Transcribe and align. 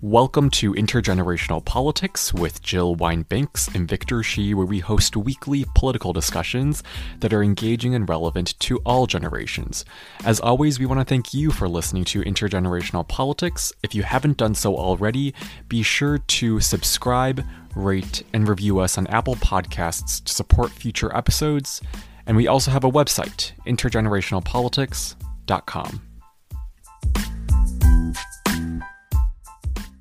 Welcome 0.00 0.50
to 0.50 0.74
Intergenerational 0.74 1.64
Politics 1.64 2.32
with 2.32 2.62
Jill 2.62 2.94
Wine-Banks 2.94 3.66
and 3.74 3.88
Victor 3.88 4.22
Shi, 4.22 4.54
where 4.54 4.64
we 4.64 4.78
host 4.78 5.16
weekly 5.16 5.64
political 5.74 6.12
discussions 6.12 6.84
that 7.18 7.32
are 7.32 7.42
engaging 7.42 7.96
and 7.96 8.08
relevant 8.08 8.56
to 8.60 8.78
all 8.86 9.08
generations. 9.08 9.84
As 10.24 10.38
always, 10.38 10.78
we 10.78 10.86
want 10.86 11.00
to 11.00 11.04
thank 11.04 11.34
you 11.34 11.50
for 11.50 11.68
listening 11.68 12.04
to 12.04 12.22
Intergenerational 12.22 13.08
Politics. 13.08 13.72
If 13.82 13.92
you 13.92 14.04
haven't 14.04 14.36
done 14.36 14.54
so 14.54 14.76
already, 14.76 15.34
be 15.68 15.82
sure 15.82 16.18
to 16.18 16.60
subscribe, 16.60 17.44
rate, 17.74 18.22
and 18.32 18.48
review 18.48 18.78
us 18.78 18.98
on 18.98 19.08
Apple 19.08 19.34
Podcasts 19.34 20.22
to 20.22 20.32
support 20.32 20.70
future 20.70 21.12
episodes. 21.16 21.80
And 22.24 22.36
we 22.36 22.46
also 22.46 22.70
have 22.70 22.84
a 22.84 22.90
website, 22.90 23.50
intergenerationalpolitics.com. 23.66 26.07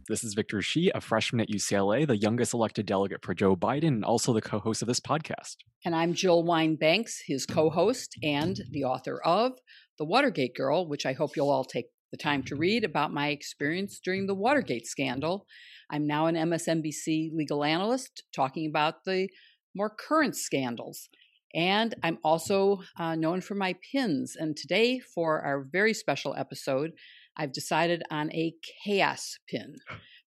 This 0.08 0.24
is 0.24 0.36
Victor 0.36 0.62
Shi, 0.62 0.90
a 0.96 1.02
freshman 1.02 1.42
at 1.42 1.50
UCLA, 1.50 2.08
the 2.08 2.16
youngest 2.16 2.54
elected 2.54 2.86
delegate 2.86 3.26
for 3.26 3.34
Joe 3.34 3.58
Biden, 3.58 3.88
and 3.88 4.06
also 4.06 4.32
the 4.32 4.42
co 4.42 4.58
host 4.58 4.82
of 4.82 4.88
this 4.88 5.02
podcast. 5.02 5.58
And 5.84 5.94
I'm 5.94 6.14
Jill 6.14 6.44
Wine-Banks, 6.44 7.24
his 7.28 7.46
co 7.46 7.70
host 7.70 8.18
and 8.24 8.58
the 8.72 8.86
author 8.86 9.22
of 9.26 9.60
The 10.00 10.06
Watergate 10.06 10.56
Girl, 10.56 10.88
which 10.88 11.06
I 11.06 11.12
hope 11.12 11.36
you'll 11.36 11.50
all 11.50 11.66
take 11.66 11.88
the 12.14 12.18
time 12.18 12.42
to 12.44 12.56
read 12.56 12.86
about 12.86 13.12
my 13.12 13.28
experience 13.28 14.00
during 14.02 14.28
the 14.28 14.34
Watergate 14.34 14.88
scandal. 14.88 15.46
I'm 15.92 16.08
now 16.08 16.28
an 16.28 16.36
MSNBC 16.36 17.32
legal 17.34 17.66
analyst 17.66 18.24
talking 18.34 18.70
about 18.70 19.04
the 19.04 19.28
more 19.76 19.90
current 19.90 20.38
scandals. 20.38 21.10
And 21.54 21.94
I'm 22.02 22.20
also 22.24 22.80
uh, 22.98 23.16
known 23.16 23.42
for 23.42 23.56
my 23.56 23.76
pins. 23.92 24.38
And 24.40 24.56
today, 24.56 25.00
for 25.00 25.42
our 25.42 25.68
very 25.70 25.94
special 25.94 26.34
episode, 26.34 26.92
I've 27.38 27.54
decided 27.54 28.04
on 28.10 28.32
a 28.34 28.54
chaos 28.84 29.38
pin 29.48 29.76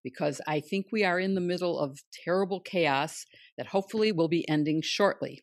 because 0.02 0.40
I 0.46 0.60
think 0.60 0.86
we 0.92 1.04
are 1.04 1.18
in 1.18 1.34
the 1.34 1.40
middle 1.40 1.78
of 1.78 1.98
terrible 2.24 2.60
chaos 2.60 3.26
that 3.58 3.66
hopefully 3.66 4.12
will 4.12 4.28
be 4.28 4.48
ending 4.48 4.80
shortly. 4.82 5.42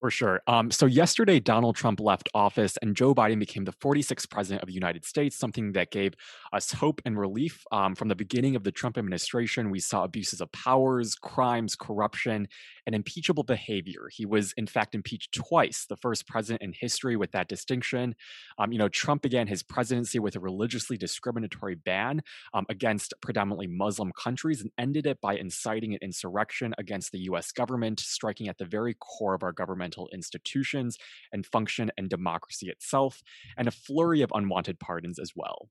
For 0.00 0.12
sure. 0.12 0.40
Um, 0.46 0.70
so 0.70 0.86
yesterday, 0.86 1.40
Donald 1.40 1.74
Trump 1.74 1.98
left 1.98 2.28
office 2.32 2.76
and 2.82 2.94
Joe 2.94 3.16
Biden 3.16 3.40
became 3.40 3.64
the 3.64 3.72
46th 3.72 4.30
president 4.30 4.62
of 4.62 4.68
the 4.68 4.72
United 4.72 5.04
States, 5.04 5.36
something 5.36 5.72
that 5.72 5.90
gave 5.90 6.14
us 6.52 6.70
hope 6.70 7.00
and 7.04 7.18
relief. 7.18 7.64
Um, 7.72 7.96
from 7.96 8.06
the 8.06 8.14
beginning 8.14 8.54
of 8.54 8.62
the 8.62 8.70
Trump 8.70 8.96
administration, 8.96 9.70
we 9.70 9.80
saw 9.80 10.04
abuses 10.04 10.40
of 10.40 10.52
powers, 10.52 11.16
crimes, 11.16 11.74
corruption, 11.74 12.46
and 12.86 12.94
impeachable 12.94 13.42
behavior. 13.42 14.08
He 14.12 14.24
was, 14.24 14.52
in 14.52 14.68
fact, 14.68 14.94
impeached 14.94 15.34
twice, 15.34 15.84
the 15.84 15.96
first 15.96 16.28
president 16.28 16.62
in 16.62 16.72
history 16.72 17.16
with 17.16 17.32
that 17.32 17.48
distinction. 17.48 18.14
Um, 18.56 18.70
you 18.70 18.78
know, 18.78 18.88
Trump 18.88 19.22
began 19.22 19.48
his 19.48 19.64
presidency 19.64 20.20
with 20.20 20.36
a 20.36 20.40
religiously 20.40 20.96
discriminatory 20.96 21.74
ban 21.74 22.22
um, 22.54 22.66
against 22.68 23.14
predominantly 23.20 23.66
Muslim 23.66 24.12
countries 24.12 24.62
and 24.62 24.70
ended 24.78 25.06
it 25.06 25.20
by 25.20 25.36
inciting 25.36 25.92
an 25.92 25.98
insurrection 26.02 26.72
against 26.78 27.10
the 27.10 27.18
U.S. 27.20 27.50
government, 27.50 27.98
striking 27.98 28.48
at 28.48 28.58
the 28.58 28.64
very 28.64 28.94
core 28.94 29.34
of 29.34 29.42
our 29.42 29.52
governmental 29.88 30.08
institutions 30.12 30.96
and 31.32 31.46
function 31.46 31.90
and 31.96 32.08
democracy 32.08 32.68
itself, 32.68 33.22
and 33.56 33.68
a 33.68 33.72
flurry 33.72 34.22
of 34.22 34.30
unwanted 34.34 34.78
pardons 34.78 35.18
as 35.18 35.32
well. 35.34 35.68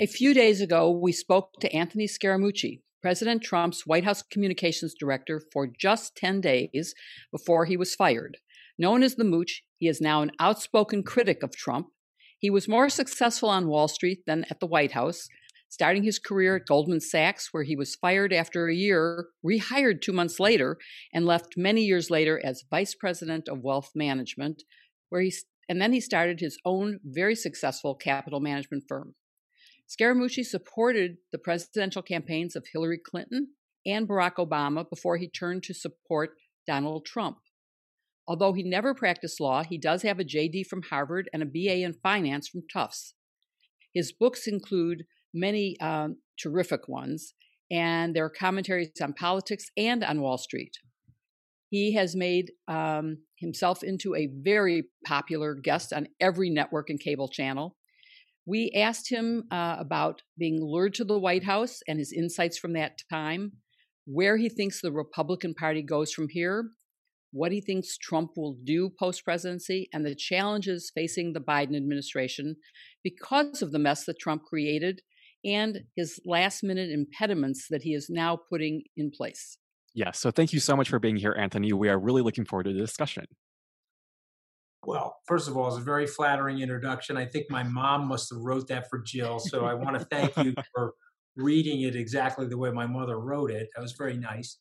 A 0.00 0.06
few 0.06 0.34
days 0.34 0.60
ago, 0.60 0.90
we 0.90 1.12
spoke 1.12 1.50
to 1.60 1.72
Anthony 1.72 2.06
Scaramucci, 2.06 2.82
President 3.02 3.42
Trump's 3.42 3.86
White 3.86 4.04
House 4.04 4.22
communications 4.22 4.94
director 4.98 5.40
for 5.52 5.68
just 5.78 6.16
10 6.16 6.40
days 6.40 6.94
before 7.30 7.66
he 7.66 7.76
was 7.76 7.94
fired. 7.94 8.38
Known 8.78 9.02
as 9.02 9.14
the 9.14 9.24
Mooch, 9.24 9.62
he 9.78 9.88
is 9.88 10.00
now 10.00 10.22
an 10.22 10.32
outspoken 10.40 11.02
critic 11.02 11.42
of 11.42 11.56
Trump. 11.56 11.86
He 12.38 12.50
was 12.50 12.68
more 12.68 12.88
successful 12.88 13.48
on 13.48 13.68
Wall 13.68 13.88
Street 13.88 14.20
than 14.26 14.44
at 14.50 14.60
the 14.60 14.66
White 14.66 14.92
House, 14.92 15.28
starting 15.68 16.04
his 16.04 16.18
career 16.18 16.56
at 16.56 16.66
Goldman 16.66 17.00
Sachs, 17.00 17.48
where 17.52 17.64
he 17.64 17.76
was 17.76 17.96
fired 17.96 18.32
after 18.32 18.68
a 18.68 18.74
year, 18.74 19.28
rehired 19.44 20.00
two 20.00 20.12
months 20.12 20.38
later, 20.38 20.78
and 21.12 21.26
left 21.26 21.56
many 21.56 21.82
years 21.82 22.10
later 22.10 22.40
as 22.44 22.64
vice 22.70 22.94
president 22.94 23.48
of 23.48 23.62
wealth 23.62 23.90
management, 23.94 24.62
where 25.08 25.22
he 25.22 25.32
and 25.68 25.80
then 25.80 25.92
he 25.92 26.00
started 26.00 26.38
his 26.38 26.58
own 26.64 27.00
very 27.04 27.34
successful 27.34 27.94
capital 27.94 28.40
management 28.40 28.84
firm. 28.88 29.14
Scaramucci 29.88 30.44
supported 30.44 31.16
the 31.32 31.38
presidential 31.38 32.02
campaigns 32.02 32.56
of 32.56 32.66
Hillary 32.72 32.98
Clinton 32.98 33.48
and 33.84 34.08
Barack 34.08 34.34
Obama 34.36 34.88
before 34.88 35.16
he 35.16 35.28
turned 35.28 35.62
to 35.64 35.74
support 35.74 36.30
Donald 36.66 37.04
Trump. 37.04 37.38
Although 38.28 38.52
he 38.52 38.64
never 38.64 38.94
practiced 38.94 39.40
law, 39.40 39.62
he 39.62 39.78
does 39.78 40.02
have 40.02 40.18
a 40.18 40.24
JD 40.24 40.66
from 40.66 40.82
Harvard 40.82 41.30
and 41.32 41.42
a 41.42 41.46
BA 41.46 41.82
in 41.82 41.94
finance 41.94 42.48
from 42.48 42.62
Tufts. 42.72 43.14
His 43.94 44.12
books 44.12 44.48
include 44.48 45.04
many 45.36 45.78
um, 45.80 46.16
terrific 46.42 46.88
ones, 46.88 47.34
and 47.70 48.14
there 48.14 48.24
are 48.24 48.30
commentaries 48.30 48.90
on 49.00 49.12
politics 49.12 49.66
and 49.76 50.02
on 50.02 50.20
Wall 50.20 50.38
Street. 50.38 50.78
He 51.70 51.94
has 51.94 52.16
made 52.16 52.52
um, 52.68 53.18
himself 53.38 53.82
into 53.82 54.14
a 54.14 54.28
very 54.42 54.84
popular 55.04 55.54
guest 55.54 55.92
on 55.92 56.08
every 56.20 56.48
network 56.48 56.90
and 56.90 56.98
cable 56.98 57.28
channel. 57.28 57.76
We 58.46 58.72
asked 58.76 59.10
him 59.10 59.44
uh, 59.50 59.76
about 59.78 60.22
being 60.38 60.58
lured 60.60 60.94
to 60.94 61.04
the 61.04 61.18
White 61.18 61.44
House 61.44 61.80
and 61.88 61.98
his 61.98 62.12
insights 62.12 62.56
from 62.56 62.72
that 62.74 62.98
time, 63.12 63.52
where 64.06 64.36
he 64.36 64.48
thinks 64.48 64.80
the 64.80 64.92
Republican 64.92 65.54
Party 65.54 65.82
goes 65.82 66.12
from 66.12 66.28
here, 66.30 66.70
what 67.32 67.52
he 67.52 67.60
thinks 67.60 67.98
Trump 67.98 68.30
will 68.36 68.56
do 68.64 68.90
post 68.98 69.24
presidency, 69.24 69.88
and 69.92 70.06
the 70.06 70.14
challenges 70.14 70.92
facing 70.94 71.32
the 71.32 71.40
Biden 71.40 71.76
administration 71.76 72.56
because 73.02 73.60
of 73.60 73.72
the 73.72 73.78
mess 73.78 74.04
that 74.04 74.20
Trump 74.20 74.44
created 74.44 75.02
and 75.44 75.80
his 75.96 76.20
last 76.24 76.62
minute 76.62 76.90
impediments 76.90 77.66
that 77.70 77.82
he 77.82 77.94
is 77.94 78.08
now 78.10 78.38
putting 78.50 78.82
in 78.96 79.10
place. 79.10 79.58
Yeah, 79.94 80.10
so 80.12 80.30
thank 80.30 80.52
you 80.52 80.60
so 80.60 80.76
much 80.76 80.90
for 80.90 80.98
being 80.98 81.16
here, 81.16 81.34
Anthony. 81.38 81.72
We 81.72 81.88
are 81.88 81.98
really 81.98 82.22
looking 82.22 82.44
forward 82.44 82.64
to 82.64 82.72
the 82.72 82.80
discussion. 82.80 83.24
Well, 84.84 85.16
first 85.26 85.48
of 85.48 85.56
all, 85.56 85.68
it's 85.68 85.78
a 85.78 85.80
very 85.80 86.06
flattering 86.06 86.60
introduction. 86.60 87.16
I 87.16 87.24
think 87.24 87.46
my 87.50 87.62
mom 87.62 88.06
must 88.06 88.30
have 88.30 88.40
wrote 88.40 88.68
that 88.68 88.88
for 88.88 89.00
Jill. 89.00 89.38
So 89.38 89.64
I 89.64 89.74
want 89.74 89.98
to 89.98 90.04
thank 90.04 90.36
you 90.36 90.54
for 90.74 90.92
reading 91.34 91.82
it 91.82 91.96
exactly 91.96 92.46
the 92.46 92.58
way 92.58 92.70
my 92.70 92.86
mother 92.86 93.18
wrote 93.18 93.50
it. 93.50 93.68
That 93.74 93.82
was 93.82 93.92
very 93.92 94.16
nice. 94.16 94.58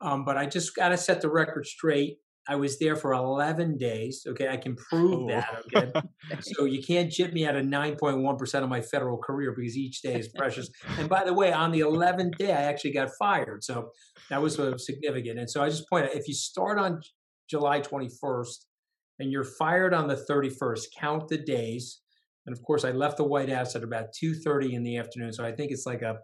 Um, 0.00 0.24
but 0.24 0.36
I 0.36 0.46
just 0.46 0.74
got 0.74 0.88
to 0.88 0.96
set 0.96 1.20
the 1.20 1.30
record 1.30 1.66
straight. 1.66 2.18
I 2.50 2.56
was 2.56 2.80
there 2.80 2.96
for 2.96 3.12
11 3.12 3.78
days. 3.78 4.26
Okay, 4.26 4.48
I 4.48 4.56
can 4.56 4.74
prove 4.74 5.22
oh. 5.22 5.26
that. 5.28 5.62
Okay, 6.32 6.40
so 6.40 6.64
you 6.64 6.82
can't 6.82 7.10
chip 7.10 7.32
me 7.32 7.46
out 7.46 7.54
of 7.54 7.64
9.1% 7.64 8.62
of 8.62 8.68
my 8.68 8.80
federal 8.80 9.18
career 9.18 9.54
because 9.56 9.76
each 9.76 10.02
day 10.02 10.18
is 10.18 10.28
precious. 10.28 10.68
and 10.98 11.08
by 11.08 11.22
the 11.22 11.32
way, 11.32 11.52
on 11.52 11.70
the 11.70 11.80
11th 11.80 12.36
day, 12.38 12.50
I 12.50 12.62
actually 12.62 12.92
got 12.92 13.10
fired. 13.20 13.62
So 13.62 13.90
that 14.30 14.42
was 14.42 14.56
significant. 14.84 15.38
And 15.38 15.48
so 15.48 15.62
I 15.62 15.68
just 15.68 15.88
point 15.88 16.06
out 16.06 16.14
if 16.16 16.26
you 16.26 16.34
start 16.34 16.78
on 16.78 17.00
July 17.48 17.80
21st 17.80 18.64
and 19.20 19.30
you're 19.30 19.44
fired 19.44 19.94
on 19.94 20.08
the 20.08 20.16
31st. 20.16 20.86
Count 20.98 21.28
the 21.28 21.38
days. 21.38 22.00
And 22.46 22.56
of 22.56 22.64
course, 22.64 22.84
I 22.84 22.90
left 22.90 23.18
the 23.18 23.24
White 23.24 23.50
House 23.50 23.76
at 23.76 23.84
about 23.84 24.06
2:30 24.20 24.72
in 24.72 24.82
the 24.82 24.96
afternoon, 24.96 25.32
so 25.32 25.44
I 25.44 25.52
think 25.52 25.70
it's 25.70 25.86
like 25.86 26.02
a 26.02 26.18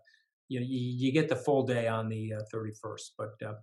you 0.48 0.58
know 0.58 0.66
you, 0.66 1.06
you 1.06 1.12
get 1.12 1.28
the 1.28 1.36
full 1.36 1.64
day 1.64 1.86
on 1.86 2.08
the 2.08 2.32
uh, 2.32 2.40
31st. 2.52 3.10
But 3.18 3.46
uh, 3.46 3.54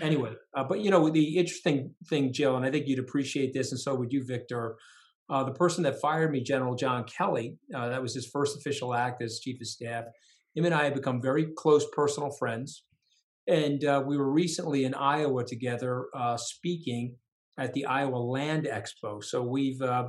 anyway, 0.00 0.32
uh, 0.56 0.64
but 0.64 0.80
you 0.80 0.90
know 0.90 1.08
the 1.08 1.36
interesting 1.36 1.94
thing, 2.08 2.32
Jill, 2.32 2.56
and 2.56 2.64
I 2.64 2.70
think 2.70 2.86
you'd 2.86 2.98
appreciate 2.98 3.52
this, 3.52 3.72
and 3.72 3.80
so 3.80 3.94
would 3.94 4.12
you, 4.12 4.24
Victor. 4.24 4.76
Uh, 5.28 5.42
the 5.42 5.52
person 5.52 5.82
that 5.82 6.00
fired 6.00 6.30
me, 6.30 6.40
General 6.40 6.76
John 6.76 7.02
Kelly, 7.04 7.56
uh, 7.74 7.88
that 7.88 8.00
was 8.00 8.14
his 8.14 8.30
first 8.32 8.56
official 8.56 8.94
act 8.94 9.20
as 9.20 9.40
chief 9.40 9.60
of 9.60 9.66
staff. 9.66 10.04
Him 10.54 10.64
and 10.66 10.74
I 10.74 10.84
have 10.84 10.94
become 10.94 11.20
very 11.20 11.48
close 11.56 11.84
personal 11.92 12.30
friends, 12.30 12.84
and 13.48 13.84
uh, 13.84 14.02
we 14.06 14.16
were 14.16 14.30
recently 14.30 14.84
in 14.84 14.94
Iowa 14.94 15.44
together 15.44 16.06
speaking 16.36 17.16
at 17.58 17.72
the 17.72 17.86
Iowa 17.86 18.16
Land 18.16 18.68
Expo. 18.70 19.22
So 19.22 19.42
we've, 19.42 19.80
uh, 19.80 20.08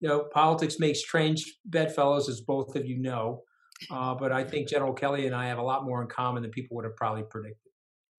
you 0.00 0.08
know, 0.08 0.24
politics 0.32 0.78
makes 0.78 1.00
strange 1.00 1.44
bedfellows, 1.64 2.28
as 2.28 2.40
both 2.40 2.74
of 2.76 2.86
you 2.86 3.00
know. 3.00 3.42
Uh, 3.90 4.14
but 4.14 4.32
I 4.32 4.44
think 4.44 4.68
General 4.68 4.92
Kelly 4.92 5.26
and 5.26 5.34
I 5.34 5.46
have 5.46 5.58
a 5.58 5.62
lot 5.62 5.84
more 5.84 6.02
in 6.02 6.08
common 6.08 6.42
than 6.42 6.50
people 6.50 6.76
would 6.76 6.84
have 6.84 6.96
probably 6.96 7.22
predicted. 7.30 7.67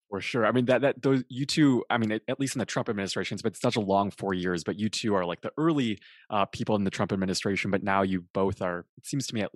For 0.09 0.21
sure. 0.21 0.43
I 0.43 0.51
mean 0.51 0.65
that 0.65 0.81
that 0.81 1.03
those 1.03 1.23
you 1.29 1.45
two. 1.45 1.85
I 1.87 1.99
mean, 1.99 2.11
at 2.11 2.39
least 2.39 2.55
in 2.55 2.59
the 2.59 2.65
Trump 2.65 2.89
administration, 2.89 3.35
it's 3.35 3.43
been 3.43 3.53
such 3.53 3.75
a 3.75 3.79
long 3.79 4.09
four 4.09 4.33
years. 4.33 4.63
But 4.63 4.79
you 4.79 4.89
two 4.89 5.13
are 5.13 5.23
like 5.23 5.41
the 5.41 5.51
early 5.55 5.99
uh, 6.31 6.45
people 6.45 6.75
in 6.75 6.83
the 6.83 6.89
Trump 6.89 7.11
administration. 7.11 7.69
But 7.69 7.83
now 7.83 8.01
you 8.01 8.21
both 8.33 8.59
are. 8.59 8.85
It 8.97 9.05
seems 9.05 9.27
to 9.27 9.35
me, 9.35 9.43
uh, 9.43 9.49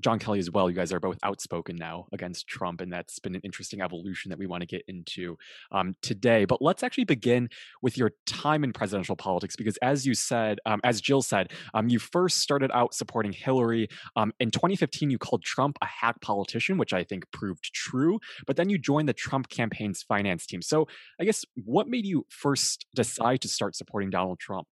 John 0.00 0.18
Kelly 0.18 0.38
as 0.38 0.50
well. 0.50 0.68
You 0.68 0.76
guys 0.76 0.92
are 0.92 1.00
both 1.00 1.18
outspoken 1.22 1.76
now 1.76 2.06
against 2.12 2.46
Trump, 2.46 2.80
and 2.80 2.92
that's 2.92 3.18
been 3.18 3.34
an 3.34 3.40
interesting 3.44 3.80
evolution 3.80 4.30
that 4.30 4.38
we 4.38 4.46
want 4.46 4.62
to 4.62 4.66
get 4.66 4.82
into 4.88 5.36
um, 5.72 5.94
today. 6.02 6.44
But 6.44 6.60
let's 6.60 6.82
actually 6.82 7.04
begin 7.04 7.48
with 7.82 7.96
your 7.96 8.12
time 8.26 8.64
in 8.64 8.72
presidential 8.72 9.16
politics, 9.16 9.56
because 9.56 9.76
as 9.78 10.06
you 10.06 10.14
said, 10.14 10.58
um, 10.66 10.80
as 10.84 11.00
Jill 11.00 11.22
said, 11.22 11.52
um, 11.74 11.88
you 11.88 11.98
first 11.98 12.38
started 12.38 12.70
out 12.72 12.94
supporting 12.94 13.32
Hillary. 13.32 13.88
Um, 14.16 14.32
in 14.40 14.50
2015, 14.50 15.10
you 15.10 15.18
called 15.18 15.42
Trump 15.42 15.78
a 15.82 15.86
hack 15.86 16.20
politician, 16.20 16.78
which 16.78 16.92
I 16.92 17.04
think 17.04 17.30
proved 17.30 17.72
true. 17.72 18.20
But 18.46 18.56
then 18.56 18.68
you 18.68 18.78
joined 18.78 19.08
the 19.08 19.14
Trump 19.14 19.48
campaign's 19.48 20.02
finance 20.02 20.46
team. 20.46 20.62
So 20.62 20.88
I 21.20 21.24
guess 21.24 21.44
what 21.64 21.88
made 21.88 22.06
you 22.06 22.26
first 22.28 22.86
decide 22.94 23.40
to 23.42 23.48
start 23.48 23.76
supporting 23.76 24.10
Donald 24.10 24.38
Trump? 24.38 24.66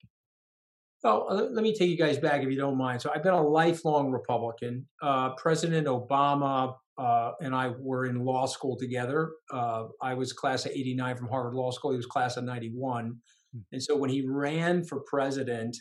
Well, 1.04 1.50
let 1.54 1.64
me 1.64 1.76
take 1.76 1.90
you 1.90 1.98
guys 1.98 2.18
back 2.18 2.42
if 2.42 2.50
you 2.50 2.58
don't 2.58 2.78
mind. 2.78 3.02
So 3.02 3.12
I've 3.14 3.24
been 3.24 3.34
a 3.34 3.42
lifelong 3.42 4.12
Republican. 4.12 4.88
Uh, 5.02 5.36
President 5.36 5.88
Obama 5.88 6.74
uh, 6.98 7.32
and 7.40 7.54
I 7.54 7.72
were 7.80 8.06
in 8.06 8.26
law 8.26 8.48
school 8.48 8.76
together. 8.78 9.32
Uh, 9.54 9.86
I 10.02 10.16
was 10.16 10.34
class 10.34 10.66
of 10.66 10.72
89 10.72 11.18
from 11.18 11.28
Harvard 11.28 11.54
Law 11.54 11.70
School. 11.72 11.92
He 11.92 11.98
was 11.98 12.08
class 12.08 12.38
of 12.38 12.44
91. 12.46 13.18
Hmm. 13.54 13.60
And 13.72 13.84
so 13.84 13.96
when 13.96 14.10
he 14.10 14.26
ran 14.28 14.84
for 14.84 15.02
president, 15.02 15.78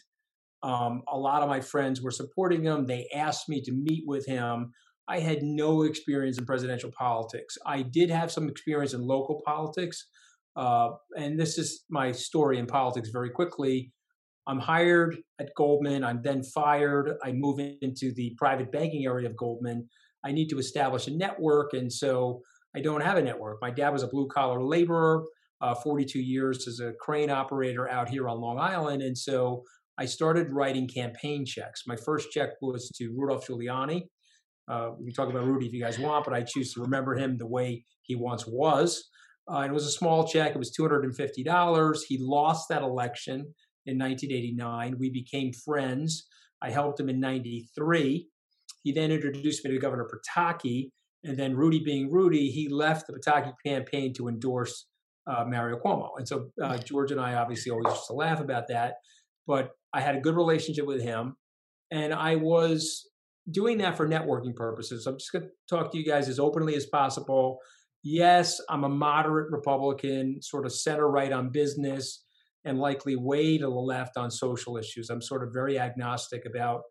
um, 0.62 1.02
a 1.08 1.16
lot 1.16 1.42
of 1.42 1.48
my 1.48 1.60
friends 1.60 2.02
were 2.02 2.10
supporting 2.10 2.64
him. 2.64 2.86
They 2.86 3.08
asked 3.14 3.48
me 3.48 3.62
to 3.62 3.72
meet 3.72 4.04
with 4.06 4.26
him. 4.26 4.72
I 5.08 5.20
had 5.20 5.42
no 5.42 5.82
experience 5.82 6.36
in 6.36 6.44
presidential 6.44 6.90
politics. 6.98 7.56
I 7.64 7.82
did 7.82 8.10
have 8.10 8.30
some 8.30 8.48
experience 8.48 8.92
in 8.92 9.06
local 9.06 9.40
politics. 9.46 10.08
Uh, 10.56 10.90
and 11.16 11.38
this 11.38 11.58
is 11.58 11.84
my 11.88 12.12
story 12.12 12.58
in 12.58 12.66
politics 12.66 13.10
very 13.10 13.30
quickly. 13.30 13.92
I'm 14.46 14.60
hired 14.60 15.16
at 15.40 15.50
Goldman. 15.56 16.04
I'm 16.04 16.22
then 16.22 16.42
fired. 16.42 17.16
I 17.24 17.32
move 17.32 17.58
into 17.58 18.12
the 18.14 18.34
private 18.38 18.70
banking 18.70 19.04
area 19.04 19.28
of 19.28 19.36
Goldman. 19.36 19.88
I 20.24 20.32
need 20.32 20.48
to 20.48 20.58
establish 20.58 21.06
a 21.06 21.16
network. 21.16 21.72
And 21.72 21.92
so 21.92 22.42
I 22.74 22.80
don't 22.80 23.00
have 23.00 23.16
a 23.16 23.22
network. 23.22 23.58
My 23.60 23.70
dad 23.70 23.90
was 23.90 24.02
a 24.02 24.08
blue 24.08 24.28
collar 24.28 24.62
laborer, 24.62 25.24
uh, 25.60 25.74
42 25.74 26.20
years 26.20 26.68
as 26.68 26.80
a 26.80 26.92
crane 27.00 27.30
operator 27.30 27.88
out 27.88 28.08
here 28.08 28.28
on 28.28 28.40
Long 28.40 28.58
Island. 28.58 29.02
And 29.02 29.16
so 29.16 29.64
I 29.98 30.04
started 30.04 30.50
writing 30.50 30.86
campaign 30.86 31.44
checks. 31.46 31.82
My 31.86 31.96
first 31.96 32.30
check 32.30 32.50
was 32.60 32.90
to 32.96 33.14
Rudolph 33.16 33.46
Giuliani. 33.46 34.02
Uh, 34.68 34.90
we 34.98 35.06
can 35.06 35.14
talk 35.14 35.30
about 35.30 35.46
Rudy 35.46 35.66
if 35.66 35.72
you 35.72 35.82
guys 35.82 35.98
want, 35.98 36.24
but 36.24 36.34
I 36.34 36.42
choose 36.42 36.72
to 36.74 36.82
remember 36.82 37.14
him 37.14 37.38
the 37.38 37.46
way 37.46 37.84
he 38.02 38.14
once 38.14 38.46
was. 38.46 39.08
Uh, 39.48 39.60
it 39.60 39.72
was 39.72 39.86
a 39.86 39.90
small 39.90 40.26
check. 40.26 40.50
It 40.50 40.58
was 40.58 40.76
$250. 40.78 41.98
He 42.08 42.18
lost 42.20 42.68
that 42.68 42.82
election 42.82 43.54
in 43.86 43.98
1989. 43.98 44.96
We 44.98 45.10
became 45.10 45.52
friends. 45.52 46.26
I 46.62 46.70
helped 46.70 47.00
him 47.00 47.08
in 47.08 47.20
93. 47.20 48.28
He 48.82 48.92
then 48.92 49.10
introduced 49.10 49.64
me 49.64 49.72
to 49.72 49.78
Governor 49.78 50.08
Pataki. 50.08 50.90
And 51.24 51.36
then 51.36 51.56
Rudy 51.56 51.82
being 51.82 52.10
Rudy, 52.10 52.50
he 52.50 52.68
left 52.68 53.06
the 53.06 53.14
Pataki 53.14 53.52
campaign 53.64 54.12
to 54.14 54.28
endorse 54.28 54.86
uh, 55.26 55.44
Mario 55.46 55.78
Cuomo. 55.78 56.10
And 56.18 56.26
so 56.26 56.50
uh, 56.62 56.78
George 56.78 57.10
and 57.10 57.20
I 57.20 57.34
obviously 57.34 57.72
always 57.72 57.92
used 57.92 58.06
to 58.06 58.12
laugh 58.12 58.40
about 58.40 58.68
that. 58.68 58.94
But 59.46 59.70
I 59.92 60.00
had 60.00 60.16
a 60.16 60.20
good 60.20 60.36
relationship 60.36 60.86
with 60.86 61.02
him. 61.02 61.36
And 61.90 62.12
I 62.12 62.36
was 62.36 63.08
doing 63.50 63.78
that 63.78 63.96
for 63.96 64.08
networking 64.08 64.54
purposes. 64.54 65.06
I'm 65.06 65.18
just 65.18 65.32
going 65.32 65.44
to 65.44 65.50
talk 65.68 65.92
to 65.92 65.98
you 65.98 66.04
guys 66.04 66.28
as 66.28 66.38
openly 66.38 66.74
as 66.74 66.86
possible. 66.86 67.58
Yes, 68.02 68.60
I'm 68.68 68.84
a 68.84 68.88
moderate 68.88 69.50
Republican, 69.50 70.40
sort 70.42 70.66
of 70.66 70.72
center 70.72 71.08
right 71.08 71.32
on 71.32 71.50
business, 71.50 72.24
and 72.66 72.78
likely 72.78 73.16
way 73.16 73.56
to 73.56 73.64
the 73.64 73.70
left 73.70 74.16
on 74.18 74.30
social 74.30 74.76
issues. 74.76 75.08
I'm 75.08 75.22
sort 75.22 75.44
of 75.44 75.54
very 75.54 75.78
agnostic 75.78 76.44
about 76.44 76.82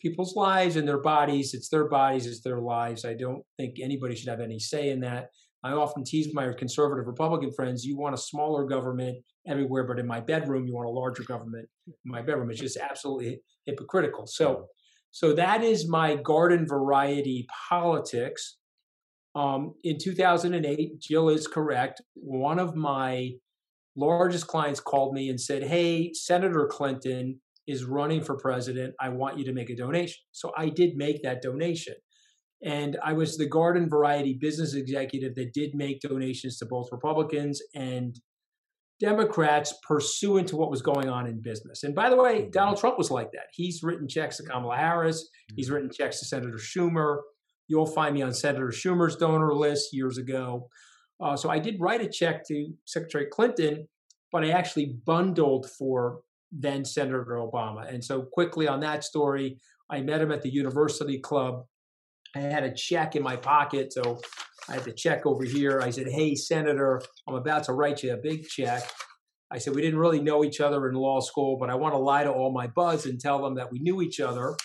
people's 0.00 0.34
lives 0.34 0.74
and 0.76 0.86
their 0.86 1.00
bodies. 1.00 1.54
It's 1.54 1.68
their 1.68 1.88
bodies, 1.88 2.26
it's 2.26 2.42
their 2.42 2.60
lives. 2.60 3.04
I 3.04 3.14
don't 3.14 3.42
think 3.56 3.76
anybody 3.80 4.16
should 4.16 4.28
have 4.28 4.40
any 4.40 4.58
say 4.58 4.90
in 4.90 5.00
that. 5.00 5.28
I 5.64 5.70
often 5.70 6.02
tease 6.02 6.34
my 6.34 6.52
conservative 6.52 7.06
Republican 7.06 7.52
friends, 7.52 7.84
you 7.84 7.96
want 7.96 8.16
a 8.16 8.18
smaller 8.18 8.66
government 8.66 9.18
everywhere, 9.46 9.84
but 9.84 10.00
in 10.00 10.08
my 10.08 10.18
bedroom, 10.18 10.66
you 10.66 10.74
want 10.74 10.88
a 10.88 10.90
larger 10.90 11.22
government 11.22 11.68
my 12.04 12.20
bedroom. 12.20 12.50
is 12.50 12.58
just 12.58 12.76
absolutely 12.76 13.40
hypocritical. 13.66 14.26
So, 14.26 14.66
so 15.12 15.32
that 15.34 15.62
is 15.62 15.88
my 15.88 16.16
garden 16.16 16.66
variety 16.66 17.46
politics. 17.68 18.56
Um, 19.36 19.74
in 19.84 19.98
2008, 19.98 20.98
Jill 20.98 21.28
is 21.28 21.46
correct. 21.46 22.02
One 22.14 22.58
of 22.58 22.74
my 22.74 23.34
largest 23.96 24.46
clients 24.46 24.80
called 24.80 25.14
me 25.14 25.28
and 25.28 25.40
said, 25.40 25.64
Hey, 25.64 26.12
Senator 26.12 26.66
Clinton 26.70 27.40
is 27.66 27.84
running 27.84 28.22
for 28.22 28.36
president. 28.36 28.94
I 29.00 29.10
want 29.10 29.38
you 29.38 29.44
to 29.44 29.52
make 29.52 29.70
a 29.70 29.76
donation. 29.76 30.18
So 30.32 30.52
I 30.56 30.68
did 30.68 30.96
make 30.96 31.22
that 31.22 31.42
donation. 31.42 31.94
And 32.64 32.96
I 33.04 33.12
was 33.12 33.36
the 33.36 33.48
garden 33.48 33.88
variety 33.88 34.38
business 34.40 34.74
executive 34.74 35.34
that 35.34 35.52
did 35.52 35.74
make 35.74 36.00
donations 36.00 36.58
to 36.58 36.66
both 36.66 36.88
Republicans 36.92 37.60
and 37.74 38.18
Democrats 39.00 39.74
pursuant 39.86 40.48
to 40.48 40.56
what 40.56 40.70
was 40.70 40.80
going 40.80 41.08
on 41.08 41.26
in 41.26 41.42
business. 41.42 41.82
And 41.82 41.92
by 41.92 42.08
the 42.08 42.16
way, 42.16 42.42
mm-hmm. 42.42 42.50
Donald 42.50 42.78
Trump 42.78 42.98
was 42.98 43.10
like 43.10 43.32
that. 43.32 43.46
He's 43.52 43.82
written 43.82 44.06
checks 44.06 44.36
to 44.36 44.44
Kamala 44.44 44.76
Harris, 44.76 45.24
mm-hmm. 45.24 45.56
he's 45.56 45.70
written 45.70 45.90
checks 45.90 46.20
to 46.20 46.24
Senator 46.24 46.58
Schumer. 46.58 47.18
You'll 47.66 47.86
find 47.86 48.14
me 48.14 48.22
on 48.22 48.32
Senator 48.32 48.68
Schumer's 48.68 49.16
donor 49.16 49.54
list 49.54 49.88
years 49.92 50.18
ago. 50.18 50.68
Uh, 51.22 51.36
so 51.36 51.48
I 51.48 51.58
did 51.58 51.80
write 51.80 52.00
a 52.00 52.08
check 52.08 52.46
to 52.48 52.72
Secretary 52.84 53.26
Clinton, 53.30 53.86
but 54.32 54.44
I 54.44 54.50
actually 54.50 54.96
bundled 55.06 55.70
for 55.78 56.20
then 56.50 56.84
Senator 56.84 57.36
Obama. 57.36 57.92
And 57.92 58.04
so 58.04 58.22
quickly 58.22 58.66
on 58.66 58.80
that 58.80 59.04
story, 59.04 59.58
I 59.90 60.00
met 60.00 60.20
him 60.20 60.32
at 60.32 60.42
the 60.42 60.52
University 60.52 61.18
Club. 61.18 61.64
I 62.34 62.40
had 62.40 62.64
a 62.64 62.74
check 62.74 63.14
in 63.14 63.22
my 63.22 63.36
pocket, 63.36 63.92
so 63.92 64.20
I 64.68 64.74
had 64.74 64.84
the 64.84 64.92
check 64.92 65.26
over 65.26 65.44
here. 65.44 65.80
I 65.80 65.90
said, 65.90 66.08
"Hey, 66.08 66.34
Senator, 66.34 67.00
I'm 67.28 67.34
about 67.34 67.64
to 67.64 67.72
write 67.72 68.02
you 68.02 68.14
a 68.14 68.16
big 68.16 68.46
check." 68.48 68.82
I 69.50 69.58
said, 69.58 69.74
"We 69.74 69.82
didn't 69.82 70.00
really 70.00 70.22
know 70.22 70.44
each 70.44 70.60
other 70.60 70.88
in 70.88 70.94
law 70.94 71.20
school, 71.20 71.58
but 71.58 71.68
I 71.68 71.74
want 71.74 71.94
to 71.94 71.98
lie 71.98 72.24
to 72.24 72.32
all 72.32 72.52
my 72.52 72.68
buds 72.68 73.04
and 73.06 73.20
tell 73.20 73.42
them 73.42 73.54
that 73.56 73.70
we 73.70 73.80
knew 73.80 74.00
each 74.00 74.18
other. 74.18 74.56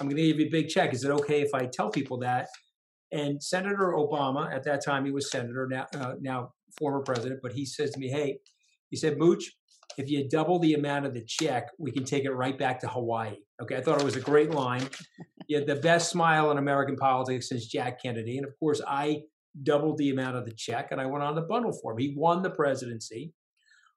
I'm 0.00 0.06
going 0.06 0.16
to 0.16 0.22
give 0.22 0.38
you 0.38 0.46
a 0.46 0.50
big 0.50 0.68
check. 0.68 0.94
Is 0.94 1.04
it 1.04 1.10
okay 1.10 1.42
if 1.42 1.52
I 1.52 1.66
tell 1.66 1.90
people 1.90 2.18
that?" 2.18 2.48
And 3.12 3.42
Senator 3.42 3.94
Obama, 3.96 4.52
at 4.52 4.64
that 4.64 4.84
time 4.84 5.04
he 5.04 5.10
was 5.10 5.30
senator, 5.30 5.66
now 5.68 5.86
uh, 5.94 6.14
now 6.20 6.52
former 6.78 7.00
president, 7.00 7.40
but 7.42 7.52
he 7.52 7.64
says 7.64 7.90
to 7.90 7.98
me, 7.98 8.08
"Hey," 8.08 8.38
he 8.90 8.96
said, 8.96 9.18
"Mooch, 9.18 9.52
if 9.98 10.08
you 10.08 10.28
double 10.28 10.58
the 10.58 10.74
amount 10.74 11.06
of 11.06 11.14
the 11.14 11.24
check, 11.24 11.70
we 11.78 11.90
can 11.90 12.04
take 12.04 12.24
it 12.24 12.32
right 12.32 12.56
back 12.56 12.80
to 12.80 12.88
Hawaii." 12.88 13.36
Okay, 13.60 13.76
I 13.76 13.80
thought 13.80 14.00
it 14.00 14.04
was 14.04 14.16
a 14.16 14.20
great 14.20 14.50
line. 14.50 14.88
He 15.48 15.54
had 15.54 15.66
the 15.66 15.76
best 15.76 16.10
smile 16.10 16.50
in 16.52 16.58
American 16.58 16.96
politics 16.96 17.48
since 17.48 17.66
Jack 17.66 18.00
Kennedy, 18.00 18.38
and 18.38 18.46
of 18.46 18.56
course, 18.60 18.80
I 18.86 19.22
doubled 19.64 19.98
the 19.98 20.10
amount 20.10 20.36
of 20.36 20.44
the 20.44 20.52
check, 20.52 20.92
and 20.92 21.00
I 21.00 21.06
went 21.06 21.24
on 21.24 21.34
the 21.34 21.42
bundle 21.42 21.72
for 21.72 21.92
him. 21.92 21.98
He 21.98 22.14
won 22.16 22.42
the 22.42 22.50
presidency, 22.50 23.32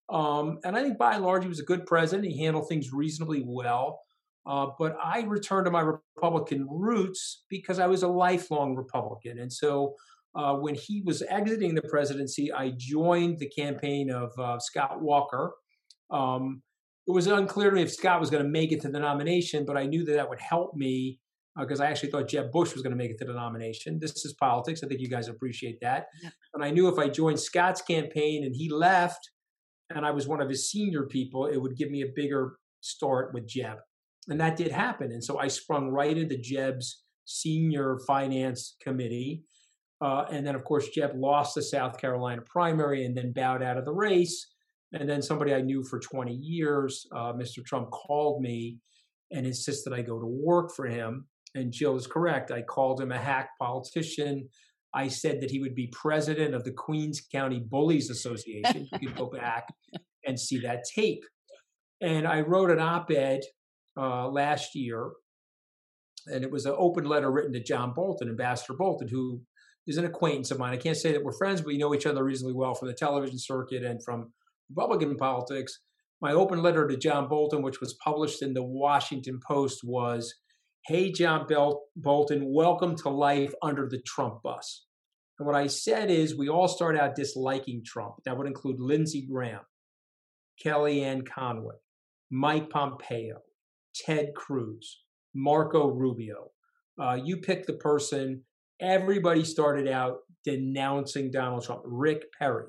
um, 0.09 0.59
and 0.63 0.75
I 0.75 0.81
think 0.81 0.97
by 0.97 1.13
and 1.15 1.23
large 1.23 1.43
he 1.43 1.49
was 1.49 1.59
a 1.59 1.65
good 1.65 1.85
president. 1.85 2.27
He 2.27 2.43
handled 2.43 2.67
things 2.67 2.91
reasonably 2.91 3.43
well. 3.45 4.01
Uh, 4.45 4.67
but 4.77 4.97
I 5.01 5.21
returned 5.21 5.65
to 5.65 5.71
my 5.71 5.81
Republican 5.81 6.67
roots 6.69 7.45
because 7.49 7.79
I 7.79 7.87
was 7.87 8.03
a 8.03 8.07
lifelong 8.07 8.75
Republican. 8.75 9.39
And 9.39 9.51
so 9.51 9.95
uh, 10.35 10.55
when 10.55 10.75
he 10.75 11.01
was 11.05 11.23
exiting 11.29 11.75
the 11.75 11.81
presidency, 11.83 12.51
I 12.51 12.73
joined 12.75 13.39
the 13.39 13.49
campaign 13.49 14.09
of 14.09 14.31
uh, 14.37 14.59
Scott 14.59 15.01
Walker. 15.01 15.53
Um, 16.11 16.61
it 17.07 17.11
was 17.11 17.27
unclear 17.27 17.69
to 17.69 17.75
me 17.75 17.83
if 17.83 17.91
Scott 17.91 18.19
was 18.19 18.29
going 18.29 18.43
to 18.43 18.49
make 18.49 18.71
it 18.71 18.81
to 18.81 18.89
the 18.89 18.99
nomination, 18.99 19.65
but 19.65 19.77
I 19.77 19.85
knew 19.85 20.03
that 20.05 20.13
that 20.13 20.29
would 20.29 20.39
help 20.39 20.75
me 20.75 21.19
because 21.57 21.79
uh, 21.79 21.83
I 21.83 21.87
actually 21.87 22.09
thought 22.09 22.27
Jeb 22.27 22.51
Bush 22.51 22.73
was 22.73 22.81
going 22.81 22.91
to 22.91 22.97
make 22.97 23.11
it 23.11 23.19
to 23.19 23.25
the 23.25 23.33
nomination. 23.33 23.99
This 23.99 24.25
is 24.25 24.33
politics. 24.33 24.81
I 24.83 24.87
think 24.87 25.01
you 25.01 25.09
guys 25.09 25.27
appreciate 25.27 25.79
that. 25.81 26.07
Yeah. 26.21 26.29
And 26.53 26.63
I 26.63 26.71
knew 26.71 26.87
if 26.87 26.97
I 26.97 27.09
joined 27.09 27.39
Scott's 27.39 27.81
campaign 27.81 28.43
and 28.43 28.55
he 28.55 28.69
left 28.69 29.29
and 29.93 30.05
I 30.05 30.11
was 30.11 30.27
one 30.27 30.41
of 30.41 30.49
his 30.49 30.69
senior 30.69 31.03
people, 31.03 31.45
it 31.45 31.57
would 31.57 31.77
give 31.77 31.91
me 31.91 32.01
a 32.01 32.07
bigger 32.15 32.57
start 32.81 33.33
with 33.33 33.47
Jeb. 33.47 33.77
And 34.27 34.39
that 34.39 34.55
did 34.55 34.71
happen. 34.71 35.11
And 35.11 35.23
so 35.23 35.39
I 35.39 35.47
sprung 35.47 35.89
right 35.89 36.17
into 36.17 36.37
Jeb's 36.37 37.03
senior 37.25 37.99
finance 38.07 38.75
committee. 38.81 39.43
Uh, 40.01 40.25
and 40.31 40.45
then, 40.45 40.55
of 40.55 40.63
course, 40.63 40.89
Jeb 40.89 41.11
lost 41.15 41.55
the 41.55 41.61
South 41.61 41.97
Carolina 41.97 42.41
primary 42.45 43.05
and 43.05 43.15
then 43.15 43.31
bowed 43.31 43.63
out 43.63 43.77
of 43.77 43.85
the 43.85 43.93
race. 43.93 44.47
And 44.93 45.09
then 45.09 45.21
somebody 45.21 45.53
I 45.53 45.61
knew 45.61 45.83
for 45.83 45.99
20 45.99 46.33
years, 46.33 47.07
uh, 47.15 47.33
Mr. 47.33 47.63
Trump, 47.65 47.89
called 47.89 48.41
me 48.41 48.77
and 49.31 49.45
insisted 49.45 49.93
I 49.93 50.01
go 50.01 50.19
to 50.19 50.27
work 50.27 50.71
for 50.75 50.85
him. 50.85 51.27
And 51.55 51.71
Jill 51.71 51.95
is 51.95 52.07
correct. 52.07 52.51
I 52.51 52.61
called 52.61 53.01
him 53.01 53.11
a 53.11 53.17
hack 53.17 53.49
politician. 53.59 54.49
I 54.93 55.07
said 55.07 55.41
that 55.41 55.51
he 55.51 55.59
would 55.59 55.75
be 55.75 55.87
president 55.91 56.53
of 56.53 56.63
the 56.63 56.71
Queens 56.71 57.21
County 57.31 57.59
Bullies 57.59 58.09
Association. 58.09 58.87
you 59.01 59.07
can 59.09 59.17
go 59.17 59.27
back 59.27 59.67
and 60.25 60.39
see 60.39 60.59
that 60.59 60.83
tape. 60.95 61.23
And 62.01 62.27
I 62.27 62.41
wrote 62.41 62.69
an 62.69 62.79
op 62.79 63.09
ed 63.11 63.41
uh, 63.97 64.27
last 64.27 64.75
year, 64.75 65.11
and 66.27 66.43
it 66.43 66.51
was 66.51 66.65
an 66.65 66.75
open 66.77 67.05
letter 67.05 67.31
written 67.31 67.53
to 67.53 67.63
John 67.63 67.93
Bolton, 67.93 68.29
Ambassador 68.29 68.73
Bolton, 68.77 69.07
who 69.09 69.41
is 69.87 69.97
an 69.97 70.05
acquaintance 70.05 70.51
of 70.51 70.59
mine. 70.59 70.73
I 70.73 70.77
can't 70.77 70.97
say 70.97 71.11
that 71.11 71.23
we're 71.23 71.37
friends, 71.37 71.61
but 71.61 71.67
we 71.67 71.77
know 71.77 71.93
each 71.93 72.05
other 72.05 72.23
reasonably 72.23 72.53
well 72.53 72.73
from 72.73 72.87
the 72.87 72.93
television 72.93 73.37
circuit 73.37 73.83
and 73.83 74.03
from 74.03 74.31
Republican 74.69 75.17
politics. 75.17 75.79
My 76.21 76.31
open 76.31 76.61
letter 76.61 76.87
to 76.87 76.95
John 76.95 77.27
Bolton, 77.27 77.61
which 77.61 77.81
was 77.81 77.97
published 78.01 78.41
in 78.41 78.53
the 78.53 78.63
Washington 78.63 79.39
Post, 79.45 79.81
was 79.83 80.33
Hey, 80.85 81.11
John 81.11 81.47
Bel- 81.47 81.83
Bolton, 81.95 82.53
welcome 82.53 82.95
to 82.97 83.09
life 83.09 83.53
under 83.61 83.87
the 83.87 84.01
Trump 84.05 84.41
bus. 84.43 84.85
And 85.39 85.47
what 85.47 85.55
I 85.55 85.67
said 85.67 86.11
is, 86.11 86.37
we 86.37 86.49
all 86.49 86.67
start 86.67 86.97
out 86.97 87.15
disliking 87.15 87.83
Trump. 87.85 88.15
That 88.25 88.37
would 88.37 88.47
include 88.47 88.79
Lindsey 88.79 89.25
Graham, 89.29 89.61
Kellyanne 90.63 91.27
Conway, 91.27 91.75
Mike 92.31 92.69
Pompeo, 92.69 93.39
Ted 93.95 94.33
Cruz, 94.35 95.03
Marco 95.33 95.87
Rubio. 95.87 96.51
Uh, 97.01 97.17
you 97.23 97.37
pick 97.37 97.65
the 97.65 97.73
person. 97.73 98.43
Everybody 98.79 99.43
started 99.43 99.87
out 99.87 100.17
denouncing 100.45 101.31
Donald 101.31 101.63
Trump. 101.63 101.81
Rick 101.85 102.25
Perry. 102.37 102.65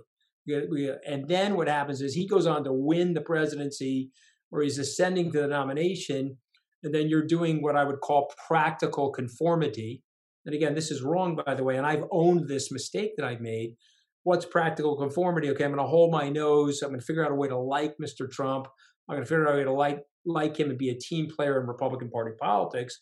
And 0.46 1.28
then 1.28 1.56
what 1.56 1.68
happens 1.68 2.02
is 2.02 2.14
he 2.14 2.28
goes 2.28 2.46
on 2.46 2.64
to 2.64 2.72
win 2.72 3.14
the 3.14 3.20
presidency 3.20 4.10
or 4.52 4.62
he's 4.62 4.78
ascending 4.78 5.32
to 5.32 5.40
the 5.40 5.48
nomination, 5.48 6.36
and 6.84 6.94
then 6.94 7.08
you're 7.08 7.26
doing 7.26 7.60
what 7.60 7.76
I 7.76 7.84
would 7.84 8.00
call 8.00 8.30
practical 8.46 9.10
conformity. 9.10 10.04
And 10.46 10.54
again, 10.54 10.74
this 10.74 10.90
is 10.90 11.02
wrong, 11.02 11.36
by 11.44 11.54
the 11.54 11.64
way, 11.64 11.76
and 11.76 11.86
I've 11.86 12.04
owned 12.12 12.46
this 12.46 12.70
mistake 12.70 13.12
that 13.16 13.26
I've 13.26 13.40
made. 13.40 13.74
What's 14.22 14.44
practical 14.44 14.96
conformity? 14.96 15.50
Okay, 15.50 15.64
I'm 15.64 15.72
going 15.72 15.84
to 15.84 15.88
hold 15.88 16.12
my 16.12 16.28
nose. 16.28 16.82
I'm 16.82 16.90
going 16.90 17.00
to 17.00 17.04
figure 17.04 17.24
out 17.24 17.32
a 17.32 17.34
way 17.34 17.48
to 17.48 17.58
like 17.58 17.94
Mr. 18.00 18.30
Trump. 18.30 18.68
I'm 19.08 19.16
going 19.16 19.24
to 19.24 19.28
figure 19.28 19.48
out 19.48 19.54
a 19.54 19.58
way 19.58 19.64
to 19.64 19.72
like 19.72 20.04
like 20.26 20.58
him 20.58 20.70
and 20.70 20.78
be 20.78 20.90
a 20.90 20.98
team 20.98 21.28
player 21.28 21.60
in 21.60 21.66
Republican 21.66 22.10
Party 22.10 22.32
politics. 22.40 22.98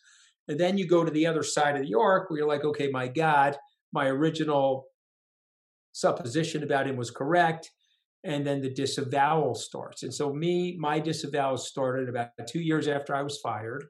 And 0.49 0.59
then 0.59 0.77
you 0.77 0.87
go 0.87 1.05
to 1.05 1.11
the 1.11 1.27
other 1.27 1.43
side 1.43 1.77
of 1.77 1.87
the 1.87 1.95
arc 1.95 2.29
where 2.29 2.41
you're 2.41 2.49
like, 2.49 2.65
okay, 2.65 2.89
my 2.91 3.09
God, 3.09 3.57
my 3.93 4.07
original 4.07 4.87
supposition 5.93 6.63
about 6.63 6.87
him 6.87 6.97
was 6.97 7.11
correct. 7.11 7.71
And 8.25 8.47
then 8.47 8.61
the 8.61 8.73
disavowal 8.73 9.55
starts. 9.55 10.03
And 10.05 10.15
so, 10.15 10.33
me, 10.33 10.77
my 10.79 11.01
disavowal 11.01 11.59
started 11.59 12.09
about 12.09 12.31
two 12.49 12.61
years 12.61 12.87
after 12.87 13.15
I 13.15 13.23
was 13.23 13.41
fired. 13.41 13.85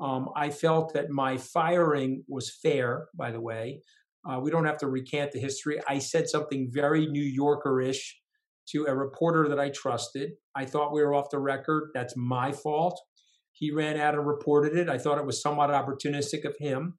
Um, 0.00 0.30
I 0.34 0.50
felt 0.50 0.94
that 0.94 1.10
my 1.10 1.36
firing 1.36 2.24
was 2.28 2.54
fair, 2.62 3.08
by 3.14 3.30
the 3.30 3.40
way. 3.40 3.82
Uh, 4.28 4.40
we 4.40 4.50
don't 4.50 4.64
have 4.64 4.78
to 4.78 4.88
recant 4.88 5.32
the 5.32 5.38
history. 5.38 5.78
I 5.88 5.98
said 5.98 6.28
something 6.28 6.68
very 6.70 7.06
New 7.06 7.22
Yorker 7.22 7.80
ish 7.80 8.18
to 8.72 8.86
a 8.86 8.94
reporter 8.94 9.48
that 9.48 9.60
I 9.60 9.70
trusted. 9.70 10.32
I 10.54 10.64
thought 10.64 10.92
we 10.92 11.02
were 11.02 11.14
off 11.14 11.30
the 11.30 11.38
record. 11.38 11.90
That's 11.94 12.14
my 12.16 12.52
fault. 12.52 13.00
He 13.52 13.70
ran 13.70 13.98
out 13.98 14.14
and 14.14 14.26
reported 14.26 14.76
it. 14.76 14.88
I 14.88 14.98
thought 14.98 15.18
it 15.18 15.26
was 15.26 15.40
somewhat 15.40 15.70
opportunistic 15.70 16.44
of 16.44 16.56
him, 16.58 16.98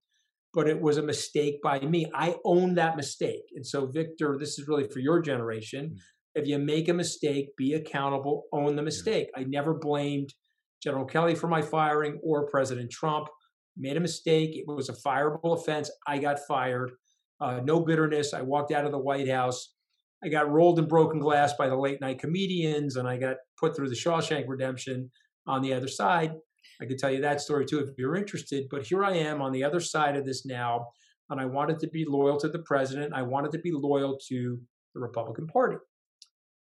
but 0.53 0.67
it 0.67 0.81
was 0.81 0.97
a 0.97 1.03
mistake 1.03 1.61
by 1.61 1.79
me. 1.79 2.09
I 2.15 2.35
own 2.43 2.75
that 2.75 2.95
mistake. 2.95 3.43
And 3.55 3.65
so, 3.65 3.85
Victor, 3.85 4.37
this 4.39 4.57
is 4.57 4.67
really 4.67 4.87
for 4.87 4.99
your 4.99 5.21
generation. 5.21 5.85
Mm-hmm. 5.85 6.41
If 6.41 6.47
you 6.47 6.59
make 6.59 6.87
a 6.87 6.93
mistake, 6.93 7.55
be 7.57 7.73
accountable, 7.73 8.43
own 8.51 8.75
the 8.75 8.83
mistake. 8.83 9.27
I 9.35 9.43
never 9.43 9.73
blamed 9.73 10.33
General 10.83 11.05
Kelly 11.05 11.35
for 11.35 11.47
my 11.47 11.61
firing 11.61 12.19
or 12.23 12.47
President 12.49 12.91
Trump. 12.91 13.27
Made 13.75 13.97
a 13.97 13.99
mistake. 14.01 14.51
It 14.53 14.65
was 14.67 14.89
a 14.89 14.93
fireable 14.93 15.59
offense. 15.59 15.91
I 16.07 16.19
got 16.19 16.39
fired. 16.47 16.91
Uh, 17.39 17.59
no 17.63 17.81
bitterness. 17.81 18.33
I 18.33 18.41
walked 18.41 18.71
out 18.71 18.85
of 18.85 18.91
the 18.91 18.99
White 18.99 19.29
House. 19.29 19.75
I 20.23 20.29
got 20.29 20.51
rolled 20.51 20.79
in 20.79 20.87
broken 20.87 21.19
glass 21.19 21.53
by 21.53 21.69
the 21.69 21.75
late 21.75 22.01
night 22.01 22.19
comedians, 22.19 22.95
and 22.95 23.07
I 23.07 23.17
got 23.17 23.37
put 23.59 23.75
through 23.75 23.89
the 23.89 23.95
Shawshank 23.95 24.45
Redemption 24.47 25.11
on 25.45 25.61
the 25.61 25.73
other 25.73 25.87
side. 25.87 26.33
I 26.81 26.85
could 26.85 26.97
tell 26.97 27.11
you 27.11 27.21
that 27.21 27.41
story 27.41 27.65
too 27.65 27.79
if 27.79 27.89
you're 27.97 28.15
interested. 28.15 28.67
But 28.69 28.85
here 28.85 29.03
I 29.03 29.13
am 29.13 29.41
on 29.41 29.51
the 29.51 29.63
other 29.63 29.79
side 29.79 30.15
of 30.15 30.25
this 30.25 30.45
now, 30.45 30.87
and 31.29 31.39
I 31.39 31.45
wanted 31.45 31.79
to 31.79 31.87
be 31.87 32.05
loyal 32.05 32.37
to 32.39 32.49
the 32.49 32.59
president. 32.59 33.13
I 33.13 33.21
wanted 33.21 33.51
to 33.51 33.59
be 33.59 33.71
loyal 33.71 34.17
to 34.29 34.59
the 34.93 34.99
Republican 34.99 35.47
Party. 35.47 35.77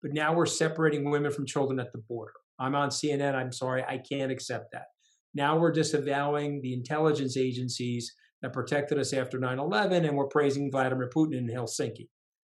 But 0.01 0.13
now 0.13 0.33
we're 0.33 0.45
separating 0.45 1.09
women 1.09 1.31
from 1.31 1.45
children 1.45 1.79
at 1.79 1.91
the 1.91 1.99
border. 1.99 2.33
I'm 2.59 2.75
on 2.75 2.89
CNN. 2.89 3.35
I'm 3.35 3.51
sorry, 3.51 3.83
I 3.87 3.99
can't 3.99 4.31
accept 4.31 4.71
that. 4.73 4.87
Now 5.33 5.57
we're 5.57 5.71
disavowing 5.71 6.61
the 6.61 6.73
intelligence 6.73 7.37
agencies 7.37 8.13
that 8.41 8.53
protected 8.53 8.99
us 8.99 9.13
after 9.13 9.39
9 9.39 9.59
11, 9.59 10.05
and 10.05 10.17
we're 10.17 10.27
praising 10.27 10.71
Vladimir 10.71 11.09
Putin 11.15 11.37
in 11.37 11.47
Helsinki 11.47 12.09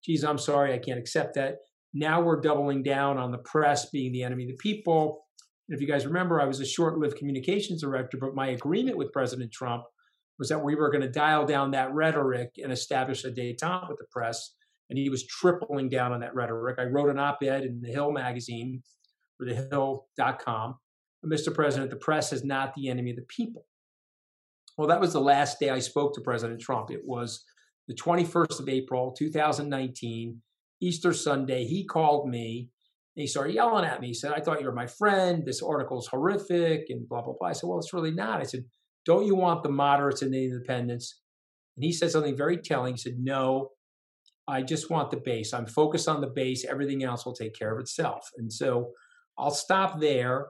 geez, 0.08 0.24
I'm 0.24 0.38
sorry, 0.38 0.74
I 0.74 0.80
can't 0.80 1.00
accept 1.00 1.36
that. 1.36 1.58
Now 1.94 2.22
we're 2.22 2.42
doubling 2.42 2.84
down 2.84 3.18
on 3.18 3.32
the 3.32 3.38
press 3.40 3.90
being 3.90 4.12
the 4.12 4.24
enemy 4.24 4.44
of 4.44 4.50
the 4.50 4.58
people. 4.58 5.26
And 5.68 5.76
if 5.76 5.82
you 5.82 5.88
guys 5.88 6.06
remember, 6.06 6.42
I 6.42 6.46
was 6.46 6.60
a 6.60 6.66
short 6.66 6.98
lived 6.98 7.18
communications 7.18 7.82
director, 7.82 8.18
but 8.20 8.36
my 8.36 8.48
agreement 8.50 8.98
with 8.98 9.12
President 9.12 9.52
Trump 9.52 9.84
was 10.40 10.50
that 10.50 10.64
we 10.64 10.76
were 10.76 10.92
going 10.92 11.02
to 11.02 11.10
dial 11.10 11.46
down 11.46 11.72
that 11.72 11.94
rhetoric 11.94 12.52
and 12.62 12.72
establish 12.72 13.26
a 13.26 13.32
detente 13.32 13.90
with 13.90 13.98
the 13.98 14.06
press. 14.12 14.54
And 14.90 14.98
he 14.98 15.10
was 15.10 15.26
tripling 15.26 15.90
down 15.90 16.14
on 16.14 16.22
that 16.22 16.36
rhetoric. 16.36 16.78
I 16.80 16.84
wrote 16.84 17.10
an 17.10 17.20
op 17.20 17.40
ed 17.44 17.64
in 17.64 17.82
the 17.82 17.92
Hill 17.92 18.12
magazine 18.12 18.84
or 19.40 19.48
thehill.com. 19.48 20.76
Mr. 21.26 21.54
President, 21.54 21.90
the 21.90 21.98
press 21.98 22.32
is 22.32 22.46
not 22.46 22.74
the 22.74 22.88
enemy 22.88 23.10
of 23.12 23.18
the 23.18 23.24
people. 23.24 23.66
Well, 24.78 24.88
that 24.88 25.02
was 25.02 25.14
the 25.14 25.20
last 25.20 25.60
day 25.60 25.72
I 25.72 25.80
spoke 25.80 26.14
to 26.14 26.22
President 26.22 26.62
Trump. 26.62 26.92
It 26.92 27.02
was 27.04 27.44
the 27.88 27.96
21st 27.96 28.60
of 28.60 28.70
April, 28.70 29.12
2019, 29.18 30.42
Easter 30.82 31.14
Sunday, 31.14 31.66
he 31.66 31.86
called 31.86 32.30
me 32.30 32.70
and 33.16 33.22
he 33.22 33.28
started 33.28 33.56
yelling 33.56 33.86
at 33.86 34.00
me. 34.00 34.08
He 34.08 34.14
said, 34.14 34.32
I 34.32 34.42
thought 34.42 34.60
you 34.60 34.68
were 34.68 34.74
my 34.74 34.86
friend. 34.86 35.44
This 35.46 35.64
article 35.64 35.98
is 36.00 36.08
horrific 36.08 36.86
and 36.90 37.08
blah, 37.10 37.24
blah, 37.24 37.34
blah. 37.40 37.50
I 37.50 37.54
said, 37.54 37.68
Well, 37.68 37.80
it's 37.80 37.94
really 37.94 38.12
not. 38.12 38.40
I 38.40 38.44
said, 38.44 38.66
Don't 39.06 39.26
you 39.26 39.36
want 39.36 39.64
the 39.64 39.70
moderates 39.70 40.22
and 40.22 40.34
the 40.34 40.44
independents? 40.44 41.20
And 41.76 41.84
he 41.84 41.92
said 41.92 42.12
something 42.12 42.38
very 42.38 42.58
telling. 42.58 42.94
He 42.94 43.00
said, 43.00 43.18
No, 43.18 43.70
I 44.48 44.62
just 44.62 44.92
want 44.92 45.10
the 45.10 45.18
base. 45.18 45.54
I'm 45.54 45.66
focused 45.66 46.08
on 46.08 46.22
the 46.22 46.28
base. 46.28 46.64
Everything 46.64 47.04
else 47.04 47.26
will 47.26 47.34
take 47.34 47.58
care 47.58 47.74
of 47.74 47.80
itself. 47.80 48.30
And 48.38 48.54
so 48.54 48.92
I'll 49.38 49.52
stop 49.52 50.00
there. 50.00 50.48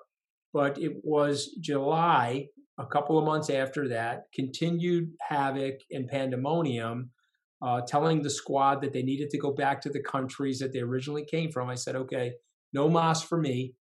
But 0.53 0.77
it 0.77 0.93
was 1.03 1.55
July, 1.61 2.47
a 2.77 2.85
couple 2.85 3.17
of 3.17 3.25
months 3.25 3.49
after 3.49 3.87
that, 3.89 4.23
continued 4.33 5.11
havoc 5.21 5.75
and 5.91 6.07
pandemonium 6.07 7.11
uh, 7.61 7.81
telling 7.87 8.21
the 8.21 8.29
squad 8.29 8.81
that 8.81 8.93
they 8.93 9.01
needed 9.01 9.29
to 9.31 9.37
go 9.37 9.51
back 9.51 9.81
to 9.81 9.89
the 9.89 10.01
countries 10.01 10.59
that 10.59 10.73
they 10.73 10.79
originally 10.79 11.25
came 11.25 11.51
from. 11.51 11.69
I 11.69 11.75
said, 11.75 11.95
okay, 11.95 12.33
no 12.73 12.89
mas 12.89 13.23
for 13.23 13.39
me. 13.39 13.73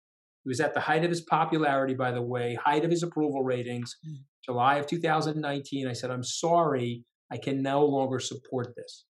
He 0.45 0.49
was 0.49 0.61
at 0.61 0.75
the 0.75 0.81
height 0.81 1.03
of 1.03 1.11
his 1.11 1.23
popularity, 1.23 1.95
by 1.95 2.13
the 2.13 2.23
way, 2.23 2.57
height 2.65 2.85
of 2.85 2.91
his 2.91 3.03
approval 3.03 3.43
ratings, 3.43 3.97
mm. 4.09 4.19
July 4.45 4.77
of 4.77 4.87
2019. 4.87 5.89
I 5.89 5.93
said, 5.93 6.11
I'm 6.11 6.23
sorry, 6.23 7.03
I 7.33 7.37
can 7.37 7.63
no 7.63 7.85
longer 7.85 8.21
support 8.21 8.75
this. 8.77 9.05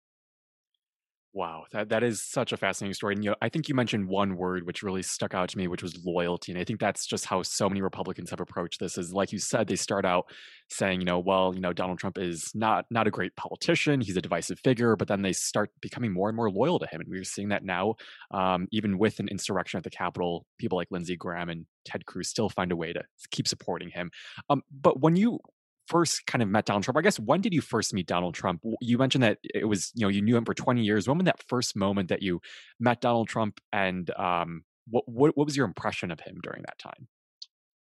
Wow, 1.35 1.65
that 1.73 1.89
that 1.89 2.01
is 2.01 2.23
such 2.23 2.53
a 2.53 2.57
fascinating 2.57 2.93
story. 2.93 3.13
And 3.13 3.21
you 3.21 3.31
know, 3.31 3.35
I 3.41 3.49
think 3.49 3.67
you 3.67 3.75
mentioned 3.75 4.07
one 4.07 4.37
word 4.37 4.65
which 4.65 4.81
really 4.83 5.03
stuck 5.03 5.33
out 5.33 5.49
to 5.49 5.57
me, 5.57 5.67
which 5.67 5.83
was 5.83 6.01
loyalty. 6.05 6.53
And 6.53 6.61
I 6.61 6.63
think 6.63 6.79
that's 6.79 7.05
just 7.05 7.25
how 7.25 7.41
so 7.43 7.67
many 7.67 7.81
Republicans 7.81 8.29
have 8.29 8.39
approached 8.39 8.79
this. 8.79 8.97
Is 8.97 9.11
like 9.11 9.33
you 9.33 9.39
said, 9.39 9.67
they 9.67 9.75
start 9.75 10.05
out 10.05 10.27
saying, 10.69 11.01
you 11.01 11.05
know, 11.05 11.19
well, 11.19 11.51
you 11.53 11.59
know, 11.59 11.73
Donald 11.73 11.99
Trump 11.99 12.17
is 12.17 12.51
not 12.55 12.85
not 12.89 13.05
a 13.05 13.11
great 13.11 13.35
politician. 13.35 13.99
He's 13.99 14.15
a 14.15 14.21
divisive 14.21 14.59
figure, 14.63 14.95
but 14.95 15.09
then 15.09 15.23
they 15.23 15.33
start 15.33 15.71
becoming 15.81 16.13
more 16.13 16.29
and 16.29 16.37
more 16.37 16.49
loyal 16.49 16.79
to 16.79 16.87
him. 16.87 17.01
And 17.01 17.09
we're 17.09 17.25
seeing 17.25 17.49
that 17.49 17.65
now, 17.65 17.95
um, 18.31 18.69
even 18.71 18.97
with 18.97 19.19
an 19.19 19.27
insurrection 19.27 19.77
at 19.77 19.83
the 19.83 19.89
Capitol, 19.89 20.45
people 20.57 20.77
like 20.77 20.87
Lindsey 20.89 21.17
Graham 21.17 21.49
and 21.49 21.65
Ted 21.83 22.05
Cruz 22.05 22.29
still 22.29 22.47
find 22.49 22.71
a 22.71 22.77
way 22.77 22.93
to 22.93 23.03
keep 23.31 23.45
supporting 23.45 23.89
him. 23.89 24.09
Um, 24.49 24.61
but 24.71 25.01
when 25.01 25.17
you 25.17 25.39
first 25.87 26.25
kind 26.25 26.41
of 26.41 26.49
met 26.49 26.65
Donald 26.65 26.83
Trump? 26.83 26.97
I 26.97 27.01
guess 27.01 27.19
when 27.19 27.41
did 27.41 27.53
you 27.53 27.61
first 27.61 27.93
meet 27.93 28.07
Donald 28.07 28.33
Trump? 28.33 28.61
You 28.81 28.97
mentioned 28.97 29.23
that 29.23 29.37
it 29.43 29.65
was, 29.65 29.91
you 29.95 30.05
know, 30.05 30.09
you 30.09 30.21
knew 30.21 30.35
him 30.35 30.45
for 30.45 30.53
20 30.53 30.83
years. 30.83 31.07
When 31.07 31.17
was 31.17 31.25
that 31.25 31.43
first 31.47 31.75
moment 31.75 32.09
that 32.09 32.21
you 32.21 32.41
met 32.79 33.01
Donald 33.01 33.27
Trump 33.27 33.59
and 33.71 34.09
um, 34.17 34.63
what, 34.87 35.03
what, 35.07 35.37
what 35.37 35.45
was 35.45 35.57
your 35.57 35.65
impression 35.65 36.11
of 36.11 36.19
him 36.19 36.37
during 36.41 36.63
that 36.63 36.79
time? 36.79 37.07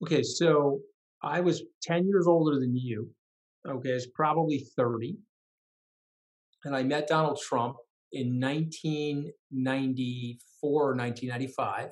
Okay, 0.03 0.23
so 0.23 0.81
I 1.23 1.41
was 1.41 1.63
10 1.83 2.07
years 2.07 2.27
older 2.27 2.61
than 2.61 2.77
you. 2.77 3.11
Okay, 3.69 3.91
it's 3.91 4.07
probably 4.15 4.65
30. 4.77 5.17
And 6.65 6.77
I 6.77 6.83
met 6.83 7.09
Donald 7.09 7.41
Trump 7.41 7.77
in 8.13 8.41
1994 8.41 10.39
or 10.63 10.95
1995 10.95 11.91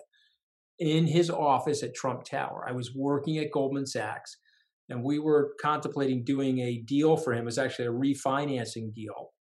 in 0.79 1.07
his 1.07 1.31
office 1.31 1.83
at 1.83 1.95
Trump 1.95 2.25
Tower. 2.25 2.67
I 2.69 2.73
was 2.73 2.95
working 2.95 3.39
at 3.39 3.51
Goldman 3.51 3.87
Sachs 3.87 4.37
and 4.89 5.03
we 5.03 5.19
were 5.19 5.55
contemplating 5.61 6.25
doing 6.25 6.61
a 6.61 6.79
deal 6.79 7.17
for 7.17 7.33
him. 7.33 7.43
It 7.43 7.47
was 7.47 7.59
actually 7.59 7.87
a 7.87 7.93
refinancing 7.93 8.95
deal. 8.95 9.33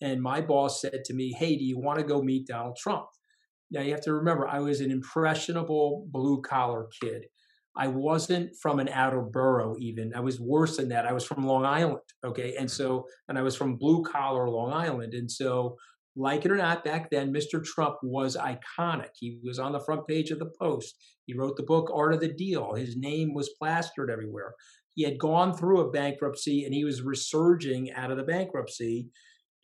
And 0.00 0.20
my 0.20 0.40
boss 0.40 0.80
said 0.80 1.04
to 1.04 1.14
me, 1.14 1.32
Hey, 1.32 1.56
do 1.56 1.64
you 1.64 1.78
want 1.78 1.98
to 1.98 2.04
go 2.04 2.22
meet 2.22 2.48
Donald 2.48 2.76
Trump? 2.76 3.06
Now, 3.70 3.80
you 3.80 3.92
have 3.92 4.02
to 4.02 4.12
remember, 4.12 4.46
I 4.46 4.58
was 4.58 4.80
an 4.80 4.90
impressionable 4.90 6.06
blue 6.10 6.42
collar 6.42 6.88
kid. 7.00 7.24
I 7.74 7.88
wasn't 7.88 8.50
from 8.60 8.80
an 8.80 8.90
outer 8.90 9.22
borough, 9.22 9.76
even. 9.80 10.12
I 10.14 10.20
was 10.20 10.38
worse 10.38 10.76
than 10.76 10.90
that. 10.90 11.06
I 11.06 11.12
was 11.14 11.24
from 11.24 11.46
Long 11.46 11.64
Island. 11.64 12.02
Okay. 12.22 12.54
And 12.58 12.70
so, 12.70 13.06
and 13.28 13.38
I 13.38 13.42
was 13.42 13.56
from 13.56 13.76
blue 13.76 14.02
collar 14.02 14.50
Long 14.50 14.74
Island. 14.74 15.14
And 15.14 15.30
so, 15.30 15.76
like 16.14 16.44
it 16.44 16.50
or 16.50 16.56
not, 16.56 16.84
back 16.84 17.08
then, 17.10 17.32
Mr. 17.32 17.64
Trump 17.64 17.96
was 18.02 18.36
iconic. 18.36 19.08
He 19.18 19.40
was 19.42 19.58
on 19.58 19.72
the 19.72 19.80
front 19.80 20.06
page 20.06 20.30
of 20.30 20.38
the 20.38 20.50
Post. 20.60 20.94
He 21.24 21.32
wrote 21.32 21.56
the 21.56 21.62
book 21.62 21.90
Art 21.94 22.12
of 22.12 22.20
the 22.20 22.28
Deal. 22.28 22.74
His 22.74 22.94
name 22.94 23.32
was 23.32 23.54
plastered 23.58 24.10
everywhere 24.10 24.52
he 24.94 25.04
had 25.04 25.18
gone 25.18 25.56
through 25.56 25.80
a 25.80 25.90
bankruptcy 25.90 26.64
and 26.64 26.74
he 26.74 26.84
was 26.84 27.02
resurging 27.02 27.92
out 27.92 28.10
of 28.10 28.16
the 28.16 28.22
bankruptcy. 28.22 29.08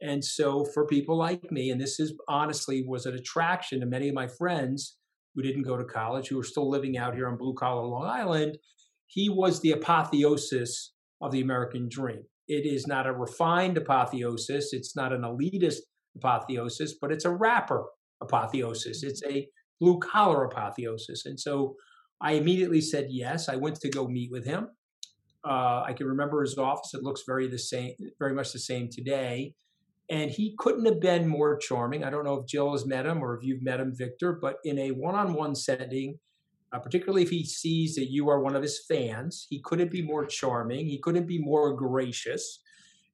And 0.00 0.24
so 0.24 0.64
for 0.64 0.86
people 0.86 1.18
like 1.18 1.50
me, 1.50 1.70
and 1.70 1.80
this 1.80 1.98
is 2.00 2.14
honestly 2.28 2.84
was 2.86 3.06
an 3.06 3.14
attraction 3.14 3.80
to 3.80 3.86
many 3.86 4.08
of 4.08 4.14
my 4.14 4.28
friends 4.28 4.96
who 5.34 5.42
didn't 5.42 5.62
go 5.62 5.76
to 5.76 5.84
college, 5.84 6.28
who 6.28 6.38
are 6.38 6.44
still 6.44 6.68
living 6.68 6.96
out 6.96 7.14
here 7.14 7.28
on 7.28 7.36
blue 7.36 7.54
collar 7.54 7.84
Long 7.84 8.06
Island, 8.06 8.58
he 9.06 9.28
was 9.28 9.60
the 9.60 9.72
apotheosis 9.72 10.92
of 11.20 11.32
the 11.32 11.40
American 11.40 11.88
dream. 11.88 12.22
It 12.46 12.64
is 12.64 12.86
not 12.86 13.06
a 13.06 13.12
refined 13.12 13.76
apotheosis, 13.76 14.72
it's 14.72 14.96
not 14.96 15.12
an 15.12 15.22
elitist 15.22 15.80
apotheosis, 16.16 16.94
but 17.00 17.12
it's 17.12 17.24
a 17.24 17.30
rapper 17.30 17.84
apotheosis. 18.20 19.02
It's 19.02 19.22
a 19.24 19.46
blue 19.80 19.98
collar 19.98 20.44
apotheosis. 20.44 21.26
And 21.26 21.38
so 21.38 21.76
I 22.20 22.32
immediately 22.32 22.80
said 22.80 23.06
yes. 23.10 23.48
I 23.48 23.56
went 23.56 23.76
to 23.80 23.88
go 23.88 24.08
meet 24.08 24.30
with 24.30 24.44
him. 24.44 24.68
Uh, 25.44 25.82
I 25.86 25.92
can 25.92 26.06
remember 26.06 26.42
his 26.42 26.58
office. 26.58 26.94
It 26.94 27.02
looks 27.02 27.22
very 27.26 27.46
the 27.46 27.58
same, 27.58 27.94
very 28.18 28.34
much 28.34 28.52
the 28.52 28.58
same 28.58 28.88
today. 28.88 29.54
And 30.10 30.30
he 30.30 30.54
couldn't 30.58 30.86
have 30.86 31.00
been 31.00 31.28
more 31.28 31.56
charming. 31.56 32.02
I 32.02 32.10
don't 32.10 32.24
know 32.24 32.36
if 32.36 32.46
Jill 32.46 32.72
has 32.72 32.86
met 32.86 33.06
him 33.06 33.22
or 33.22 33.36
if 33.36 33.44
you've 33.44 33.62
met 33.62 33.80
him, 33.80 33.94
Victor, 33.94 34.32
but 34.32 34.56
in 34.64 34.78
a 34.78 34.90
one-on-one 34.90 35.54
setting, 35.54 36.18
uh, 36.72 36.78
particularly 36.78 37.22
if 37.22 37.30
he 37.30 37.44
sees 37.44 37.94
that 37.96 38.10
you 38.10 38.28
are 38.28 38.40
one 38.40 38.56
of 38.56 38.62
his 38.62 38.80
fans. 38.88 39.46
He 39.48 39.60
couldn't 39.60 39.90
be 39.90 40.02
more 40.02 40.24
charming. 40.24 40.86
He 40.86 40.98
couldn't 40.98 41.26
be 41.26 41.38
more 41.38 41.74
gracious. 41.74 42.60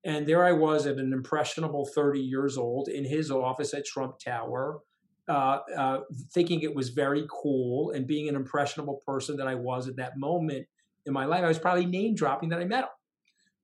And 0.04 0.26
there 0.26 0.44
I 0.44 0.52
was 0.52 0.86
at 0.86 0.98
an 0.98 1.12
impressionable 1.12 1.86
30 1.86 2.20
years 2.20 2.56
old 2.58 2.88
in 2.88 3.04
his 3.04 3.30
office 3.30 3.74
at 3.74 3.86
Trump 3.86 4.18
Tower, 4.18 4.80
uh, 5.28 5.60
uh, 5.76 6.00
thinking 6.32 6.60
it 6.60 6.74
was 6.74 6.90
very 6.90 7.26
cool 7.30 7.90
and 7.92 8.06
being 8.06 8.28
an 8.28 8.36
impressionable 8.36 9.00
person 9.06 9.36
that 9.38 9.48
I 9.48 9.54
was 9.54 9.88
at 9.88 9.96
that 9.96 10.18
moment 10.18 10.66
in 11.06 11.12
my 11.12 11.24
life. 11.24 11.44
I 11.44 11.48
was 11.48 11.58
probably 11.58 11.86
name 11.86 12.14
dropping 12.14 12.50
that 12.50 12.60
I 12.60 12.64
met 12.64 12.84
him. 12.84 12.90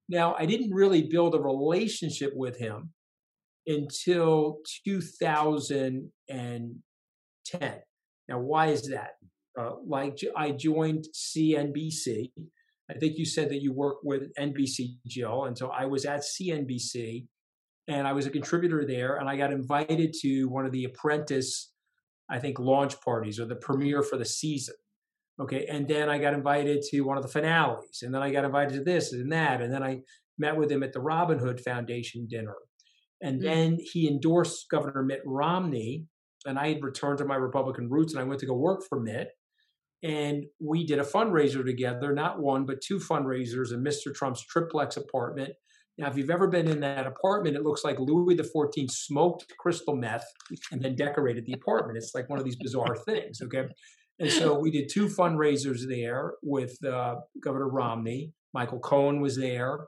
Now, 0.09 0.35
I 0.38 0.47
didn't 0.47 0.75
really 0.75 1.02
build 1.02 1.35
a 1.35 1.40
relationship 1.40 2.32
with 2.35 2.59
him 2.59 2.92
until 3.66 4.59
2010. 4.85 6.82
Now, 8.28 8.38
why 8.38 8.66
is 8.66 8.88
that? 8.88 9.11
Uh, 9.59 9.73
like 9.87 10.18
I 10.37 10.52
joined 10.52 11.06
CNBC. 11.14 12.30
I 12.90 12.94
think 12.94 13.18
you 13.18 13.25
said 13.25 13.50
that 13.50 13.62
you 13.62 13.73
work 13.73 13.99
with 14.02 14.35
NBC, 14.35 14.97
Jill, 15.06 15.44
and 15.44 15.56
so 15.56 15.68
I 15.68 15.87
was 15.87 16.04
at 16.04 16.23
CNBC, 16.23 17.26
and 17.88 18.06
I 18.06 18.12
was 18.12 18.26
a 18.26 18.30
contributor 18.30 18.85
there, 18.85 19.16
and 19.16 19.28
I 19.28 19.37
got 19.37 19.52
invited 19.52 20.14
to 20.23 20.47
one 20.47 20.66
of 20.66 20.73
the 20.73 20.85
Apprentice, 20.85 21.73
I 22.28 22.38
think, 22.38 22.59
launch 22.59 23.00
parties 23.00 23.38
or 23.38 23.47
the 23.47 23.56
premiere 23.56 24.02
for 24.02 24.16
the 24.16 24.25
season. 24.25 24.75
Okay, 25.40 25.66
and 25.70 25.88
then 25.88 26.11
I 26.11 26.18
got 26.18 26.35
invited 26.35 26.82
to 26.90 27.00
one 27.00 27.16
of 27.16 27.23
the 27.23 27.28
finales, 27.28 28.02
and 28.02 28.12
then 28.14 28.23
I 28.23 28.30
got 28.30 28.44
invited 28.44 28.75
to 28.75 28.85
this 28.85 29.12
and 29.12 29.32
that, 29.32 29.62
and 29.62 29.73
then 29.73 29.82
I 29.82 30.00
met 30.38 30.56
with 30.56 30.70
him 30.70 30.82
at 30.82 30.92
the 30.92 31.00
Robin 31.00 31.38
Hood 31.38 31.61
Foundation 31.61 32.26
dinner, 32.28 32.56
and 33.23 33.37
mm-hmm. 33.37 33.44
then 33.44 33.78
he 33.80 34.06
endorsed 34.06 34.68
Governor 34.70 35.02
Mitt 35.02 35.23
Romney, 35.25 36.04
and 36.44 36.59
I 36.59 36.68
had 36.75 36.85
returned 36.85 37.18
to 37.18 37.25
my 37.25 37.37
Republican 37.37 37.88
roots, 37.88 38.12
and 38.12 38.20
I 38.20 38.25
went 38.25 38.40
to 38.40 38.47
go 38.47 38.54
work 38.54 38.82
for 38.87 39.00
Mitt, 39.00 39.28
and 40.02 40.44
we 40.61 40.85
did 40.87 40.99
a 40.99 41.04
fundraiser 41.04 41.64
together, 41.64 42.12
not 42.12 42.40
one, 42.40 42.66
but 42.66 42.80
two 42.80 42.99
fundraisers 42.99 43.73
in 43.73 43.82
Mr. 43.82 44.14
Trump's 44.14 44.44
triplex 44.44 44.97
apartment. 44.97 45.52
Now, 45.99 46.09
if 46.09 46.16
you've 46.16 46.30
ever 46.30 46.49
been 46.49 46.68
in 46.68 46.80
that 46.80 47.06
apartment, 47.06 47.56
it 47.56 47.62
looks 47.62 47.85
like 47.85 47.99
Louis 47.99 48.35
XIV 48.35 48.90
smoked 48.90 49.52
crystal 49.59 49.94
meth 49.94 50.25
and 50.73 50.80
then 50.80 50.97
decorated 50.97 51.44
the 51.44 51.52
apartment. 51.52 51.99
It's 51.99 52.14
like 52.14 52.30
one 52.30 52.38
of 52.38 52.44
these 52.47 52.56
bizarre 52.56 52.97
things, 53.04 53.42
okay? 53.42 53.66
And 54.21 54.31
so 54.31 54.59
we 54.59 54.71
did 54.71 54.89
two 54.89 55.07
fundraisers 55.07 55.89
there 55.89 56.35
with 56.43 56.77
uh, 56.85 57.17
Governor 57.43 57.69
Romney. 57.69 58.33
Michael 58.55 58.81
Cohen 58.81 59.21
was 59.21 59.37
there. 59.37 59.87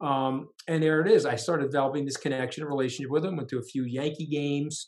Um, 0.00 0.48
and 0.68 0.82
there 0.82 1.00
it 1.00 1.10
is. 1.10 1.24
I 1.24 1.36
started 1.36 1.70
developing 1.70 2.04
this 2.04 2.16
connection, 2.16 2.62
and 2.62 2.70
relationship 2.70 3.10
with 3.10 3.24
him, 3.24 3.36
went 3.36 3.48
to 3.48 3.58
a 3.58 3.64
few 3.64 3.84
Yankee 3.84 4.26
games 4.26 4.86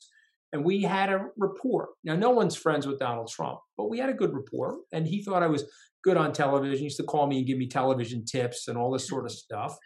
and 0.55 0.64
we 0.64 0.83
had 0.83 1.11
a 1.11 1.26
rapport. 1.37 1.88
Now, 2.05 2.14
no 2.14 2.31
one's 2.31 2.55
friends 2.55 2.87
with 2.87 3.00
Donald 3.00 3.29
Trump, 3.29 3.59
but 3.76 3.91
we 3.91 3.99
had 3.99 4.09
a 4.09 4.14
good 4.14 4.33
rapport, 4.33 4.79
and 4.93 5.05
he 5.05 5.21
thought 5.21 5.43
I 5.43 5.49
was 5.49 5.64
good 6.05 6.17
on 6.17 6.33
television. 6.33 6.79
He 6.79 6.85
used 6.85 6.97
to 6.99 7.03
call 7.03 7.26
me 7.26 7.38
and 7.38 7.47
give 7.47 7.59
me 7.59 7.67
television 7.67 8.25
tips 8.25 8.69
and 8.69 8.79
all 8.79 8.93
this 8.93 9.09
sort 9.09 9.25
of 9.25 9.33
stuff. 9.33 9.76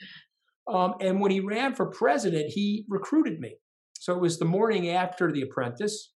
Um, 0.71 0.93
and 1.01 1.23
when 1.23 1.31
he 1.31 1.41
ran 1.41 1.75
for 1.75 1.87
president, 1.87 2.51
he 2.51 2.85
recruited 2.87 3.41
me. 3.41 3.57
So 3.95 4.13
it 4.13 4.21
was 4.21 4.39
the 4.39 4.45
morning 4.45 4.91
after 4.91 5.33
The 5.33 5.41
Apprentice, 5.41 6.13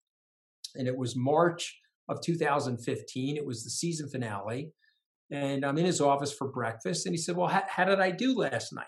and 0.74 0.88
it 0.88 0.98
was 0.98 1.16
March 1.16 1.80
of 2.10 2.22
2015. 2.22 3.38
It 3.38 3.46
was 3.46 3.63
the 3.63 3.70
season 3.70 4.10
finale. 4.10 4.72
And 5.32 5.63
I'm 5.63 5.78
in 5.78 5.86
his 5.86 6.01
office 6.01 6.34
for 6.34 6.51
breakfast. 6.51 7.06
And 7.06 7.13
he 7.13 7.18
said, 7.22 7.36
Well, 7.36 7.48
how, 7.48 7.63
how 7.68 7.86
did 7.86 8.00
I 8.00 8.12
do 8.12 8.36
last 8.36 8.74
night? 8.74 8.88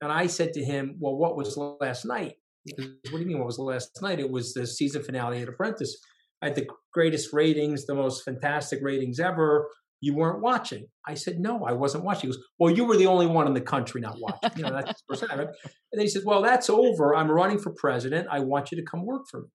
And 0.00 0.10
I 0.10 0.26
said 0.26 0.52
to 0.54 0.64
him, 0.64 0.96
Well, 0.98 1.16
what 1.16 1.36
was 1.36 1.56
last 1.56 2.04
night? 2.04 2.34
what 2.74 3.12
do 3.12 3.18
you 3.18 3.26
mean? 3.26 3.38
What 3.38 3.46
was 3.46 3.56
the 3.56 3.62
last 3.62 3.90
night? 4.02 4.18
It 4.18 4.30
was 4.30 4.54
the 4.54 4.66
season 4.66 5.02
finale 5.02 5.42
of 5.42 5.48
Apprentice. 5.48 5.96
I 6.42 6.46
had 6.46 6.54
the 6.54 6.66
greatest 6.92 7.32
ratings, 7.32 7.86
the 7.86 7.94
most 7.94 8.24
fantastic 8.24 8.80
ratings 8.82 9.20
ever. 9.20 9.68
You 10.00 10.14
weren't 10.14 10.42
watching. 10.42 10.86
I 11.06 11.14
said, 11.14 11.38
no, 11.38 11.64
I 11.64 11.72
wasn't 11.72 12.04
watching. 12.04 12.28
He 12.28 12.36
goes, 12.36 12.44
well, 12.58 12.74
you 12.74 12.84
were 12.84 12.96
the 12.96 13.06
only 13.06 13.26
one 13.26 13.46
in 13.46 13.54
the 13.54 13.60
country 13.60 14.00
not 14.00 14.18
watching. 14.20 14.50
You 14.58 14.64
know, 14.64 14.72
that's 14.72 15.02
right? 15.08 15.30
And 15.30 15.48
then 15.92 16.00
he 16.00 16.08
said, 16.08 16.22
well, 16.26 16.42
that's 16.42 16.68
over. 16.68 17.14
I'm 17.14 17.30
running 17.30 17.58
for 17.58 17.72
president. 17.76 18.28
I 18.30 18.40
want 18.40 18.70
you 18.70 18.76
to 18.76 18.84
come 18.84 19.06
work 19.06 19.22
for 19.30 19.42
me. 19.42 19.48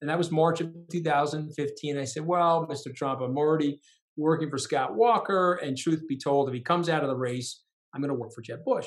And 0.00 0.08
that 0.08 0.18
was 0.18 0.30
March 0.30 0.60
of 0.60 0.72
2015. 0.90 1.98
I 1.98 2.04
said, 2.04 2.24
well, 2.24 2.66
Mr. 2.66 2.94
Trump, 2.94 3.20
I'm 3.20 3.36
already 3.36 3.80
working 4.16 4.48
for 4.50 4.58
Scott 4.58 4.94
Walker. 4.94 5.54
And 5.54 5.76
truth 5.76 6.02
be 6.08 6.16
told, 6.16 6.48
if 6.48 6.54
he 6.54 6.60
comes 6.60 6.88
out 6.88 7.02
of 7.02 7.08
the 7.08 7.16
race, 7.16 7.62
I'm 7.94 8.00
going 8.00 8.08
to 8.08 8.14
work 8.18 8.32
for 8.34 8.40
Jeb 8.42 8.64
Bush. 8.64 8.86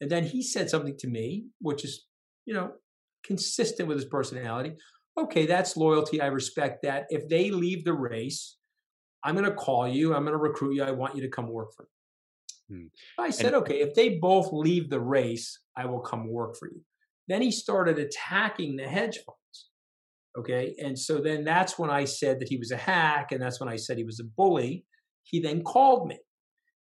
And 0.00 0.10
then 0.10 0.24
he 0.24 0.42
said 0.42 0.68
something 0.70 0.96
to 0.98 1.08
me, 1.08 1.46
which 1.60 1.84
is 1.84 2.06
you 2.48 2.54
know, 2.54 2.72
consistent 3.24 3.88
with 3.88 3.98
his 3.98 4.06
personality. 4.06 4.74
Okay, 5.20 5.44
that's 5.44 5.76
loyalty. 5.76 6.22
I 6.22 6.28
respect 6.28 6.82
that. 6.82 7.04
If 7.10 7.28
they 7.28 7.50
leave 7.50 7.84
the 7.84 7.92
race, 7.92 8.56
I'm 9.22 9.34
going 9.34 9.44
to 9.44 9.54
call 9.54 9.86
you. 9.86 10.14
I'm 10.14 10.22
going 10.22 10.32
to 10.32 10.38
recruit 10.38 10.74
you. 10.74 10.82
I 10.82 10.92
want 10.92 11.14
you 11.14 11.20
to 11.22 11.28
come 11.28 11.50
work 11.50 11.74
for 11.76 11.82
me. 11.82 12.76
Hmm. 12.78 13.22
I 13.22 13.28
said, 13.28 13.46
and- 13.46 13.56
okay, 13.56 13.80
if 13.80 13.94
they 13.94 14.16
both 14.16 14.50
leave 14.50 14.88
the 14.88 15.00
race, 15.00 15.60
I 15.76 15.84
will 15.84 16.00
come 16.00 16.26
work 16.26 16.56
for 16.56 16.68
you. 16.68 16.80
Then 17.28 17.42
he 17.42 17.50
started 17.50 17.98
attacking 17.98 18.76
the 18.76 18.88
hedge 18.88 19.18
funds. 19.26 19.37
Okay. 20.38 20.74
And 20.78 20.98
so 20.98 21.18
then 21.18 21.44
that's 21.44 21.78
when 21.78 21.90
I 21.90 22.04
said 22.04 22.38
that 22.40 22.48
he 22.48 22.56
was 22.56 22.70
a 22.70 22.76
hack. 22.76 23.32
And 23.32 23.42
that's 23.42 23.58
when 23.58 23.68
I 23.68 23.76
said 23.76 23.96
he 23.96 24.04
was 24.04 24.20
a 24.20 24.24
bully. 24.24 24.84
He 25.24 25.40
then 25.40 25.62
called 25.62 26.06
me 26.06 26.18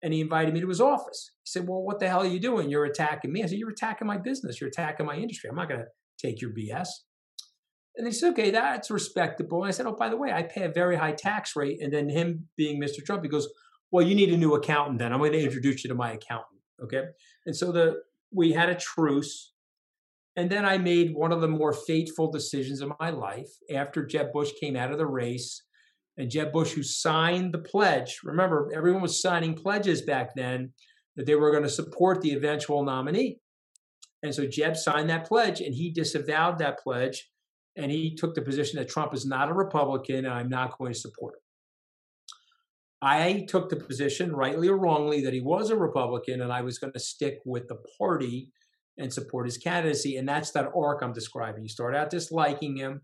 and 0.02 0.14
he 0.14 0.22
invited 0.22 0.54
me 0.54 0.62
to 0.62 0.68
his 0.68 0.82
office. 0.82 1.32
He 1.44 1.50
said, 1.50 1.68
Well, 1.68 1.82
what 1.82 2.00
the 2.00 2.08
hell 2.08 2.22
are 2.22 2.28
you 2.28 2.40
doing? 2.40 2.70
You're 2.70 2.86
attacking 2.86 3.32
me. 3.32 3.44
I 3.44 3.48
said, 3.48 3.58
You're 3.58 3.72
attacking 3.72 4.08
my 4.08 4.18
business. 4.18 4.60
You're 4.60 4.70
attacking 4.70 5.06
my 5.06 5.16
industry. 5.16 5.50
I'm 5.50 5.56
not 5.56 5.70
going 5.70 5.82
to 5.82 5.88
take 6.18 6.42
your 6.42 6.52
BS. 6.52 6.88
And 7.98 8.06
he 8.06 8.14
said, 8.14 8.34
Okay, 8.34 8.52
that's 8.52 8.92
respectable. 8.92 9.64
And 9.64 9.68
I 9.68 9.72
said, 9.72 9.86
Oh, 9.86 9.96
by 9.96 10.10
the 10.10 10.18
way, 10.18 10.32
I 10.32 10.44
pay 10.44 10.64
a 10.64 10.70
very 10.70 10.96
high 10.96 11.14
tax 11.14 11.56
rate. 11.56 11.82
And 11.82 11.94
then 11.94 12.10
him 12.10 12.48
being 12.58 12.82
Mr. 12.82 13.04
Trump, 13.06 13.24
he 13.24 13.30
goes, 13.30 13.48
Well, 13.92 14.06
you 14.06 14.16
need 14.16 14.32
a 14.32 14.38
new 14.38 14.54
accountant 14.56 15.00
then. 15.00 15.14
I'm 15.14 15.20
going 15.20 15.32
to 15.32 15.44
introduce 15.44 15.84
you 15.84 15.88
to 15.90 15.96
my 15.96 16.12
accountant. 16.12 16.60
Okay. 16.84 17.04
And 17.46 17.56
so 17.56 17.72
the 17.72 18.02
we 18.32 18.52
had 18.52 18.70
a 18.70 18.76
truce. 18.76 19.54
And 20.36 20.50
then 20.50 20.66
I 20.66 20.78
made 20.78 21.16
one 21.16 21.32
of 21.32 21.42
the 21.42 21.48
more 21.48 21.74
fateful 21.74 22.30
decisions 22.32 22.82
of 22.82 22.92
my 23.00 23.10
life 23.10 23.50
after 23.74 24.06
Jeb 24.06 24.34
Bush 24.34 24.52
came 24.60 24.76
out 24.76 24.92
of 24.92 24.98
the 24.98 25.08
race 25.08 25.64
and 26.18 26.30
Jeb 26.30 26.52
Bush, 26.52 26.74
who 26.74 26.84
signed 26.84 27.54
the 27.54 27.60
pledge. 27.60 28.20
Remember, 28.24 28.70
everyone 28.74 29.02
was 29.02 29.22
signing 29.22 29.54
pledges 29.54 30.02
back 30.02 30.36
then 30.36 30.74
that 31.16 31.26
they 31.26 31.36
were 31.36 31.52
going 31.52 31.64
to 31.64 31.70
support 31.70 32.22
the 32.22 32.34
eventual 32.34 32.84
nominee. 32.84 33.40
And 34.24 34.34
so 34.34 34.46
Jeb 34.46 34.76
signed 34.76 35.10
that 35.10 35.28
pledge 35.28 35.62
and 35.62 35.74
he 35.74 35.92
disavowed 35.92 36.58
that 36.60 36.80
pledge. 36.80 37.30
And 37.78 37.92
he 37.92 38.16
took 38.16 38.36
the 38.36 38.42
position 38.42 38.80
that 38.80 38.90
Trump 38.90 39.14
is 39.14 39.26
not 39.26 39.50
a 39.50 39.54
Republican 39.54 40.26
and 40.26 40.34
I'm 40.34 40.50
not 40.50 40.78
going 40.78 40.94
to 40.94 41.00
support 41.00 41.36
him. 41.36 41.42
I 43.02 43.46
took 43.48 43.70
the 43.70 43.76
position, 43.76 44.34
rightly 44.34 44.68
or 44.68 44.78
wrongly, 44.78 45.22
that 45.22 45.34
he 45.34 45.42
was 45.42 45.70
a 45.70 45.76
Republican 45.76 46.42
and 46.42 46.52
I 46.52 46.62
was 46.62 46.80
going 46.80 46.94
to 46.94 47.00
stick 47.00 47.40
with 47.46 47.68
the 47.68 47.78
party 48.00 48.52
and 48.98 49.14
support 49.14 49.46
his 49.46 49.58
candidacy. 49.58 50.18
And 50.18 50.28
that's 50.28 50.52
that 50.52 50.70
arc 50.76 51.02
I'm 51.02 51.14
describing. 51.14 51.64
You 51.64 51.70
start 51.70 51.96
out 51.96 52.10
disliking 52.10 52.78
him, 52.78 53.02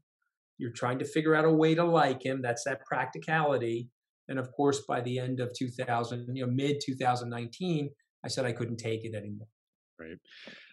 you're 0.57 0.71
trying 0.71 0.99
to 0.99 1.05
figure 1.05 1.35
out 1.35 1.45
a 1.45 1.51
way 1.51 1.75
to 1.75 1.83
like 1.83 2.23
him. 2.23 2.41
That's 2.41 2.63
that 2.65 2.85
practicality. 2.85 3.89
And 4.27 4.39
of 4.39 4.51
course, 4.51 4.83
by 4.87 5.01
the 5.01 5.19
end 5.19 5.39
of 5.39 5.51
2000, 5.57 6.27
you 6.33 6.45
know, 6.45 6.51
mid 6.51 6.77
2019, 6.85 7.89
I 8.23 8.27
said 8.27 8.45
I 8.45 8.51
couldn't 8.51 8.77
take 8.77 9.03
it 9.03 9.15
anymore. 9.15 9.47
Right. 9.99 10.17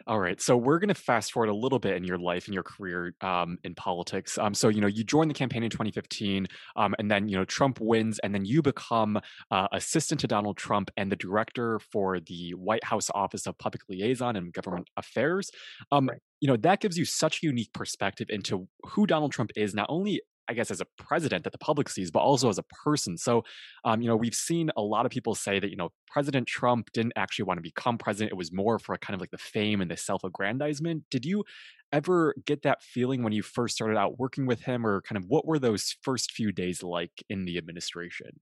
All 0.06 0.18
right. 0.18 0.40
So 0.40 0.56
we're 0.56 0.78
going 0.78 0.88
to 0.88 0.94
fast 0.94 1.32
forward 1.32 1.50
a 1.50 1.54
little 1.54 1.78
bit 1.78 1.96
in 1.96 2.04
your 2.04 2.16
life 2.18 2.46
and 2.46 2.54
your 2.54 2.62
career 2.62 3.14
um, 3.20 3.58
in 3.62 3.74
politics. 3.74 4.38
Um, 4.38 4.54
so 4.54 4.68
you 4.70 4.80
know 4.80 4.86
you 4.86 5.04
joined 5.04 5.30
the 5.30 5.34
campaign 5.34 5.62
in 5.62 5.70
2015, 5.70 6.46
um, 6.76 6.94
and 6.98 7.10
then 7.10 7.28
you 7.28 7.36
know 7.36 7.44
Trump 7.44 7.78
wins, 7.80 8.18
and 8.20 8.34
then 8.34 8.46
you 8.46 8.62
become 8.62 9.20
uh, 9.50 9.68
assistant 9.72 10.20
to 10.22 10.26
Donald 10.26 10.56
Trump 10.56 10.90
and 10.96 11.12
the 11.12 11.16
director 11.16 11.78
for 11.92 12.20
the 12.20 12.52
White 12.52 12.84
House 12.84 13.10
Office 13.14 13.46
of 13.46 13.58
Public 13.58 13.82
Liaison 13.88 14.34
and 14.36 14.52
Government 14.52 14.88
Affairs. 14.96 15.50
Um, 15.92 16.08
right. 16.08 16.18
You 16.40 16.48
know 16.48 16.56
that 16.56 16.80
gives 16.80 16.96
you 16.96 17.04
such 17.04 17.42
a 17.42 17.46
unique 17.46 17.72
perspective 17.74 18.28
into 18.30 18.66
who 18.86 19.06
Donald 19.06 19.32
Trump 19.32 19.50
is, 19.56 19.74
not 19.74 19.86
only 19.90 20.22
I 20.48 20.54
guess, 20.54 20.70
as 20.70 20.80
a 20.80 20.86
president 20.96 21.44
that 21.44 21.52
the 21.52 21.58
public 21.58 21.88
sees, 21.88 22.10
but 22.10 22.20
also 22.20 22.48
as 22.48 22.58
a 22.58 22.62
person. 22.62 23.16
So, 23.18 23.44
um, 23.84 24.00
you 24.00 24.08
know, 24.08 24.16
we've 24.16 24.34
seen 24.34 24.70
a 24.76 24.82
lot 24.82 25.06
of 25.06 25.12
people 25.12 25.34
say 25.34 25.60
that, 25.60 25.70
you 25.70 25.76
know, 25.76 25.90
President 26.06 26.46
Trump 26.46 26.90
didn't 26.92 27.12
actually 27.16 27.44
want 27.44 27.58
to 27.58 27.62
become 27.62 27.98
president. 27.98 28.32
It 28.32 28.36
was 28.36 28.52
more 28.52 28.78
for 28.78 28.96
kind 28.96 29.14
of 29.14 29.20
like 29.20 29.30
the 29.30 29.38
fame 29.38 29.80
and 29.80 29.90
the 29.90 29.96
self 29.96 30.24
aggrandizement. 30.24 31.04
Did 31.10 31.24
you 31.24 31.44
ever 31.92 32.34
get 32.46 32.62
that 32.62 32.82
feeling 32.82 33.22
when 33.22 33.32
you 33.32 33.42
first 33.42 33.74
started 33.74 33.96
out 33.96 34.18
working 34.18 34.46
with 34.46 34.62
him, 34.62 34.86
or 34.86 35.02
kind 35.02 35.16
of 35.16 35.24
what 35.28 35.46
were 35.46 35.58
those 35.58 35.96
first 36.02 36.32
few 36.32 36.52
days 36.52 36.82
like 36.82 37.12
in 37.28 37.44
the 37.44 37.58
administration? 37.58 38.40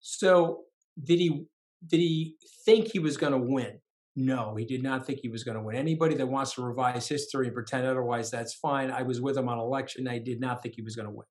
So, 0.00 0.64
did 1.02 1.18
he 1.18 1.46
did 1.86 1.98
he 1.98 2.36
think 2.64 2.90
he 2.92 2.98
was 2.98 3.16
going 3.16 3.32
to 3.32 3.38
win? 3.38 3.78
No, 4.20 4.56
he 4.56 4.64
did 4.64 4.82
not 4.82 5.06
think 5.06 5.20
he 5.22 5.28
was 5.28 5.44
going 5.44 5.56
to 5.56 5.62
win. 5.62 5.76
Anybody 5.76 6.16
that 6.16 6.26
wants 6.26 6.54
to 6.54 6.62
revise 6.62 7.06
history 7.06 7.46
and 7.46 7.54
pretend 7.54 7.86
otherwise, 7.86 8.32
that's 8.32 8.52
fine. 8.52 8.90
I 8.90 9.02
was 9.02 9.20
with 9.20 9.36
him 9.36 9.48
on 9.48 9.60
election 9.60 10.02
day. 10.02 10.18
Did 10.18 10.40
not 10.40 10.60
think 10.60 10.74
he 10.74 10.82
was 10.82 10.96
going 10.96 11.06
to 11.06 11.14
win. 11.14 11.26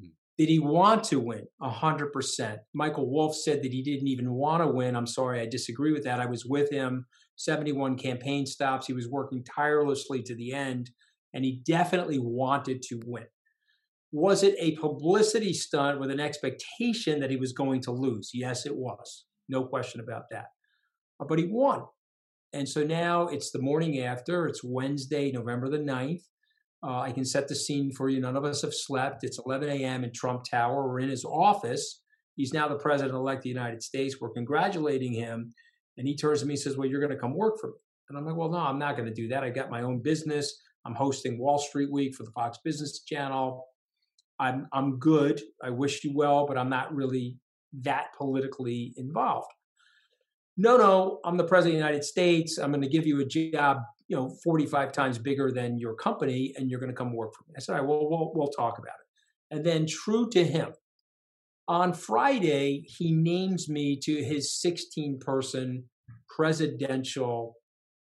Hmm. 0.00 0.08
Did 0.36 0.48
he 0.48 0.58
want 0.58 1.04
to 1.04 1.20
win? 1.20 1.44
A 1.62 1.70
hundred 1.70 2.12
percent. 2.12 2.58
Michael 2.74 3.08
Wolff 3.08 3.36
said 3.36 3.62
that 3.62 3.72
he 3.72 3.80
didn't 3.80 4.08
even 4.08 4.32
want 4.32 4.60
to 4.60 4.66
win. 4.66 4.96
I'm 4.96 5.06
sorry, 5.06 5.40
I 5.40 5.46
disagree 5.46 5.92
with 5.92 6.02
that. 6.02 6.18
I 6.18 6.26
was 6.26 6.44
with 6.44 6.68
him, 6.68 7.06
71 7.36 7.96
campaign 7.96 8.44
stops. 8.44 8.88
He 8.88 8.92
was 8.92 9.08
working 9.08 9.44
tirelessly 9.44 10.20
to 10.24 10.34
the 10.34 10.52
end, 10.52 10.90
and 11.32 11.44
he 11.44 11.62
definitely 11.64 12.18
wanted 12.18 12.82
to 12.88 13.00
win. 13.06 13.26
Was 14.10 14.42
it 14.42 14.56
a 14.58 14.74
publicity 14.78 15.52
stunt 15.52 16.00
with 16.00 16.10
an 16.10 16.18
expectation 16.18 17.20
that 17.20 17.30
he 17.30 17.36
was 17.36 17.52
going 17.52 17.82
to 17.82 17.92
lose? 17.92 18.32
Yes, 18.34 18.66
it 18.66 18.74
was. 18.74 19.26
No 19.48 19.64
question 19.64 20.00
about 20.00 20.24
that. 20.32 20.46
But 21.20 21.38
he 21.38 21.46
won. 21.46 21.84
And 22.56 22.66
so 22.66 22.82
now 22.82 23.28
it's 23.28 23.50
the 23.50 23.60
morning 23.60 24.00
after, 24.00 24.46
it's 24.46 24.64
Wednesday, 24.64 25.30
November 25.30 25.68
the 25.68 25.78
9th. 25.78 26.22
Uh, 26.82 27.00
I 27.00 27.12
can 27.12 27.26
set 27.26 27.48
the 27.48 27.54
scene 27.54 27.92
for 27.92 28.08
you. 28.08 28.18
None 28.18 28.34
of 28.34 28.46
us 28.46 28.62
have 28.62 28.72
slept. 28.72 29.24
It's 29.24 29.38
11 29.44 29.68
a.m. 29.68 30.04
in 30.04 30.12
Trump 30.14 30.44
Tower. 30.50 30.88
We're 30.88 31.00
in 31.00 31.10
his 31.10 31.26
office. 31.26 32.00
He's 32.34 32.54
now 32.54 32.66
the 32.66 32.78
president 32.78 33.14
elect 33.14 33.40
of 33.40 33.42
the 33.42 33.50
United 33.50 33.82
States. 33.82 34.16
We're 34.18 34.30
congratulating 34.30 35.12
him. 35.12 35.52
And 35.98 36.08
he 36.08 36.16
turns 36.16 36.40
to 36.40 36.46
me 36.46 36.54
and 36.54 36.60
says, 36.60 36.78
Well, 36.78 36.88
you're 36.88 37.00
going 37.00 37.12
to 37.12 37.18
come 37.18 37.34
work 37.34 37.60
for 37.60 37.68
me. 37.68 37.76
And 38.08 38.16
I'm 38.16 38.24
like, 38.24 38.36
Well, 38.36 38.50
no, 38.50 38.58
I'm 38.58 38.78
not 38.78 38.96
going 38.96 39.08
to 39.08 39.14
do 39.14 39.28
that. 39.28 39.44
I 39.44 39.50
got 39.50 39.70
my 39.70 39.82
own 39.82 40.00
business. 40.00 40.58
I'm 40.86 40.94
hosting 40.94 41.38
Wall 41.38 41.58
Street 41.58 41.92
Week 41.92 42.14
for 42.14 42.22
the 42.22 42.30
Fox 42.30 42.58
Business 42.64 43.02
Channel. 43.02 43.66
I'm 44.40 44.66
I'm 44.72 44.98
good. 44.98 45.42
I 45.62 45.70
wish 45.70 46.04
you 46.04 46.12
well, 46.14 46.46
but 46.46 46.56
I'm 46.56 46.70
not 46.70 46.94
really 46.94 47.36
that 47.82 48.14
politically 48.16 48.94
involved. 48.96 49.50
No, 50.56 50.76
no, 50.76 51.20
I'm 51.24 51.36
the 51.36 51.44
president 51.44 51.76
of 51.76 51.80
the 51.80 51.86
United 51.86 52.04
States. 52.04 52.58
I'm 52.58 52.70
going 52.70 52.82
to 52.82 52.88
give 52.88 53.06
you 53.06 53.20
a 53.20 53.24
job, 53.24 53.78
you 54.08 54.16
know, 54.16 54.34
45 54.42 54.92
times 54.92 55.18
bigger 55.18 55.50
than 55.50 55.78
your 55.78 55.94
company, 55.94 56.54
and 56.56 56.70
you're 56.70 56.80
going 56.80 56.90
to 56.90 56.96
come 56.96 57.14
work 57.14 57.34
for 57.34 57.44
me. 57.46 57.54
I 57.56 57.60
said, 57.60 57.74
all 57.74 57.80
right, 57.80 57.88
well, 57.88 58.08
we'll, 58.08 58.32
we'll 58.34 58.48
talk 58.48 58.78
about 58.78 58.94
it. 58.94 59.54
And 59.54 59.64
then, 59.64 59.86
true 59.86 60.28
to 60.30 60.42
him, 60.42 60.72
on 61.68 61.92
Friday, 61.92 62.86
he 62.86 63.12
names 63.12 63.68
me 63.68 63.98
to 64.02 64.24
his 64.24 64.58
16 64.60 65.18
person 65.20 65.84
presidential 66.34 67.54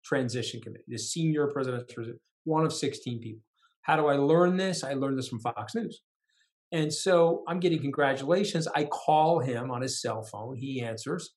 transition 0.03 0.61
committee, 0.61 0.83
the 0.87 0.97
senior 0.97 1.47
presidential, 1.47 2.05
one 2.43 2.65
of 2.65 2.73
16 2.73 3.19
people. 3.21 3.41
How 3.83 3.95
do 3.95 4.07
I 4.07 4.15
learn 4.15 4.57
this? 4.57 4.83
I 4.83 4.93
learned 4.93 5.17
this 5.17 5.27
from 5.27 5.39
Fox 5.39 5.75
News. 5.75 6.01
And 6.71 6.91
so 6.91 7.43
I'm 7.47 7.59
getting 7.59 7.79
congratulations. 7.79 8.67
I 8.75 8.85
call 8.85 9.39
him 9.39 9.69
on 9.71 9.81
his 9.81 10.01
cell 10.01 10.23
phone. 10.23 10.55
He 10.55 10.81
answers. 10.81 11.31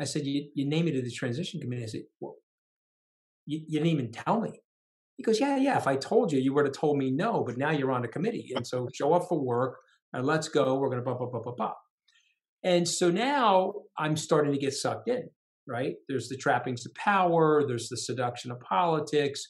I 0.00 0.04
said, 0.04 0.26
You, 0.26 0.48
you 0.54 0.68
name 0.68 0.86
me 0.86 0.92
to 0.92 1.02
the 1.02 1.10
transition 1.10 1.60
committee. 1.60 1.84
I 1.84 1.86
said, 1.86 2.02
Well, 2.20 2.36
you, 3.46 3.60
you 3.66 3.78
didn't 3.78 3.92
even 3.92 4.12
tell 4.12 4.40
me. 4.40 4.60
He 5.16 5.22
goes, 5.22 5.40
Yeah, 5.40 5.56
yeah. 5.56 5.76
If 5.76 5.86
I 5.86 5.96
told 5.96 6.32
you, 6.32 6.38
you 6.38 6.54
would 6.54 6.66
have 6.66 6.74
told 6.74 6.98
me 6.98 7.10
no, 7.10 7.44
but 7.44 7.58
now 7.58 7.70
you're 7.70 7.92
on 7.92 8.04
a 8.04 8.08
committee. 8.08 8.52
And 8.54 8.66
so 8.66 8.88
show 8.94 9.12
up 9.12 9.28
for 9.28 9.38
work 9.38 9.78
and 10.12 10.26
let's 10.26 10.48
go. 10.48 10.76
We're 10.76 10.88
going 10.88 11.00
to 11.00 11.04
blah, 11.04 11.16
blah, 11.16 11.28
blah, 11.28 11.42
blah, 11.42 11.54
blah. 11.54 11.74
And 12.64 12.88
so 12.88 13.10
now 13.10 13.72
I'm 13.98 14.16
starting 14.16 14.52
to 14.52 14.58
get 14.58 14.74
sucked 14.74 15.08
in, 15.08 15.28
right? 15.66 15.94
There's 16.08 16.28
the 16.28 16.36
trappings 16.36 16.84
of 16.86 16.94
power, 16.94 17.64
there's 17.66 17.88
the 17.88 17.96
seduction 17.96 18.50
of 18.50 18.58
politics, 18.60 19.42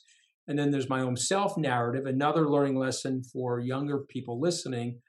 and 0.47 0.59
then 0.59 0.71
there's 0.71 0.89
my 0.89 1.01
own 1.01 1.17
self 1.17 1.57
narrative. 1.57 2.07
Another 2.07 2.49
learning 2.49 2.77
lesson 2.77 3.23
for 3.33 3.61
younger 3.61 4.01
people 4.11 4.41
listening 4.41 5.01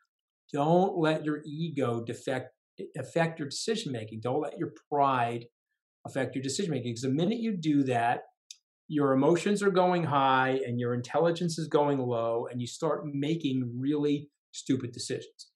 don't 0.52 0.98
let 0.98 1.24
your 1.24 1.42
ego 1.46 2.04
defect, 2.04 2.50
affect 2.98 3.40
your 3.40 3.48
decision 3.48 3.92
making. 3.92 4.22
Don't 4.22 4.42
let 4.42 4.58
your 4.58 4.72
pride 4.92 5.46
affect 6.06 6.36
your 6.36 6.44
decision 6.44 6.72
making. 6.72 6.92
Because 6.92 7.04
the 7.04 7.10
minute 7.10 7.40
you 7.40 7.58
do 7.58 7.84
that, 7.84 8.22
your 8.88 9.14
emotions 9.14 9.62
are 9.62 9.70
going 9.70 10.04
high 10.04 10.60
and 10.66 10.80
your 10.80 10.94
intelligence 10.94 11.60
is 11.60 11.68
going 11.68 12.00
low, 12.00 12.48
and 12.50 12.60
you 12.60 12.68
start 12.68 13.04
making 13.06 13.72
really 13.78 14.30
stupid 14.52 14.92
decisions. 14.92 15.50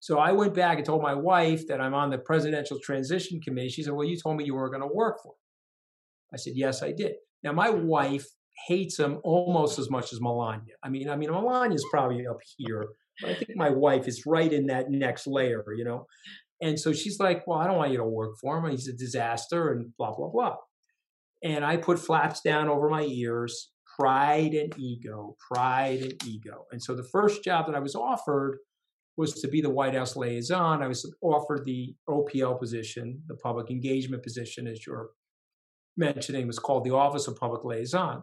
So 0.00 0.18
I 0.18 0.32
went 0.32 0.54
back 0.54 0.78
and 0.78 0.84
told 0.84 1.02
my 1.02 1.14
wife 1.14 1.66
that 1.68 1.80
I'm 1.80 1.94
on 1.94 2.10
the 2.10 2.18
presidential 2.18 2.78
transition 2.82 3.40
committee. 3.40 3.68
She 3.68 3.82
said, 3.82 3.92
Well, 3.92 4.08
you 4.08 4.16
told 4.16 4.36
me 4.36 4.44
you 4.44 4.54
were 4.54 4.70
going 4.70 4.82
to 4.82 4.88
work 4.92 5.18
for 5.22 5.28
him. 5.28 5.38
I 6.34 6.36
said, 6.36 6.54
Yes, 6.56 6.82
I 6.82 6.92
did. 6.92 7.12
Now, 7.42 7.52
my 7.52 7.70
wife 7.70 8.26
hates 8.66 8.98
him 8.98 9.20
almost 9.24 9.78
as 9.78 9.90
much 9.90 10.12
as 10.12 10.20
Melania. 10.20 10.74
I 10.82 10.88
mean, 10.88 11.08
I 11.08 11.16
mean, 11.16 11.30
Melania's 11.30 11.84
probably 11.90 12.26
up 12.26 12.38
here, 12.56 12.86
but 13.20 13.30
I 13.30 13.34
think 13.34 13.50
my 13.56 13.70
wife 13.70 14.08
is 14.08 14.24
right 14.26 14.52
in 14.52 14.66
that 14.66 14.90
next 14.90 15.26
layer, 15.26 15.64
you 15.76 15.84
know. 15.84 16.06
And 16.62 16.78
so 16.78 16.92
she's 16.92 17.18
like, 17.18 17.46
Well, 17.46 17.58
I 17.58 17.66
don't 17.66 17.76
want 17.76 17.92
you 17.92 17.98
to 17.98 18.04
work 18.04 18.36
for 18.40 18.58
him. 18.58 18.70
He's 18.70 18.88
a 18.88 18.92
disaster 18.92 19.72
and 19.72 19.96
blah, 19.96 20.14
blah, 20.14 20.28
blah. 20.28 20.56
And 21.42 21.64
I 21.64 21.76
put 21.76 21.98
flaps 21.98 22.40
down 22.42 22.68
over 22.68 22.88
my 22.90 23.02
ears, 23.02 23.70
pride 23.98 24.54
and 24.54 24.76
ego, 24.78 25.36
pride 25.50 26.02
and 26.02 26.26
ego. 26.26 26.66
And 26.70 26.82
so 26.82 26.94
the 26.94 27.04
first 27.04 27.42
job 27.42 27.66
that 27.66 27.74
I 27.74 27.80
was 27.80 27.94
offered 27.94 28.58
was 29.16 29.34
to 29.40 29.48
be 29.48 29.60
the 29.60 29.70
White 29.70 29.94
House 29.94 30.16
liaison. 30.16 30.82
I 30.82 30.88
was 30.88 31.10
offered 31.22 31.64
the 31.64 31.94
OPL 32.08 32.58
position, 32.58 33.22
the 33.26 33.36
public 33.36 33.70
engagement 33.70 34.22
position, 34.22 34.66
as 34.66 34.86
you're 34.86 35.10
mentioning, 35.96 36.46
was 36.46 36.58
called 36.58 36.84
the 36.84 36.94
Office 36.94 37.26
of 37.28 37.36
Public 37.36 37.64
Liaison, 37.64 38.22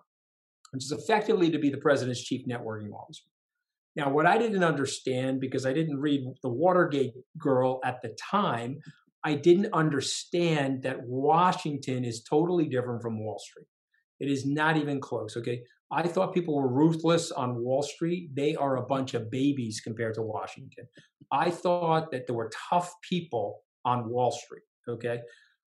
which 0.71 0.83
is 0.83 0.91
effectively 0.91 1.51
to 1.51 1.59
be 1.59 1.69
the 1.69 1.77
president's 1.77 2.23
chief 2.23 2.47
networking 2.47 2.91
officer. 2.93 3.25
Now, 3.97 4.11
what 4.11 4.27
I 4.27 4.37
didn't 4.37 4.63
understand, 4.63 5.41
because 5.41 5.65
I 5.65 5.73
didn't 5.73 5.99
read 5.99 6.21
The 6.43 6.49
Watergate 6.49 7.13
Girl 7.39 7.79
at 7.83 7.99
the 8.03 8.15
time, 8.31 8.77
I 9.23 9.33
didn't 9.33 9.73
understand 9.73 10.83
that 10.83 11.01
Washington 11.01 12.05
is 12.05 12.23
totally 12.23 12.69
different 12.69 13.01
from 13.01 13.19
Wall 13.19 13.39
Street. 13.39 13.65
It 14.19 14.29
is 14.29 14.45
not 14.45 14.77
even 14.77 15.01
close, 15.01 15.35
okay? 15.35 15.63
I 15.91 16.03
thought 16.07 16.35
people 16.35 16.55
were 16.55 16.71
ruthless 16.71 17.31
on 17.31 17.63
Wall 17.63 17.81
Street. 17.81 18.29
They 18.35 18.55
are 18.55 18.77
a 18.77 18.85
bunch 18.85 19.15
of 19.15 19.31
babies 19.31 19.81
compared 19.83 20.13
to 20.15 20.21
Washington. 20.21 20.85
I 21.31 21.49
thought 21.49 22.11
that 22.11 22.27
there 22.27 22.35
were 22.35 22.51
tough 22.69 22.93
people 23.01 23.61
on 23.83 24.09
Wall 24.09 24.31
Street, 24.31 24.63
okay? 24.87 25.21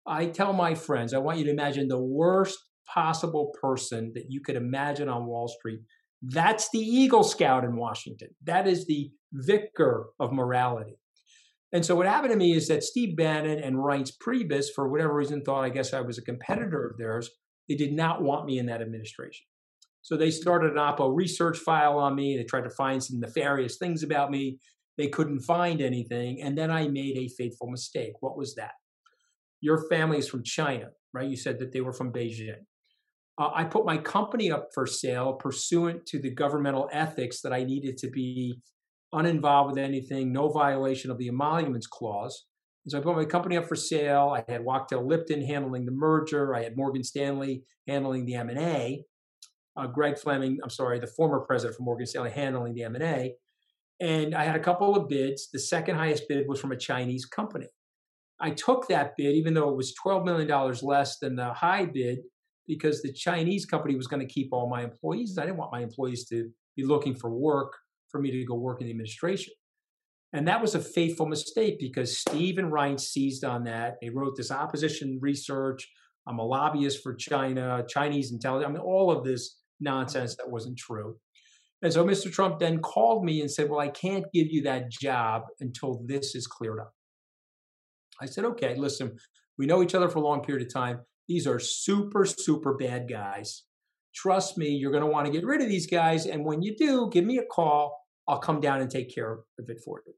I 0.05 0.27
tell 0.27 0.53
my 0.53 0.75
friends, 0.75 1.15
I 1.15 1.17
want 1.17 1.39
you 1.39 1.45
to 1.45 1.51
imagine 1.51 1.87
the 1.87 1.99
worst 1.99 2.59
possible 2.85 3.51
person 3.59 4.11
that 4.13 4.25
you 4.29 4.41
could 4.41 4.55
imagine 4.55 5.09
on 5.09 5.25
Wall 5.25 5.47
Street 5.47 5.79
that's 6.21 6.69
the 6.71 6.79
Eagle 6.79 7.23
Scout 7.23 7.63
in 7.63 7.75
Washington. 7.75 8.29
That 8.43 8.67
is 8.67 8.85
the 8.85 9.11
vicar 9.33 10.07
of 10.19 10.33
morality. 10.33 10.97
And 11.71 11.85
so 11.85 11.95
what 11.95 12.07
happened 12.07 12.31
to 12.31 12.37
me 12.37 12.53
is 12.53 12.67
that 12.67 12.83
Steve 12.83 13.15
Bannon 13.15 13.59
and 13.59 13.75
Reince 13.75 14.11
Priebus, 14.17 14.67
for 14.73 14.89
whatever 14.89 15.13
reason, 15.13 15.43
thought 15.43 15.63
I 15.63 15.69
guess 15.69 15.93
I 15.93 16.01
was 16.01 16.17
a 16.17 16.23
competitor 16.23 16.87
of 16.87 16.97
theirs. 16.97 17.29
They 17.67 17.75
did 17.75 17.93
not 17.93 18.23
want 18.23 18.45
me 18.45 18.57
in 18.57 18.65
that 18.65 18.81
administration. 18.81 19.45
So 20.01 20.17
they 20.17 20.31
started 20.31 20.71
an 20.71 20.77
Oppo 20.77 21.15
research 21.15 21.59
file 21.59 21.99
on 21.99 22.15
me. 22.15 22.35
They 22.35 22.43
tried 22.43 22.63
to 22.63 22.69
find 22.71 23.03
some 23.03 23.19
nefarious 23.19 23.77
things 23.77 24.01
about 24.01 24.31
me. 24.31 24.59
They 24.97 25.07
couldn't 25.07 25.41
find 25.41 25.81
anything. 25.81 26.41
And 26.41 26.57
then 26.57 26.71
I 26.71 26.87
made 26.87 27.17
a 27.17 27.29
fateful 27.29 27.69
mistake. 27.69 28.13
What 28.21 28.37
was 28.37 28.55
that? 28.55 28.71
Your 29.61 29.87
family 29.89 30.17
is 30.17 30.27
from 30.27 30.43
China, 30.43 30.87
right? 31.13 31.29
You 31.29 31.37
said 31.37 31.59
that 31.59 31.71
they 31.71 31.81
were 31.81 31.93
from 31.93 32.11
Beijing. 32.11 32.65
Uh, 33.39 33.51
I 33.55 33.63
put 33.63 33.85
my 33.85 33.97
company 33.97 34.51
up 34.51 34.67
for 34.73 34.85
sale 34.85 35.33
pursuant 35.33 36.05
to 36.07 36.19
the 36.19 36.29
governmental 36.29 36.89
ethics 36.91 37.39
that 37.41 37.53
I 37.53 37.63
needed 37.63 37.97
to 37.99 38.09
be 38.09 38.59
uninvolved 39.13 39.71
with 39.71 39.83
anything, 39.83 40.33
no 40.33 40.49
violation 40.49 41.09
of 41.09 41.17
the 41.17 41.29
emoluments 41.29 41.87
clause. 41.87 42.45
And 42.85 42.91
so 42.91 42.99
I 42.99 43.01
put 43.01 43.15
my 43.15 43.25
company 43.25 43.55
up 43.55 43.67
for 43.67 43.75
sale. 43.75 44.35
I 44.35 44.51
had 44.51 44.61
Wachtell 44.61 45.07
Lipton 45.07 45.41
handling 45.41 45.85
the 45.85 45.91
merger. 45.91 46.53
I 46.53 46.63
had 46.63 46.75
Morgan 46.75 47.03
Stanley 47.03 47.63
handling 47.87 48.25
the 48.25 48.35
M&A. 48.35 49.05
Uh, 49.77 49.87
Greg 49.87 50.17
Fleming, 50.17 50.59
I'm 50.61 50.69
sorry, 50.69 50.99
the 50.99 51.07
former 51.07 51.39
president 51.39 51.77
for 51.77 51.83
Morgan 51.83 52.07
Stanley 52.07 52.31
handling 52.31 52.73
the 52.73 52.83
M&A. 52.83 53.35
And 54.01 54.35
I 54.35 54.43
had 54.43 54.55
a 54.55 54.63
couple 54.63 54.95
of 54.95 55.07
bids. 55.07 55.49
The 55.51 55.59
second 55.59 55.95
highest 55.95 56.23
bid 56.27 56.47
was 56.47 56.59
from 56.59 56.73
a 56.73 56.77
Chinese 56.77 57.25
company. 57.25 57.67
I 58.41 58.51
took 58.51 58.87
that 58.87 59.13
bid, 59.17 59.35
even 59.35 59.53
though 59.53 59.69
it 59.69 59.75
was 59.75 59.93
$12 60.05 60.25
million 60.25 60.77
less 60.81 61.19
than 61.19 61.35
the 61.35 61.53
high 61.53 61.85
bid, 61.85 62.19
because 62.69 63.01
the 63.01 63.11
Chinese 63.11 63.65
company 63.65 63.95
was 63.95 64.05
going 64.05 64.25
to 64.25 64.31
keep 64.31 64.53
all 64.53 64.69
my 64.69 64.83
employees. 64.83 65.37
I 65.37 65.41
didn't 65.41 65.57
want 65.57 65.71
my 65.73 65.81
employees 65.81 66.25
to 66.29 66.49
be 66.77 66.85
looking 66.85 67.15
for 67.15 67.31
work 67.31 67.73
for 68.09 68.21
me 68.21 68.29
to 68.29 68.45
go 68.45 68.53
work 68.53 68.79
in 68.79 68.85
the 68.85 68.91
administration. 68.91 69.53
And 70.33 70.47
that 70.47 70.61
was 70.61 70.75
a 70.75 70.79
fateful 70.79 71.25
mistake 71.25 71.79
because 71.79 72.19
Steve 72.19 72.59
and 72.59 72.71
Reince 72.71 73.01
seized 73.01 73.43
on 73.43 73.63
that. 73.63 73.95
They 73.99 74.11
wrote 74.11 74.35
this 74.37 74.51
opposition 74.51 75.17
research. 75.19 75.89
I'm 76.27 76.37
a 76.37 76.45
lobbyist 76.45 77.01
for 77.01 77.15
China, 77.15 77.83
Chinese 77.89 78.31
intelligence, 78.31 78.69
I 78.69 78.71
mean, 78.71 78.81
all 78.81 79.09
of 79.09 79.23
this 79.23 79.57
nonsense 79.79 80.35
that 80.35 80.51
wasn't 80.51 80.77
true. 80.77 81.17
And 81.81 81.91
so 81.91 82.05
Mr. 82.05 82.31
Trump 82.31 82.59
then 82.59 82.79
called 82.79 83.25
me 83.25 83.41
and 83.41 83.49
said, 83.49 83.67
Well, 83.67 83.79
I 83.79 83.87
can't 83.87 84.25
give 84.31 84.47
you 84.51 84.61
that 84.63 84.91
job 84.91 85.43
until 85.59 86.03
this 86.05 86.35
is 86.35 86.45
cleared 86.45 86.79
up. 86.79 86.93
I 88.21 88.27
said, 88.27 88.45
Okay, 88.45 88.75
listen, 88.75 89.17
we 89.57 89.65
know 89.65 89.81
each 89.81 89.95
other 89.95 90.09
for 90.09 90.19
a 90.19 90.21
long 90.21 90.43
period 90.43 90.67
of 90.67 90.73
time. 90.73 90.99
These 91.29 91.47
are 91.47 91.59
super, 91.59 92.25
super 92.25 92.73
bad 92.73 93.07
guys. 93.07 93.63
Trust 94.15 94.57
me, 94.57 94.69
you're 94.69 94.91
going 94.91 95.03
to 95.03 95.09
want 95.09 95.27
to 95.27 95.31
get 95.31 95.45
rid 95.45 95.61
of 95.61 95.69
these 95.69 95.85
guys. 95.85 96.25
And 96.25 96.43
when 96.43 96.63
you 96.63 96.75
do, 96.75 97.07
give 97.13 97.23
me 97.23 97.37
a 97.37 97.45
call. 97.45 97.95
I'll 98.27 98.39
come 98.39 98.59
down 98.59 98.81
and 98.81 98.89
take 98.89 99.13
care 99.13 99.31
of 99.33 99.69
it 99.69 99.79
for 99.85 100.01
you. 100.05 100.13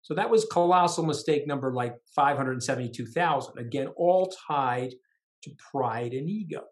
So 0.00 0.14
that 0.14 0.30
was 0.30 0.46
colossal 0.50 1.04
mistake 1.04 1.46
number 1.46 1.72
like 1.72 1.94
572,000. 2.16 3.58
Again, 3.58 3.88
all 3.96 4.32
tied 4.48 4.94
to 5.42 5.50
pride 5.70 6.14
and 6.14 6.28
ego. 6.28 6.62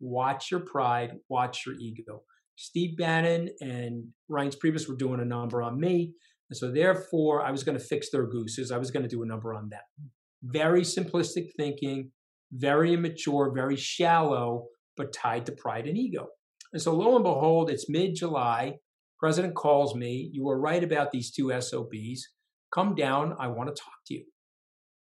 Watch 0.00 0.50
your 0.50 0.60
pride, 0.60 1.12
watch 1.28 1.64
your 1.66 1.76
ego. 1.76 2.22
Steve 2.56 2.96
Bannon 2.98 3.50
and 3.60 4.08
Reince 4.30 4.56
Priebus 4.58 4.88
were 4.88 4.96
doing 4.96 5.20
a 5.20 5.24
number 5.24 5.62
on 5.62 5.78
me. 5.78 6.14
And 6.50 6.56
so 6.56 6.72
therefore, 6.72 7.42
I 7.44 7.50
was 7.52 7.62
going 7.62 7.78
to 7.78 7.84
fix 7.84 8.10
their 8.10 8.26
gooses. 8.26 8.72
I 8.72 8.78
was 8.78 8.90
going 8.90 9.02
to 9.04 9.08
do 9.08 9.22
a 9.22 9.26
number 9.26 9.54
on 9.54 9.68
them. 9.68 10.10
Very 10.42 10.82
simplistic 10.82 11.50
thinking, 11.56 12.10
very 12.52 12.94
immature, 12.94 13.52
very 13.54 13.76
shallow, 13.76 14.66
but 14.96 15.12
tied 15.12 15.46
to 15.46 15.52
pride 15.52 15.86
and 15.86 15.98
ego. 15.98 16.28
And 16.72 16.80
so 16.80 16.94
lo 16.94 17.14
and 17.16 17.24
behold, 17.24 17.70
it's 17.70 17.88
mid 17.88 18.14
July. 18.14 18.76
President 19.18 19.54
calls 19.54 19.94
me. 19.94 20.30
You 20.32 20.44
were 20.44 20.60
right 20.60 20.82
about 20.84 21.10
these 21.10 21.30
two 21.30 21.52
SOBs. 21.60 22.28
Come 22.72 22.94
down. 22.94 23.34
I 23.38 23.48
want 23.48 23.74
to 23.74 23.82
talk 23.82 23.94
to 24.06 24.14
you. 24.14 24.24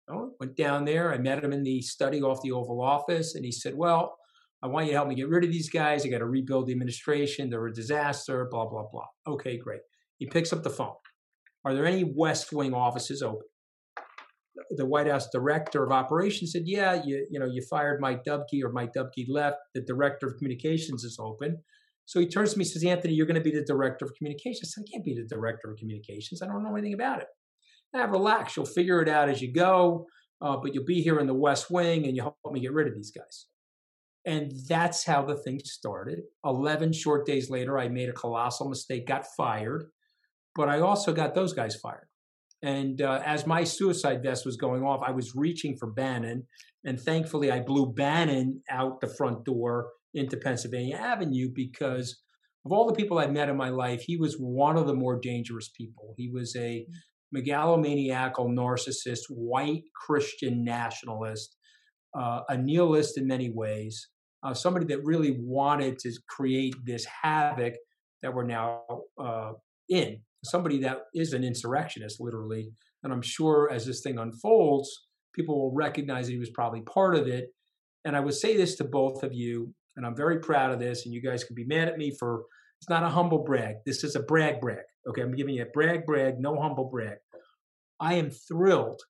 I 0.08 0.14
went 0.38 0.56
down 0.56 0.84
there. 0.84 1.12
I 1.12 1.18
met 1.18 1.42
him 1.42 1.52
in 1.52 1.62
the 1.62 1.80
study 1.80 2.22
off 2.22 2.42
the 2.42 2.52
Oval 2.52 2.80
Office, 2.80 3.34
and 3.34 3.44
he 3.44 3.50
said, 3.50 3.74
Well, 3.74 4.16
I 4.62 4.68
want 4.68 4.86
you 4.86 4.92
to 4.92 4.96
help 4.96 5.08
me 5.08 5.14
get 5.14 5.28
rid 5.28 5.44
of 5.44 5.50
these 5.50 5.70
guys. 5.70 6.04
I 6.04 6.08
got 6.08 6.18
to 6.18 6.26
rebuild 6.26 6.66
the 6.66 6.72
administration. 6.72 7.50
They're 7.50 7.66
a 7.66 7.72
disaster, 7.72 8.48
blah, 8.50 8.66
blah, 8.66 8.84
blah. 8.90 9.06
Okay, 9.26 9.58
great. 9.58 9.80
He 10.18 10.26
picks 10.26 10.52
up 10.52 10.62
the 10.62 10.70
phone. 10.70 10.94
Are 11.64 11.74
there 11.74 11.86
any 11.86 12.04
West 12.04 12.52
Wing 12.52 12.72
offices 12.72 13.22
open? 13.22 13.46
The 14.70 14.86
White 14.86 15.06
House 15.06 15.28
director 15.30 15.84
of 15.84 15.92
operations 15.92 16.52
said, 16.52 16.62
Yeah, 16.64 17.02
you, 17.04 17.26
you 17.30 17.38
know, 17.38 17.46
you 17.46 17.62
fired 17.62 18.00
Mike 18.00 18.24
Dubke 18.24 18.62
or 18.62 18.70
Mike 18.72 18.92
Dubke 18.96 19.26
left. 19.28 19.58
The 19.74 19.82
director 19.82 20.26
of 20.26 20.36
communications 20.38 21.04
is 21.04 21.18
open. 21.20 21.58
So 22.06 22.20
he 22.20 22.26
turns 22.26 22.52
to 22.52 22.58
me 22.58 22.62
and 22.62 22.70
says, 22.70 22.84
Anthony, 22.84 23.14
you're 23.14 23.26
going 23.26 23.34
to 23.34 23.40
be 23.40 23.50
the 23.50 23.64
director 23.64 24.04
of 24.04 24.12
communications. 24.16 24.60
I 24.62 24.80
said, 24.80 24.84
I 24.88 24.90
can't 24.92 25.04
be 25.04 25.14
the 25.14 25.26
director 25.26 25.70
of 25.70 25.78
communications. 25.78 26.40
I 26.40 26.46
don't 26.46 26.62
know 26.62 26.76
anything 26.76 26.94
about 26.94 27.20
it. 27.20 27.26
Ah, 27.94 28.04
relax. 28.04 28.56
You'll 28.56 28.66
figure 28.66 29.02
it 29.02 29.08
out 29.08 29.28
as 29.28 29.42
you 29.42 29.52
go, 29.52 30.06
uh, 30.40 30.56
but 30.56 30.72
you'll 30.72 30.84
be 30.84 31.02
here 31.02 31.18
in 31.18 31.26
the 31.26 31.34
West 31.34 31.70
Wing 31.70 32.06
and 32.06 32.16
you 32.16 32.22
help 32.22 32.36
me 32.52 32.60
get 32.60 32.72
rid 32.72 32.86
of 32.86 32.94
these 32.94 33.10
guys. 33.10 33.46
And 34.24 34.52
that's 34.68 35.04
how 35.04 35.24
the 35.24 35.36
thing 35.36 35.60
started. 35.64 36.20
11 36.44 36.92
short 36.92 37.26
days 37.26 37.48
later, 37.50 37.78
I 37.78 37.88
made 37.88 38.08
a 38.08 38.12
colossal 38.12 38.68
mistake, 38.68 39.06
got 39.06 39.24
fired, 39.36 39.84
but 40.54 40.68
I 40.68 40.80
also 40.80 41.12
got 41.12 41.34
those 41.34 41.52
guys 41.52 41.76
fired. 41.76 42.08
And 42.62 43.02
uh, 43.02 43.22
as 43.24 43.46
my 43.46 43.64
suicide 43.64 44.22
vest 44.22 44.46
was 44.46 44.56
going 44.56 44.82
off, 44.82 45.02
I 45.06 45.12
was 45.12 45.34
reaching 45.34 45.76
for 45.76 45.90
Bannon. 45.90 46.44
And 46.84 47.00
thankfully, 47.00 47.50
I 47.50 47.60
blew 47.60 47.92
Bannon 47.92 48.62
out 48.70 49.00
the 49.00 49.08
front 49.08 49.44
door 49.44 49.90
into 50.14 50.36
Pennsylvania 50.36 50.96
Avenue 50.96 51.50
because 51.54 52.22
of 52.64 52.72
all 52.72 52.86
the 52.86 52.94
people 52.94 53.18
I've 53.18 53.32
met 53.32 53.48
in 53.48 53.56
my 53.56 53.68
life, 53.68 54.02
he 54.02 54.16
was 54.16 54.34
one 54.34 54.76
of 54.76 54.86
the 54.86 54.94
more 54.94 55.20
dangerous 55.20 55.68
people. 55.68 56.14
He 56.16 56.28
was 56.28 56.56
a 56.56 56.84
megalomaniacal, 57.34 58.48
narcissist, 58.48 59.22
white 59.28 59.84
Christian 59.94 60.64
nationalist, 60.64 61.56
uh, 62.18 62.40
a 62.48 62.56
nihilist 62.56 63.18
in 63.18 63.26
many 63.26 63.50
ways, 63.54 64.08
uh, 64.42 64.54
somebody 64.54 64.86
that 64.86 65.04
really 65.04 65.36
wanted 65.40 65.98
to 66.00 66.12
create 66.28 66.74
this 66.84 67.06
havoc 67.22 67.74
that 68.22 68.34
we're 68.34 68.46
now 68.46 68.82
uh, 69.20 69.52
in. 69.88 70.18
Somebody 70.44 70.78
that 70.80 70.98
is 71.14 71.32
an 71.32 71.44
insurrectionist, 71.44 72.20
literally. 72.20 72.70
And 73.02 73.12
I'm 73.12 73.22
sure 73.22 73.70
as 73.72 73.86
this 73.86 74.00
thing 74.02 74.18
unfolds, 74.18 75.06
people 75.34 75.60
will 75.60 75.74
recognize 75.74 76.26
that 76.26 76.32
he 76.32 76.38
was 76.38 76.50
probably 76.50 76.82
part 76.82 77.14
of 77.16 77.26
it. 77.26 77.48
And 78.04 78.16
I 78.16 78.20
would 78.20 78.34
say 78.34 78.56
this 78.56 78.76
to 78.76 78.84
both 78.84 79.22
of 79.22 79.32
you 79.32 79.74
and 79.96 80.04
I'm 80.06 80.14
very 80.14 80.38
proud 80.38 80.72
of 80.72 80.78
this. 80.78 81.04
And 81.04 81.14
you 81.14 81.22
guys 81.22 81.44
can 81.44 81.54
be 81.54 81.64
mad 81.64 81.88
at 81.88 81.98
me 81.98 82.14
for 82.18 82.44
it's 82.80 82.90
not 82.90 83.02
a 83.02 83.08
humble 83.08 83.42
brag. 83.42 83.76
This 83.86 84.04
is 84.04 84.14
a 84.14 84.22
brag 84.22 84.60
brag. 84.60 84.84
Okay, 85.08 85.22
I'm 85.22 85.34
giving 85.34 85.54
you 85.54 85.62
a 85.62 85.70
brag 85.72 86.04
brag, 86.04 86.34
no 86.38 86.60
humble 86.60 86.90
brag. 86.90 87.16
I 87.98 88.14
am 88.14 88.30
thrilled 88.30 89.00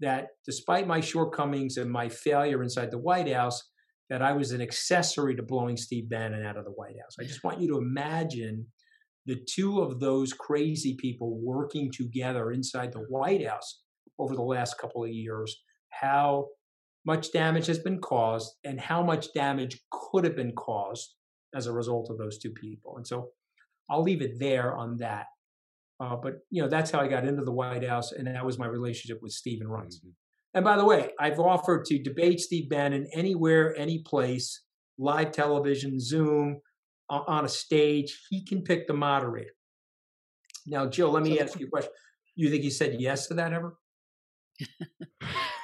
that 0.00 0.28
despite 0.46 0.86
my 0.86 1.00
shortcomings 1.00 1.76
and 1.76 1.90
my 1.90 2.08
failure 2.08 2.62
inside 2.62 2.92
the 2.92 2.98
White 2.98 3.32
House, 3.32 3.60
that 4.08 4.22
I 4.22 4.32
was 4.32 4.52
an 4.52 4.62
accessory 4.62 5.34
to 5.34 5.42
blowing 5.42 5.76
Steve 5.76 6.08
Bannon 6.08 6.46
out 6.46 6.56
of 6.56 6.64
the 6.64 6.70
White 6.70 6.96
House. 7.02 7.16
I 7.20 7.24
just 7.24 7.44
want 7.44 7.60
you 7.60 7.68
to 7.72 7.78
imagine 7.78 8.66
the 9.28 9.36
two 9.46 9.80
of 9.80 10.00
those 10.00 10.32
crazy 10.32 10.94
people 10.94 11.38
working 11.38 11.92
together 11.92 12.50
inside 12.50 12.92
the 12.92 13.04
White 13.10 13.46
House 13.46 13.82
over 14.18 14.34
the 14.34 14.42
last 14.42 14.78
couple 14.78 15.04
of 15.04 15.10
years, 15.10 15.62
how 15.90 16.46
much 17.04 17.30
damage 17.30 17.66
has 17.66 17.78
been 17.78 18.00
caused 18.00 18.54
and 18.64 18.80
how 18.80 19.02
much 19.02 19.26
damage 19.34 19.80
could 19.92 20.24
have 20.24 20.34
been 20.34 20.52
caused 20.52 21.14
as 21.54 21.66
a 21.66 21.72
result 21.72 22.10
of 22.10 22.16
those 22.16 22.38
two 22.38 22.50
people. 22.50 22.96
And 22.96 23.06
so 23.06 23.28
I'll 23.90 24.02
leave 24.02 24.22
it 24.22 24.38
there 24.38 24.74
on 24.74 24.96
that. 24.96 25.26
Uh, 26.00 26.16
but 26.16 26.38
you 26.50 26.62
know 26.62 26.68
that's 26.68 26.90
how 26.90 27.00
I 27.00 27.08
got 27.08 27.26
into 27.26 27.44
the 27.44 27.52
White 27.52 27.86
House, 27.86 28.12
and 28.12 28.26
that 28.28 28.46
was 28.46 28.58
my 28.58 28.66
relationship 28.66 29.18
with 29.20 29.32
Stephen 29.32 29.68
Rice. 29.68 29.98
Mm-hmm. 29.98 30.10
And 30.54 30.64
by 30.64 30.76
the 30.76 30.84
way, 30.84 31.10
I've 31.20 31.40
offered 31.40 31.84
to 31.86 32.02
debate 32.02 32.40
Steve 32.40 32.70
Bannon 32.70 33.08
anywhere, 33.12 33.74
any 33.76 33.98
place, 33.98 34.62
live 34.96 35.32
television, 35.32 36.00
Zoom, 36.00 36.60
on 37.10 37.44
a 37.44 37.48
stage. 37.48 38.26
He 38.28 38.44
can 38.44 38.62
pick 38.62 38.86
the 38.86 38.94
moderator. 38.94 39.52
Now, 40.66 40.86
Jill, 40.86 41.10
let 41.10 41.22
me 41.22 41.40
ask 41.40 41.58
you 41.58 41.66
a 41.66 41.70
question. 41.70 41.92
You 42.36 42.50
think 42.50 42.62
he 42.62 42.70
said 42.70 43.00
yes 43.00 43.26
to 43.28 43.34
that 43.34 43.52
ever? 43.52 43.76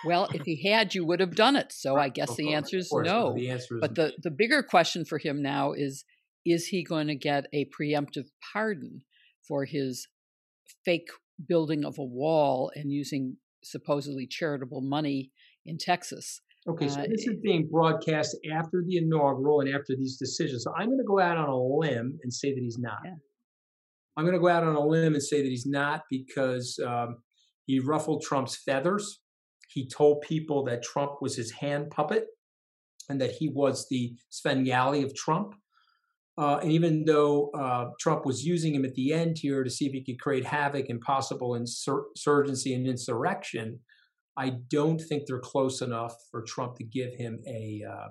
well, 0.05 0.29
if 0.33 0.43
he 0.43 0.69
had, 0.69 0.95
you 0.95 1.05
would 1.05 1.21
have 1.21 1.35
done 1.35 1.57
it. 1.57 1.73
So 1.73 1.97
I 1.97 2.09
guess 2.09 2.35
the 2.37 2.55
answer 2.55 2.79
is 2.79 2.93
no. 2.93 3.35
The 3.35 3.51
answer 3.51 3.77
is 3.77 3.81
but 3.81 3.95
the, 3.95 4.13
the 4.23 4.31
bigger 4.31 4.63
question 4.63 5.05
for 5.05 5.19
him 5.19 5.43
now 5.43 5.73
is 5.73 6.05
is 6.47 6.67
he 6.67 6.85
going 6.85 7.07
to 7.09 7.15
get 7.15 7.47
a 7.53 7.67
preemptive 7.67 8.27
pardon 8.53 9.03
for 9.47 9.65
his 9.65 10.09
fake 10.85 11.09
building 11.49 11.85
of 11.85 11.99
a 11.99 12.05
wall 12.05 12.71
and 12.75 12.93
using 12.93 13.37
supposedly 13.63 14.27
charitable 14.27 14.81
money 14.81 15.33
in 15.65 15.79
Texas? 15.79 16.41
Okay, 16.67 16.89
so 16.89 17.01
uh, 17.01 17.07
this 17.09 17.27
is 17.27 17.37
being 17.43 17.69
broadcast 17.71 18.37
after 18.51 18.83
the 18.87 18.97
inaugural 18.97 19.61
and 19.61 19.75
after 19.75 19.95
these 19.97 20.17
decisions. 20.17 20.65
So 20.65 20.73
I'm 20.75 20.87
going 20.87 20.99
to 20.99 21.05
go 21.05 21.21
out 21.21 21.37
on 21.37 21.49
a 21.49 21.57
limb 21.57 22.19
and 22.23 22.33
say 22.33 22.55
that 22.55 22.61
he's 22.61 22.79
not. 22.79 23.01
Yeah. 23.05 23.15
I'm 24.17 24.25
going 24.25 24.35
to 24.35 24.41
go 24.41 24.49
out 24.49 24.65
on 24.65 24.75
a 24.75 24.81
limb 24.81 25.15
and 25.15 25.23
say 25.23 25.43
that 25.43 25.49
he's 25.49 25.67
not 25.67 26.03
because 26.11 26.79
um, 26.87 27.19
he 27.67 27.81
ruffled 27.81 28.23
Trump's 28.23 28.57
feathers. 28.57 29.21
He 29.69 29.89
told 29.89 30.23
people 30.23 30.65
that 30.65 30.83
Trump 30.83 31.21
was 31.21 31.37
his 31.37 31.51
hand 31.51 31.91
puppet 31.91 32.27
and 33.09 33.21
that 33.21 33.33
he 33.33 33.49
was 33.49 33.87
the 33.91 34.15
Svengali 34.31 35.03
of 35.03 35.15
Trump. 35.15 35.55
Uh, 36.39 36.59
and 36.63 36.73
even 36.73 37.05
though 37.05 37.51
uh, 37.51 37.91
Trump 38.01 38.25
was 38.25 38.45
using 38.45 38.75
him 38.75 38.85
at 38.85 38.95
the 38.95 39.13
end 39.13 39.37
here 39.39 39.63
to 39.63 39.71
see 39.71 39.87
if 39.87 39.93
he 39.93 40.03
could 40.03 40.21
create 40.21 40.45
havoc 40.45 40.89
and 40.89 41.01
possible 41.01 41.55
insurgency 41.55 42.75
and 42.75 42.87
insurrection, 42.87 43.79
I 44.37 44.55
don't 44.69 45.01
think 45.01 45.27
they're 45.27 45.39
close 45.39 45.81
enough 45.81 46.17
for 46.31 46.43
Trump 46.43 46.77
to 46.77 46.85
give 46.85 47.15
him 47.15 47.41
a 47.47 47.83
uh, 47.89 48.09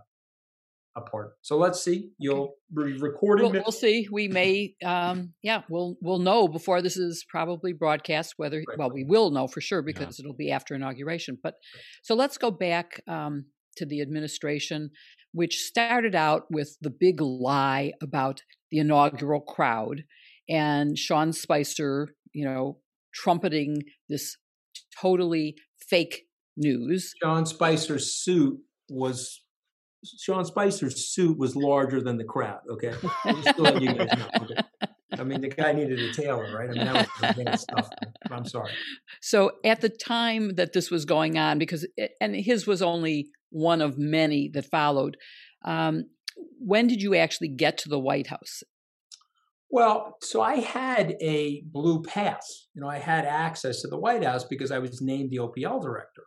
apart. 0.96 1.34
So 1.42 1.58
let's 1.58 1.84
see. 1.84 2.12
You'll 2.18 2.56
be 2.74 2.98
recording. 2.98 3.52
We'll, 3.52 3.64
we'll, 3.64 3.72
see. 3.72 4.08
We 4.12 4.28
may, 4.28 4.76
um, 4.86 5.34
yeah, 5.42 5.64
we'll 5.70 5.98
we'll 6.02 6.20
know 6.20 6.48
before 6.48 6.82
this 6.82 6.98
is 6.98 7.26
probably 7.28 7.74
broadcast 7.74 8.34
whether. 8.38 8.64
Right. 8.68 8.78
Well, 8.78 8.92
we 8.92 9.04
will 9.04 9.32
know 9.32 9.48
for 9.48 9.62
sure 9.62 9.82
because 9.82 10.20
yeah. 10.20 10.26
it'll 10.26 10.36
be 10.36 10.52
after 10.52 10.76
inauguration. 10.76 11.38
But 11.42 11.56
so 12.04 12.16
let's 12.16 12.38
go 12.38 12.52
back 12.52 13.02
um, 13.08 13.46
to 13.78 13.86
the 13.86 14.02
administration, 14.02 14.92
which 15.34 15.60
started 15.60 16.16
out 16.16 16.44
with 16.50 16.78
the 16.82 16.92
big 16.92 17.22
lie 17.22 17.94
about 18.02 18.42
the 18.72 18.80
inaugural 18.80 19.42
crowd 19.42 20.04
and 20.50 20.98
Sean 20.98 21.34
Spicer, 21.34 22.10
you 22.34 22.46
know, 22.46 22.80
trumpeting 23.14 23.84
this 24.10 24.38
totally 25.00 25.56
fake 25.94 26.26
news. 26.58 27.14
Sean 27.22 27.46
Spicer's 27.46 28.16
suit 28.16 28.60
was 28.90 29.42
Sean 30.20 30.44
Spicer's 30.44 31.14
suit 31.14 31.38
was 31.38 31.56
larger 31.56 32.02
than 32.02 32.18
the 32.18 32.24
crowd. 32.24 32.62
Okay, 32.70 32.94
okay? 33.26 34.62
I 35.12 35.24
mean, 35.24 35.42
the 35.42 35.50
guy 35.50 35.72
needed 35.74 36.00
a 36.00 36.12
tailor, 36.12 36.52
right? 36.56 36.70
I 36.70 36.74
mean, 36.74 36.86
that 36.86 37.38
was 37.52 37.62
stuff. 37.62 37.90
I'm 38.32 38.46
sorry. 38.46 38.72
So, 39.22 39.52
at 39.64 39.82
the 39.82 39.90
time 39.90 40.56
that 40.56 40.74
this 40.74 40.90
was 40.90 41.06
going 41.06 41.38
on, 41.38 41.60
because 41.60 41.86
it, 41.96 42.14
and 42.20 42.36
his 42.36 42.66
was 42.66 42.82
only 42.82 43.30
one 43.52 43.82
of 43.82 43.98
many 43.98 44.50
that 44.54 44.66
followed. 44.66 45.18
Um, 45.64 46.06
when 46.58 46.88
did 46.88 47.02
you 47.02 47.14
actually 47.16 47.50
get 47.50 47.78
to 47.80 47.90
the 47.90 48.00
White 48.00 48.28
House? 48.28 48.64
Well, 49.74 50.18
so 50.22 50.40
I 50.40 50.58
had 50.58 51.16
a 51.20 51.64
blue 51.66 52.04
pass. 52.04 52.68
You 52.76 52.82
know, 52.84 52.88
I 52.88 53.00
had 53.00 53.26
access 53.26 53.82
to 53.82 53.88
the 53.88 53.98
White 53.98 54.24
House 54.24 54.44
because 54.44 54.70
I 54.70 54.78
was 54.78 55.02
named 55.02 55.32
the 55.32 55.38
OPL 55.38 55.82
director. 55.82 56.26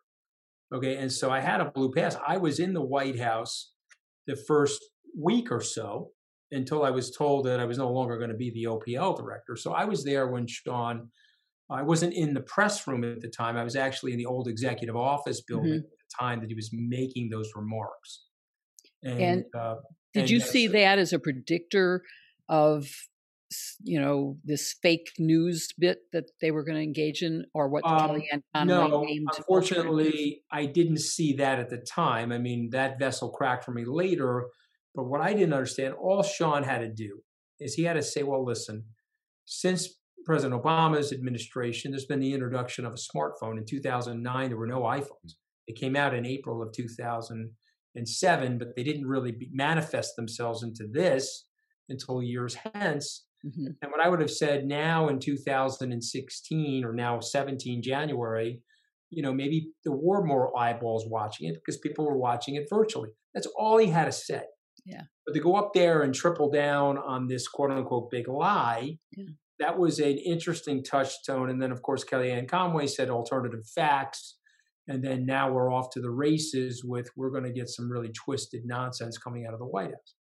Okay. 0.75 0.97
And 0.97 1.13
so 1.13 1.31
I 1.31 1.39
had 1.39 1.61
a 1.61 1.71
blue 1.71 1.93
pass. 1.93 2.17
I 2.27 2.39
was 2.39 2.59
in 2.59 2.73
the 2.73 2.83
White 2.83 3.21
House 3.21 3.71
the 4.27 4.35
first 4.35 4.85
week 5.17 5.53
or 5.53 5.61
so 5.61 6.11
until 6.51 6.83
I 6.85 6.91
was 6.91 7.13
told 7.13 7.47
that 7.47 7.61
I 7.61 7.67
was 7.67 7.79
no 7.79 7.89
longer 7.89 8.19
going 8.19 8.31
to 8.31 8.37
be 8.37 8.51
the 8.51 8.65
OPL 8.65 9.17
director. 9.17 9.55
So 9.55 9.73
I 9.73 9.85
was 9.85 10.03
there 10.03 10.27
when 10.27 10.49
Sean, 10.49 11.11
I 11.71 11.83
wasn't 11.83 12.15
in 12.15 12.35
the 12.35 12.41
press 12.41 12.85
room 12.89 13.05
at 13.05 13.21
the 13.21 13.29
time. 13.29 13.57
I 13.57 13.63
was 13.63 13.77
actually 13.77 14.11
in 14.11 14.19
the 14.19 14.27
old 14.27 14.49
executive 14.49 14.97
office 14.97 15.41
building 15.41 15.71
mm-hmm. 15.71 15.79
at 15.85 15.85
the 15.85 16.17
time 16.19 16.41
that 16.41 16.49
he 16.49 16.57
was 16.57 16.71
making 16.73 17.29
those 17.29 17.53
remarks. 17.55 18.25
And, 19.05 19.21
and 19.21 19.45
uh, 19.57 19.77
did 20.15 20.23
and 20.23 20.31
you 20.31 20.41
see 20.41 20.67
that 20.67 20.99
as 20.99 21.13
a 21.13 21.21
predictor 21.21 22.03
of 22.49 22.89
you 23.83 24.01
know 24.01 24.37
this 24.45 24.75
fake 24.83 25.13
news 25.19 25.69
bit 25.79 25.99
that 26.13 26.31
they 26.41 26.51
were 26.51 26.65
going 26.65 26.77
to 26.77 26.83
engage 26.83 27.23
in, 27.23 27.45
or 27.55 27.69
what 27.69 27.85
um, 27.87 27.99
Kellyanne 27.99 28.43
Conway 28.55 28.89
no, 28.89 29.03
named? 29.03 29.29
Unfortunately, 29.37 30.43
I 30.51 30.67
didn't 30.67 31.01
see 31.01 31.35
that 31.35 31.59
at 31.59 31.71
the 31.71 31.79
time. 31.79 32.33
I 32.33 32.39
mean, 32.39 32.71
that 32.71 32.99
vessel 32.99 33.31
cracked 33.31 33.65
for 33.65 33.73
me 33.73 33.85
later. 33.87 34.47
But 34.95 35.05
what 35.05 35.21
I 35.21 35.35
didn't 35.35 35.53
understand, 35.53 35.95
all 35.95 36.23
Sean 36.23 36.63
had 36.63 36.79
to 36.79 36.89
do 36.89 37.21
is 37.61 37.75
he 37.75 37.85
had 37.85 37.95
to 37.95 38.03
say, 38.03 38.23
"Well, 38.23 38.45
listen, 38.45 38.85
since 39.45 39.89
President 40.27 40.61
Obama's 40.61 41.13
administration, 41.13 41.93
there's 41.93 42.05
been 42.05 42.21
the 42.21 42.35
introduction 42.35 42.85
of 42.85 42.93
a 42.93 42.97
smartphone. 42.97 43.59
In 43.59 43.65
2009, 43.65 44.49
there 44.49 44.59
were 44.59 44.67
no 44.67 44.83
iPhones. 44.83 45.35
It 45.69 45.79
came 45.79 45.95
out 45.95 46.15
in 46.15 46.27
April 46.27 46.61
of 46.61 46.73
2007, 46.73 48.59
but 48.59 48.75
they 48.75 48.83
didn't 48.83 49.07
really 49.07 49.37
manifest 49.53 50.17
themselves 50.17 50.65
into 50.65 50.89
this 50.91 51.47
until 51.89 52.23
years 52.23 52.57
hence 52.75 53.26
Mm-hmm. 53.45 53.67
And 53.83 53.91
what 53.93 54.01
I 54.01 54.09
would 54.09 54.21
have 54.21 54.31
said 54.31 54.65
now 54.65 55.09
in 55.09 55.19
2016 55.19 56.85
or 56.85 56.93
now 56.93 57.21
17 57.21 57.83
January, 57.83 58.61
you 59.11 59.23
know, 59.23 59.33
maybe 59.33 59.71
there 59.85 59.95
were 59.95 60.25
more 60.25 60.57
eyeballs 60.57 61.07
watching 61.09 61.49
it 61.49 61.55
because 61.55 61.79
people 61.79 62.05
were 62.07 62.19
watching 62.19 62.57
it 62.57 62.67
virtually. 62.69 63.11
That's 63.35 63.47
all 63.57 63.79
he 63.79 63.89
had 63.89 64.07
to 64.07 64.13
say. 64.13 64.43
Yeah. 64.85 65.03
But 65.27 65.35
to 65.35 65.41
go 65.41 65.57
up 65.57 65.73
there 65.75 66.03
and 66.03 66.15
triple 66.15 66.51
down 66.51 66.99
on 66.99 67.27
this 67.27 67.49
quote 67.49 67.71
unquote 67.71 68.11
big 68.11 68.29
lie, 68.29 68.99
yeah. 69.17 69.25
that 69.59 69.79
was 69.79 69.99
an 69.99 70.19
interesting 70.19 70.83
touchstone. 70.83 71.51
And 71.51 71.61
then, 71.61 71.73
of 71.73 71.83
course, 71.83 72.05
Kellyanne 72.05 72.49
Conway 72.49 72.87
said 72.87 73.11
alternative 73.11 73.67
facts. 73.75 74.39
And 74.89 75.03
then 75.03 75.27
now 75.27 75.51
we're 75.51 75.73
off 75.73 75.91
to 75.91 76.01
the 76.01 76.11
races 76.11 76.85
with 76.85 77.11
we're 77.17 77.31
going 77.31 77.45
to 77.45 77.53
get 77.53 77.69
some 77.69 77.91
really 77.91 78.11
twisted 78.11 78.63
nonsense 78.65 79.19
coming 79.19 79.45
out 79.45 79.53
of 79.53 79.59
the 79.59 79.67
White 79.67 79.91
House. 79.91 80.15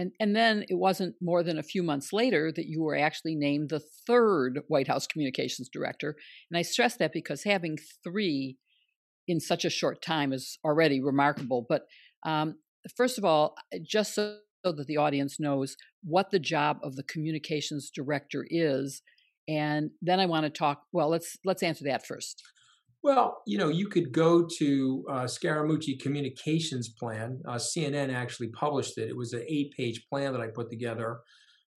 And 0.00 0.12
and 0.18 0.34
then 0.34 0.64
it 0.70 0.76
wasn't 0.76 1.16
more 1.20 1.42
than 1.42 1.58
a 1.58 1.62
few 1.62 1.82
months 1.82 2.10
later 2.10 2.50
that 2.56 2.64
you 2.66 2.82
were 2.82 2.96
actually 2.96 3.34
named 3.34 3.68
the 3.68 3.82
third 4.06 4.60
White 4.66 4.88
House 4.88 5.06
communications 5.06 5.68
director. 5.70 6.16
And 6.50 6.56
I 6.56 6.62
stress 6.62 6.96
that 6.96 7.12
because 7.12 7.44
having 7.44 7.76
three 8.02 8.56
in 9.28 9.40
such 9.40 9.66
a 9.66 9.70
short 9.70 10.00
time 10.00 10.32
is 10.32 10.58
already 10.64 11.02
remarkable. 11.02 11.66
But 11.68 11.82
um, 12.24 12.56
first 12.96 13.18
of 13.18 13.26
all, 13.26 13.56
just 13.82 14.14
so 14.14 14.38
that 14.64 14.86
the 14.86 14.96
audience 14.96 15.38
knows 15.38 15.76
what 16.02 16.30
the 16.30 16.38
job 16.38 16.78
of 16.82 16.96
the 16.96 17.02
communications 17.02 17.90
director 17.94 18.46
is, 18.48 19.02
and 19.46 19.90
then 20.00 20.18
I 20.18 20.24
want 20.24 20.44
to 20.44 20.50
talk. 20.50 20.84
Well, 20.94 21.10
let's 21.10 21.36
let's 21.44 21.62
answer 21.62 21.84
that 21.84 22.06
first. 22.06 22.42
Well, 23.02 23.42
you 23.46 23.56
know, 23.56 23.68
you 23.68 23.88
could 23.88 24.12
go 24.12 24.46
to 24.58 25.04
uh, 25.08 25.24
Scaramucci 25.24 26.00
Communications 26.00 26.90
Plan. 26.90 27.40
Uh, 27.48 27.54
CNN 27.54 28.12
actually 28.12 28.48
published 28.48 28.98
it. 28.98 29.08
It 29.08 29.16
was 29.16 29.32
an 29.32 29.44
eight-page 29.48 30.06
plan 30.10 30.32
that 30.32 30.42
I 30.42 30.48
put 30.48 30.68
together, 30.68 31.20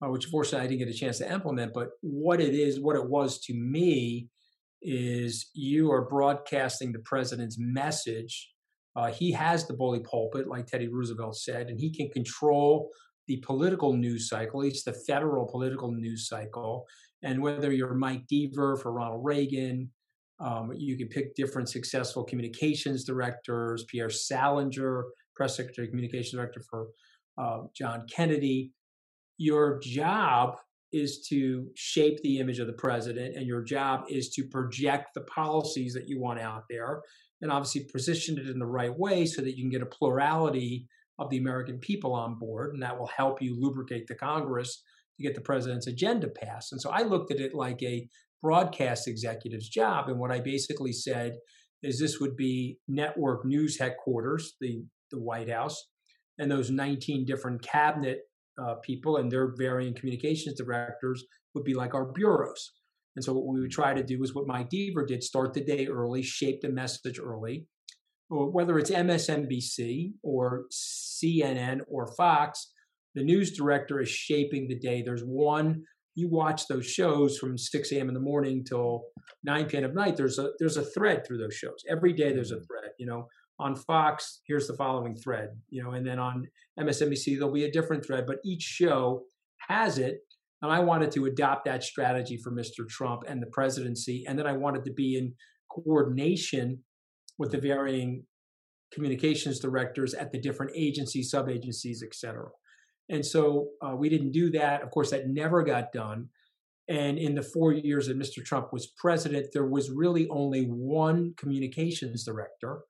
uh, 0.03 0.09
which 0.09 0.25
fortunately 0.25 0.65
I 0.65 0.67
didn't 0.67 0.85
get 0.85 0.93
a 0.93 0.97
chance 0.97 1.19
to 1.19 1.31
implement. 1.31 1.73
But 1.73 1.91
what 2.01 2.41
it 2.41 2.53
is, 2.53 2.81
what 2.81 2.97
it 2.97 3.09
was 3.09 3.39
to 3.45 3.53
me, 3.53 4.27
is 4.81 5.49
you 5.53 5.93
are 5.93 6.09
broadcasting 6.09 6.91
the 6.91 6.99
president's 6.99 7.57
message. 7.57 8.49
Uh, 8.97 9.09
he 9.09 9.31
has 9.31 9.65
the 9.65 9.73
bully 9.73 10.01
pulpit, 10.01 10.47
like 10.47 10.67
Teddy 10.67 10.89
Roosevelt 10.89 11.37
said, 11.37 11.69
and 11.69 11.79
he 11.79 11.89
can 11.89 12.09
control 12.09 12.89
the 13.27 13.37
political 13.37 13.93
news 13.93 14.27
cycle. 14.27 14.61
It's 14.61 14.83
the 14.83 14.91
federal 14.91 15.47
political 15.47 15.93
news 15.93 16.27
cycle. 16.27 16.85
And 17.23 17.41
whether 17.41 17.71
you're 17.71 17.93
Mike 17.93 18.27
Deaver 18.27 18.81
for 18.81 18.91
Ronald 18.91 19.23
Reagan, 19.23 19.89
um, 20.39 20.71
you 20.75 20.97
can 20.97 21.07
pick 21.07 21.35
different 21.35 21.69
successful 21.69 22.23
communications 22.23 23.03
directors, 23.03 23.85
Pierre 23.85 24.09
Salinger, 24.09 25.05
press 25.35 25.55
secretary, 25.55 25.87
communications 25.87 26.31
director 26.31 26.61
for 26.69 26.87
uh, 27.37 27.61
John 27.75 28.05
Kennedy. 28.09 28.71
Your 29.37 29.79
job 29.79 30.57
is 30.91 31.25
to 31.27 31.67
shape 31.75 32.21
the 32.21 32.39
image 32.39 32.59
of 32.59 32.67
the 32.67 32.73
president, 32.73 33.35
and 33.35 33.47
your 33.47 33.63
job 33.63 34.05
is 34.09 34.29
to 34.29 34.43
project 34.43 35.13
the 35.15 35.21
policies 35.21 35.93
that 35.93 36.07
you 36.07 36.19
want 36.19 36.39
out 36.39 36.63
there, 36.69 37.01
and 37.41 37.51
obviously 37.51 37.85
position 37.91 38.37
it 38.37 38.47
in 38.47 38.59
the 38.59 38.65
right 38.65 38.95
way 38.97 39.25
so 39.25 39.41
that 39.41 39.57
you 39.57 39.63
can 39.63 39.71
get 39.71 39.81
a 39.81 39.87
plurality 39.87 40.87
of 41.19 41.29
the 41.29 41.37
American 41.37 41.79
people 41.79 42.13
on 42.13 42.35
board, 42.35 42.73
and 42.73 42.83
that 42.83 42.97
will 42.97 43.07
help 43.07 43.41
you 43.41 43.59
lubricate 43.59 44.07
the 44.07 44.15
Congress 44.15 44.83
to 45.17 45.23
get 45.23 45.35
the 45.35 45.41
president's 45.41 45.87
agenda 45.87 46.27
passed. 46.27 46.71
And 46.71 46.81
so 46.81 46.89
I 46.89 47.01
looked 47.01 47.31
at 47.31 47.39
it 47.39 47.53
like 47.53 47.81
a 47.83 48.07
broadcast 48.43 49.07
executive's 49.07 49.69
job. 49.69 50.09
And 50.09 50.19
what 50.19 50.31
I 50.31 50.41
basically 50.41 50.91
said 50.91 51.37
is 51.81 51.97
this 51.97 52.19
would 52.19 52.35
be 52.35 52.77
network 52.87 53.45
news 53.45 53.79
headquarters, 53.79 54.53
the, 54.61 54.83
the 55.11 55.19
White 55.19 55.49
House, 55.49 55.81
and 56.37 56.51
those 56.51 56.69
19 56.69 57.25
different 57.25 57.63
cabinet 57.63 58.19
uh, 58.61 58.75
people 58.83 59.17
and 59.17 59.31
their 59.31 59.53
varying 59.57 59.95
communications 59.95 60.57
directors 60.57 61.23
would 61.55 61.63
be 61.63 61.73
like 61.73 61.95
our 61.95 62.11
bureaus. 62.11 62.73
And 63.15 63.23
so 63.23 63.33
what 63.33 63.51
we 63.51 63.61
would 63.61 63.71
try 63.71 63.93
to 63.93 64.03
do 64.03 64.21
is 64.23 64.33
what 64.35 64.47
Mike 64.47 64.69
Deaver 64.69 65.07
did: 65.07 65.23
start 65.23 65.53
the 65.53 65.63
day 65.63 65.87
early, 65.87 66.21
shape 66.21 66.61
the 66.61 66.69
message 66.69 67.19
early. 67.19 67.67
Whether 68.29 68.79
it's 68.79 68.89
MSNBC 68.89 70.13
or 70.23 70.65
CNN 70.71 71.81
or 71.87 72.15
Fox, 72.15 72.71
the 73.13 73.23
news 73.23 73.55
director 73.55 73.99
is 73.99 74.09
shaping 74.09 74.67
the 74.67 74.79
day. 74.79 75.03
There's 75.03 75.21
one 75.21 75.83
you 76.15 76.29
watch 76.29 76.67
those 76.67 76.85
shows 76.85 77.37
from 77.37 77.57
6 77.57 77.91
a.m. 77.91 78.07
in 78.07 78.13
the 78.13 78.19
morning 78.19 78.63
till 78.63 79.05
9 79.43 79.65
p.m. 79.65 79.83
at 79.83 79.95
night, 79.95 80.17
there's 80.17 80.39
a 80.39 80.49
there's 80.59 80.77
a 80.77 80.85
thread 80.85 81.25
through 81.25 81.39
those 81.39 81.55
shows. 81.55 81.83
Every 81.89 82.13
day 82.13 82.33
there's 82.33 82.51
a 82.51 82.55
mm-hmm. 82.55 82.63
thread. 82.65 82.91
You 82.99 83.07
know, 83.07 83.27
on 83.59 83.75
Fox, 83.75 84.41
here's 84.47 84.67
the 84.67 84.75
following 84.75 85.15
thread. 85.15 85.49
You 85.69 85.83
know, 85.83 85.91
and 85.91 86.05
then 86.05 86.19
on 86.19 86.47
MSNBC 86.79 87.37
there'll 87.37 87.53
be 87.53 87.65
a 87.65 87.71
different 87.71 88.05
thread, 88.05 88.25
but 88.27 88.37
each 88.45 88.61
show 88.61 89.23
has 89.69 89.97
it. 89.97 90.19
And 90.61 90.71
I 90.71 90.79
wanted 90.79 91.11
to 91.11 91.25
adopt 91.25 91.65
that 91.65 91.83
strategy 91.83 92.37
for 92.41 92.51
Mr. 92.51 92.87
Trump 92.87 93.23
and 93.27 93.41
the 93.41 93.47
presidency, 93.51 94.23
and 94.27 94.39
then 94.39 94.47
I 94.47 94.53
wanted 94.53 94.85
to 94.85 94.93
be 94.93 95.17
in 95.17 95.33
coordination 95.69 96.83
with 97.37 97.51
the 97.51 97.57
varying 97.57 98.23
communications 98.93 99.59
directors 99.59 100.13
at 100.13 100.31
the 100.31 100.39
different 100.39 100.71
agencies, 100.75 101.31
sub 101.31 101.49
agencies, 101.49 102.03
et 102.05 102.15
cetera. 102.15 102.47
And 103.09 103.25
so 103.25 103.69
uh, 103.81 103.95
we 103.95 104.09
didn't 104.09 104.31
do 104.31 104.51
that. 104.51 104.81
Of 104.81 104.91
course, 104.91 105.11
that 105.11 105.27
never 105.27 105.63
got 105.63 105.91
done. 105.91 106.29
And 106.87 107.17
in 107.17 107.35
the 107.35 107.41
four 107.41 107.71
years 107.71 108.07
that 108.07 108.17
Mr. 108.17 108.43
Trump 108.43 108.73
was 108.73 108.87
president, 108.87 109.47
there 109.53 109.65
was 109.65 109.89
really 109.89 110.27
only 110.29 110.65
one 110.65 111.33
communications 111.37 112.25
director. 112.25 112.81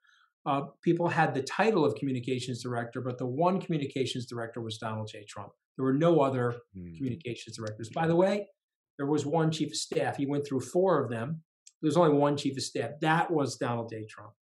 Uh, 0.46 0.62
people 0.84 1.08
had 1.08 1.34
the 1.34 1.44
title 1.44 1.86
of 1.86 1.96
communications 1.96 2.64
director, 2.64 3.02
but 3.02 3.18
the 3.18 3.26
one 3.26 3.62
communications 3.62 4.26
director 4.26 4.62
was 4.62 4.78
Donald 4.78 5.10
J. 5.12 5.26
Trump. 5.26 5.52
There 5.78 5.86
were 5.86 5.94
no 5.94 6.22
other 6.22 6.56
mm. 6.78 6.96
communications 6.98 7.58
directors. 7.58 7.90
By 7.94 8.08
the 8.08 8.16
way, 8.16 8.48
there 8.98 9.08
was 9.08 9.26
one 9.26 9.52
chief 9.52 9.70
of 9.70 9.76
staff. 9.76 10.18
He 10.18 10.26
went 10.26 10.46
through 10.46 10.62
four 10.62 11.04
of 11.04 11.10
them. 11.10 11.44
There's 11.82 11.98
only 11.98 12.18
one 12.18 12.36
chief 12.36 12.58
of 12.58 12.64
staff. 12.64 12.92
That 13.02 13.32
was 13.32 13.58
Donald 13.58 13.90
J. 13.90 14.06
Trump. 14.10 14.34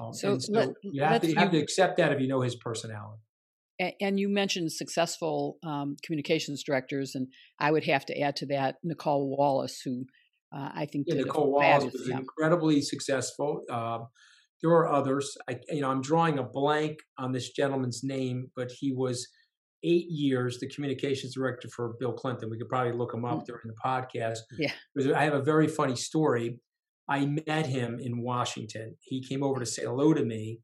Um, 0.00 0.12
so, 0.12 0.38
so 0.38 0.52
let, 0.52 0.68
you, 0.82 1.02
have 1.02 1.20
to, 1.22 1.28
you 1.28 1.34
have 1.34 1.50
to 1.50 1.58
accept 1.58 1.96
that 1.98 2.12
if 2.12 2.20
you 2.20 2.28
know 2.28 2.40
his 2.40 2.56
personality 2.56 3.22
and 4.00 4.18
you 4.18 4.28
mentioned 4.28 4.72
successful 4.72 5.58
um, 5.64 5.96
communications 6.02 6.62
directors, 6.62 7.14
and 7.14 7.28
I 7.58 7.70
would 7.70 7.84
have 7.84 8.04
to 8.06 8.20
add 8.20 8.36
to 8.36 8.46
that 8.46 8.76
Nicolle 8.82 9.36
Wallace, 9.36 9.80
who 9.84 10.04
uh, 10.54 10.70
I 10.74 10.86
think 10.86 11.06
yeah, 11.08 11.16
Nicolle 11.16 11.50
Wallace 11.50 11.92
was 11.92 12.06
job. 12.06 12.20
incredibly 12.20 12.80
successful. 12.82 13.62
Uh, 13.70 14.00
there 14.62 14.70
are 14.70 14.90
others. 14.90 15.36
I, 15.48 15.58
you 15.70 15.80
know, 15.80 15.90
I'm 15.90 16.02
drawing 16.02 16.38
a 16.38 16.42
blank 16.42 16.98
on 17.18 17.32
this 17.32 17.50
gentleman's 17.50 18.02
name, 18.04 18.50
but 18.54 18.70
he 18.70 18.92
was 18.92 19.26
eight 19.84 20.06
years 20.08 20.58
the 20.60 20.68
communications 20.68 21.34
director 21.34 21.68
for 21.68 21.94
Bill 21.98 22.12
Clinton. 22.12 22.50
We 22.50 22.58
could 22.58 22.68
probably 22.68 22.92
look 22.92 23.12
him 23.12 23.24
up 23.24 23.40
mm. 23.40 23.46
during 23.46 23.62
the 23.64 23.74
podcast. 23.84 24.38
Yeah, 24.58 24.72
I 25.16 25.24
have 25.24 25.34
a 25.34 25.42
very 25.42 25.68
funny 25.68 25.96
story. 25.96 26.58
I 27.08 27.26
met 27.26 27.66
him 27.66 27.98
in 28.00 28.22
Washington. 28.22 28.96
He 29.00 29.22
came 29.22 29.42
over 29.42 29.58
to 29.58 29.66
say 29.66 29.82
hello 29.82 30.14
to 30.14 30.24
me, 30.24 30.60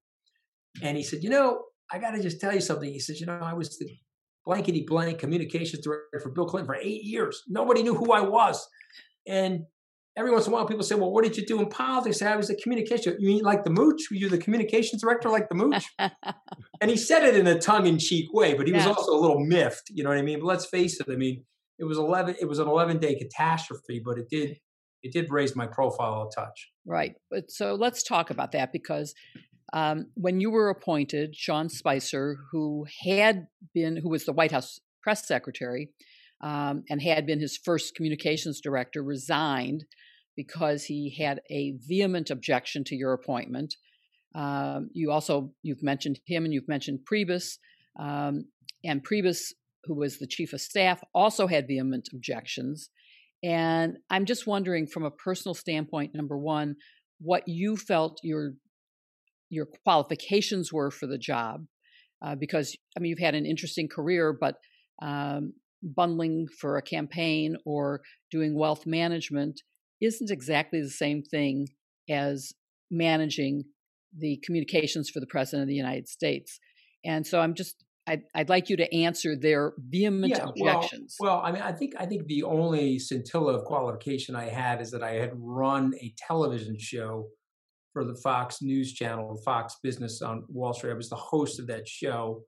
and 0.83 0.97
he 0.97 1.03
said, 1.03 1.25
"You 1.25 1.31
know, 1.31 1.63
I 1.91 1.99
got 1.99 2.13
to 2.13 2.23
just 2.23 2.41
tell 2.41 2.55
you 2.55 2.61
something. 2.61 2.91
He 2.91 2.99
says, 2.99 3.21
you 3.21 3.27
know, 3.27 3.39
I 3.41 3.55
was 3.55 3.79
the 3.79 3.89
blankety 4.45 4.85
blank 4.87 5.19
communications 5.19 5.83
director 5.83 6.21
for 6.21 6.31
Bill 6.31 6.47
Clinton 6.47 6.67
for 6.67 6.77
eight 6.77 7.03
years. 7.05 7.43
Nobody 7.49 7.83
knew 7.83 7.95
who 7.95 8.13
I 8.13 8.21
was. 8.21 8.67
And 9.27 9.65
every 10.17 10.31
once 10.33 10.47
in 10.47 10.53
a 10.53 10.57
while, 10.57 10.67
people 10.67 10.83
say, 10.83 10.95
well, 10.97 11.13
what 11.13 11.23
did 11.23 11.37
you 11.37 11.47
do 11.47 11.61
in 11.61 11.69
politics? 11.69 12.21
I 12.23 12.35
was 12.35 12.51
a 12.51 12.57
communication. 12.57 13.17
You 13.19 13.29
mean 13.29 13.45
like 13.45 13.65
the 13.65 13.71
mooch? 13.71 14.11
Were 14.11 14.17
you 14.17 14.29
the 14.29 14.39
communications 14.39 15.03
director 15.03 15.29
like 15.29 15.49
the 15.49 15.55
mooch? 15.55 15.85
and 15.99 16.91
he 16.91 16.97
said 16.97 17.25
it 17.25 17.37
in 17.37 17.47
a 17.47 17.59
tongue 17.59 17.87
in 17.87 17.99
cheek 17.99 18.33
way, 18.33 18.55
but 18.55 18.67
he 18.67 18.73
was 18.73 18.87
also 18.87 19.13
a 19.13 19.21
little 19.21 19.41
miffed. 19.41 19.91
You 19.91 20.03
know 20.03 20.11
what 20.11 20.19
I 20.19 20.23
mean? 20.23 20.41
But 20.41 20.47
let's 20.47 20.67
face 20.67 20.99
it. 20.99 21.07
I 21.11 21.17
mean, 21.17 21.45
it 21.79 21.85
was 21.85 21.99
11, 21.99 22.37
it 22.41 22.47
was 22.47 22.59
an 22.59 22.69
11 22.69 22.99
day 22.99 23.15
catastrophe, 23.15 24.03
but 24.05 24.19
it 24.19 24.29
did, 24.29 24.59
it 25.03 25.13
did 25.13 25.31
raise 25.31 25.55
my 25.55 25.67
profile 25.67 26.29
a 26.29 26.35
touch. 26.35 26.71
Right. 26.85 27.15
But 27.31 27.51
so 27.51 27.75
let's 27.75 28.03
talk 28.03 28.31
about 28.31 28.53
that 28.53 28.73
because 28.73 29.15
um, 29.73 30.07
when 30.15 30.41
you 30.41 30.51
were 30.51 30.71
appointed, 30.71 31.37
Sean 31.37 31.69
Spicer, 31.69 32.39
who 32.51 32.87
had 33.05 33.49
been, 33.75 33.97
who 33.97 34.09
was 34.09 34.25
the 34.25 34.33
White 34.33 34.53
House 34.53 34.81
press 35.03 35.27
secretary 35.27 35.91
um, 36.43 36.85
and 36.89 37.03
had 37.03 37.27
been 37.27 37.41
his 37.41 37.57
first 37.57 37.95
communications 37.95 38.61
director, 38.61 39.03
resigned 39.03 39.85
because 40.37 40.85
he 40.85 41.17
had 41.19 41.41
a 41.51 41.75
vehement 41.87 42.31
objection 42.31 42.85
to 42.85 42.95
your 42.95 43.13
appointment. 43.13 43.75
Um, 44.35 44.91
you 44.93 45.11
also 45.11 45.53
you've 45.63 45.83
mentioned 45.83 46.21
him 46.27 46.45
and 46.45 46.55
you've 46.55 46.69
mentioned 46.69 47.01
Priebus, 47.11 47.59
um, 47.99 48.45
and 48.85 49.05
Priebus, 49.05 49.53
who 49.85 49.95
was 49.95 50.19
the 50.19 50.27
chief 50.27 50.53
of 50.53 50.61
staff, 50.61 51.03
also 51.15 51.47
had 51.47 51.67
vehement 51.67 52.09
objections. 52.13 52.91
And 53.43 53.99
I'm 54.11 54.25
just 54.25 54.47
wondering, 54.47 54.87
from 54.87 55.05
a 55.05 55.11
personal 55.11 55.55
standpoint, 55.55 56.15
number 56.15 56.37
one, 56.37 56.77
what 57.21 57.45
you 57.47 57.77
felt 57.77 58.21
your 58.23 58.53
your 59.51 59.67
qualifications 59.85 60.73
were 60.73 60.91
for 60.91 61.07
the 61.07 61.19
job, 61.19 61.67
uh, 62.23 62.35
because 62.35 62.77
I 62.97 63.01
mean 63.01 63.11
you've 63.11 63.19
had 63.19 63.35
an 63.35 63.47
interesting 63.47 63.89
career, 63.89 64.37
but 64.39 64.57
um, 65.03 65.53
bundling 65.83 66.47
for 66.61 66.77
a 66.77 66.83
campaign 66.83 67.57
or 67.65 68.01
doing 68.31 68.59
wealth 68.59 68.85
management 68.87 69.63
isn't 70.01 70.31
exactly 70.31 70.81
the 70.81 70.91
same 70.91 71.23
thing 71.23 71.69
as 72.09 72.53
managing 72.91 73.65
the 74.17 74.41
communications 74.45 75.11
for 75.11 75.21
the 75.21 75.27
president 75.27 75.63
of 75.63 75.69
the 75.69 75.75
United 75.75 76.09
States. 76.09 76.59
And 77.05 77.27
so 77.27 77.41
I'm 77.41 77.55
just 77.55 77.85
I'd, 78.09 78.23
I'd 78.35 78.49
like 78.49 78.71
you 78.71 78.77
to 78.79 78.95
answer 78.95 79.37
their 79.37 79.75
vehement 79.79 80.35
yeah, 80.35 80.47
objections. 80.49 81.17
Well, 81.21 81.37
well, 81.37 81.45
I 81.45 81.53
mean, 81.53 81.61
I 81.61 81.73
think 81.73 81.93
I 81.99 82.07
think 82.07 82.27
the 82.27 82.43
only 82.43 82.99
scintilla 82.99 83.55
of 83.55 83.65
qualification 83.65 84.35
I 84.35 84.49
had 84.49 84.81
is 84.81 84.91
that 84.93 85.03
I 85.03 85.13
had 85.13 85.33
run 85.35 85.93
a 86.01 86.15
television 86.17 86.77
show 86.79 87.29
for 87.93 88.05
the 88.05 88.15
Fox 88.15 88.59
News 88.63 88.93
Channel, 88.93 89.41
Fox 89.45 89.77
Business 89.83 90.23
on 90.23 90.45
Wall 90.49 90.73
Street. 90.73 90.93
I 90.93 90.95
was 90.95 91.09
the 91.09 91.17
host 91.17 91.59
of 91.59 91.67
that 91.69 91.89
show, 91.89 92.43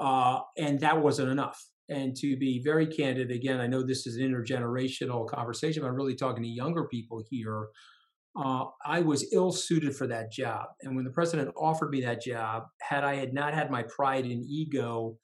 uh, 0.00 0.40
and 0.56 0.80
that 0.80 1.00
wasn't 1.00 1.30
enough. 1.30 1.62
And 1.88 2.14
to 2.16 2.36
be 2.36 2.60
very 2.62 2.86
candid, 2.86 3.30
again, 3.30 3.60
I 3.60 3.66
know 3.66 3.82
this 3.82 4.06
is 4.06 4.16
an 4.16 4.22
intergenerational 4.22 5.26
conversation, 5.26 5.82
but 5.82 5.88
I'm 5.88 5.96
really 5.96 6.16
talking 6.16 6.42
to 6.42 6.48
younger 6.48 6.86
people 6.86 7.22
here. 7.30 7.68
Uh, 8.38 8.66
I 8.84 9.00
was 9.00 9.32
ill 9.32 9.52
suited 9.52 9.96
for 9.96 10.06
that 10.06 10.30
job. 10.30 10.66
And 10.82 10.94
when 10.94 11.04
the 11.04 11.10
president 11.10 11.50
offered 11.56 11.90
me 11.90 12.02
that 12.02 12.22
job, 12.22 12.64
had 12.82 13.04
I 13.04 13.14
had 13.14 13.32
not 13.32 13.54
had 13.54 13.70
my 13.70 13.84
pride 13.84 14.26
and 14.26 14.44
ego 14.44 15.16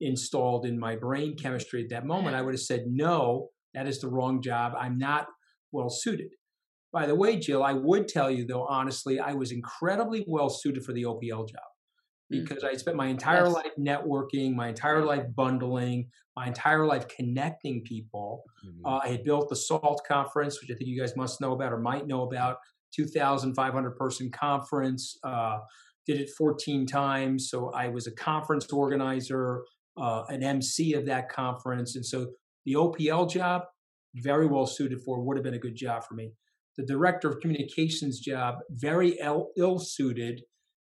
installed 0.00 0.66
in 0.66 0.78
my 0.78 0.96
brain 0.96 1.36
chemistry 1.36 1.82
at 1.82 1.90
that 1.90 2.04
moment, 2.04 2.36
I 2.36 2.42
would 2.42 2.54
have 2.54 2.60
said, 2.60 2.84
no, 2.88 3.48
that 3.74 3.86
is 3.86 4.00
the 4.00 4.08
wrong 4.08 4.42
job. 4.42 4.72
I'm 4.76 4.98
not 4.98 5.28
well 5.72 5.88
suited. 5.88 6.30
By 6.92 7.06
the 7.06 7.14
way, 7.14 7.38
Jill, 7.38 7.62
I 7.62 7.74
would 7.74 8.08
tell 8.08 8.30
you, 8.30 8.46
though, 8.46 8.64
honestly, 8.64 9.20
I 9.20 9.34
was 9.34 9.52
incredibly 9.52 10.24
well 10.26 10.48
suited 10.48 10.84
for 10.84 10.92
the 10.92 11.04
OPL 11.04 11.48
job. 11.48 11.60
Mm. 12.32 12.46
because 12.46 12.62
I 12.62 12.74
spent 12.74 12.96
my 12.96 13.06
entire 13.06 13.46
yes. 13.46 13.54
life 13.54 13.72
networking, 13.78 14.54
my 14.54 14.68
entire 14.68 15.02
life 15.02 15.24
bundling, 15.34 16.10
my 16.36 16.46
entire 16.46 16.84
life 16.84 17.06
connecting 17.08 17.82
people. 17.82 18.42
Mm-hmm. 18.66 18.86
Uh, 18.86 18.98
I 19.02 19.08
had 19.08 19.24
built 19.24 19.48
the 19.48 19.56
SALT 19.56 20.02
conference, 20.06 20.60
which 20.60 20.70
I 20.70 20.74
think 20.74 20.88
you 20.88 21.00
guys 21.00 21.16
must 21.16 21.40
know 21.40 21.52
about 21.52 21.72
or 21.72 21.78
might 21.78 22.06
know 22.06 22.22
about, 22.22 22.58
2,500 22.94 23.96
person 23.96 24.30
conference. 24.30 25.16
Uh, 25.22 25.58
did 26.06 26.20
it 26.20 26.30
14 26.36 26.86
times, 26.86 27.48
so 27.50 27.70
I 27.70 27.88
was 27.88 28.06
a 28.06 28.12
conference 28.12 28.66
organizer, 28.72 29.62
uh, 29.98 30.24
an 30.28 30.42
MC 30.42 30.94
of 30.94 31.06
that 31.06 31.28
conference, 31.28 31.96
and 31.96 32.04
so 32.04 32.28
the 32.64 32.74
OPL 32.74 33.30
job, 33.30 33.62
very 34.16 34.46
well 34.46 34.66
suited 34.66 35.00
for, 35.02 35.22
would 35.22 35.36
have 35.36 35.44
been 35.44 35.54
a 35.54 35.58
good 35.58 35.76
job 35.76 36.02
for 36.04 36.14
me. 36.14 36.32
The 36.78 36.86
director 36.86 37.28
of 37.28 37.40
communications 37.40 38.20
job, 38.20 38.60
very 38.70 39.18
ill 39.20 39.78
suited 39.80 40.42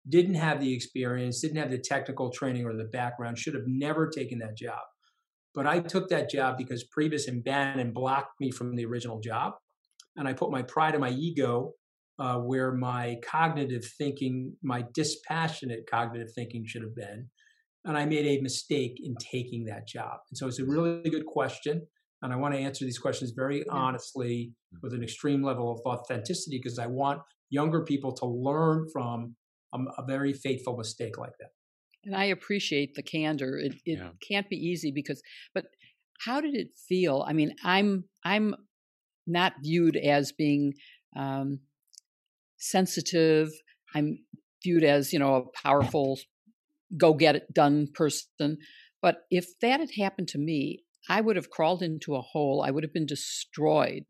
didn't 0.09 0.35
have 0.35 0.61
the 0.61 0.73
experience, 0.73 1.41
didn't 1.41 1.57
have 1.57 1.71
the 1.71 1.79
technical 1.79 2.31
training 2.31 2.67
or 2.67 2.77
the 2.77 2.85
background, 2.85 3.39
should 3.39 3.55
have 3.55 3.67
never 3.67 4.07
taken 4.07 4.39
that 4.41 4.57
job. 4.57 4.81
But 5.55 5.67
I 5.67 5.81
took 5.81 6.09
that 6.11 6.31
job 6.31 6.59
because 6.59 6.85
Priebus 6.97 7.29
and 7.29 7.43
Bannon 7.43 7.93
blocked 7.93 8.41
me 8.41 8.51
from 8.51 8.77
the 8.77 8.85
original 8.85 9.21
job. 9.21 9.55
And 10.17 10.29
I 10.29 10.35
put 10.35 10.51
my 10.51 10.63
pride 10.63 10.95
and 10.95 11.01
my 11.01 11.11
ego 11.11 11.73
uh, 12.19 12.37
where 12.37 12.73
my 12.73 13.19
cognitive 13.25 13.85
thinking, 13.99 14.55
my 14.63 14.85
dispassionate 14.93 15.89
cognitive 15.91 16.33
thinking 16.35 16.67
should 16.67 16.83
have 16.83 16.95
been. 16.95 17.29
And 17.87 17.97
I 17.97 18.05
made 18.05 18.27
a 18.27 18.43
mistake 18.43 19.01
in 19.03 19.15
taking 19.17 19.65
that 19.65 19.89
job. 19.89 20.19
And 20.31 20.37
so 20.37 20.47
it's 20.47 20.59
a 20.59 20.65
really 20.65 21.09
good 21.09 21.25
question. 21.25 21.87
And 22.23 22.33
I 22.33 22.37
want 22.37 22.55
to 22.55 22.61
answer 22.61 22.85
these 22.85 22.99
questions 22.99 23.33
very 23.35 23.67
honestly 23.69 24.53
with 24.83 24.93
an 24.93 25.03
extreme 25.03 25.43
level 25.43 25.73
of 25.73 25.81
authenticity 25.87 26.61
because 26.63 26.79
I 26.79 26.87
want 26.87 27.23
younger 27.49 27.83
people 27.83 28.13
to 28.17 28.27
learn 28.27 28.87
from 28.93 29.37
a, 29.73 29.79
a 29.99 30.05
very 30.07 30.33
fateful 30.33 30.77
mistake 30.77 31.19
like 31.19 31.33
that. 31.41 31.51
And 32.05 32.17
I 32.17 32.25
appreciate 32.25 32.95
the 32.95 33.03
candor. 33.03 33.59
It, 33.59 33.75
it 33.85 33.99
yeah. 33.99 34.11
can't 34.27 34.49
be 34.49 34.57
easy 34.57 34.91
because, 34.91 35.23
but 35.55 35.67
how 36.25 36.41
did 36.41 36.55
it 36.55 36.69
feel? 36.89 37.25
I 37.27 37.33
mean, 37.33 37.55
I'm 37.65 38.05
I'm 38.25 38.55
not 39.27 39.55
viewed 39.63 39.97
as 39.97 40.33
being 40.33 40.75
um, 41.17 41.61
sensitive. 42.59 43.49
I'm 43.95 44.19
viewed 44.63 44.85
as 44.85 45.13
you 45.13 45.19
know 45.19 45.35
a 45.35 45.63
powerful, 45.63 46.19
go 46.97 47.15
get 47.15 47.37
it 47.37 47.53
done 47.53 47.89
person. 47.93 48.59
But 49.03 49.23
if 49.31 49.59
that 49.61 49.81
had 49.81 49.91
happened 49.99 50.29
to 50.29 50.39
me, 50.39 50.85
I 51.11 51.21
would 51.21 51.35
have 51.35 51.51
crawled 51.51 51.83
into 51.83 52.15
a 52.15 52.21
hole. 52.21 52.65
I 52.67 52.71
would 52.71 52.85
have 52.85 52.93
been 52.93 53.05
destroyed. 53.07 54.05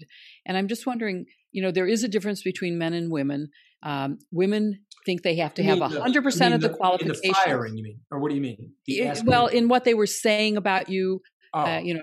And 0.47 0.57
I'm 0.57 0.69
just 0.69 0.87
wondering, 0.87 1.25
you 1.51 1.63
know, 1.63 1.71
there 1.71 1.89
is 1.89 2.05
a 2.05 2.09
difference 2.09 2.43
between 2.43 2.77
men 2.77 2.93
and 2.93 3.11
women. 3.11 3.49
Um, 3.83 4.19
women 4.31 4.85
think 5.07 5.23
they 5.23 5.37
have 5.37 5.55
to 5.55 5.63
have 5.63 5.79
hundred 5.81 6.23
percent 6.23 6.53
of 6.53 6.61
the, 6.61 6.69
the 6.69 6.75
qualifications. 6.75 7.23
The 7.23 7.33
firing, 7.33 7.79
you 7.79 7.83
mean, 7.83 8.01
or 8.11 8.21
what 8.21 8.29
do 8.29 8.35
you 8.35 8.43
mean? 8.43 8.75
It, 8.87 9.23
well, 9.25 9.47
in 9.47 9.69
what 9.69 9.85
they 9.85 9.95
were 9.95 10.07
saying 10.07 10.59
about 10.59 10.91
you, 10.91 11.23
uh, 11.55 11.65
oh. 11.65 11.71
uh, 11.71 11.79
you 11.79 11.95
know, 11.95 12.03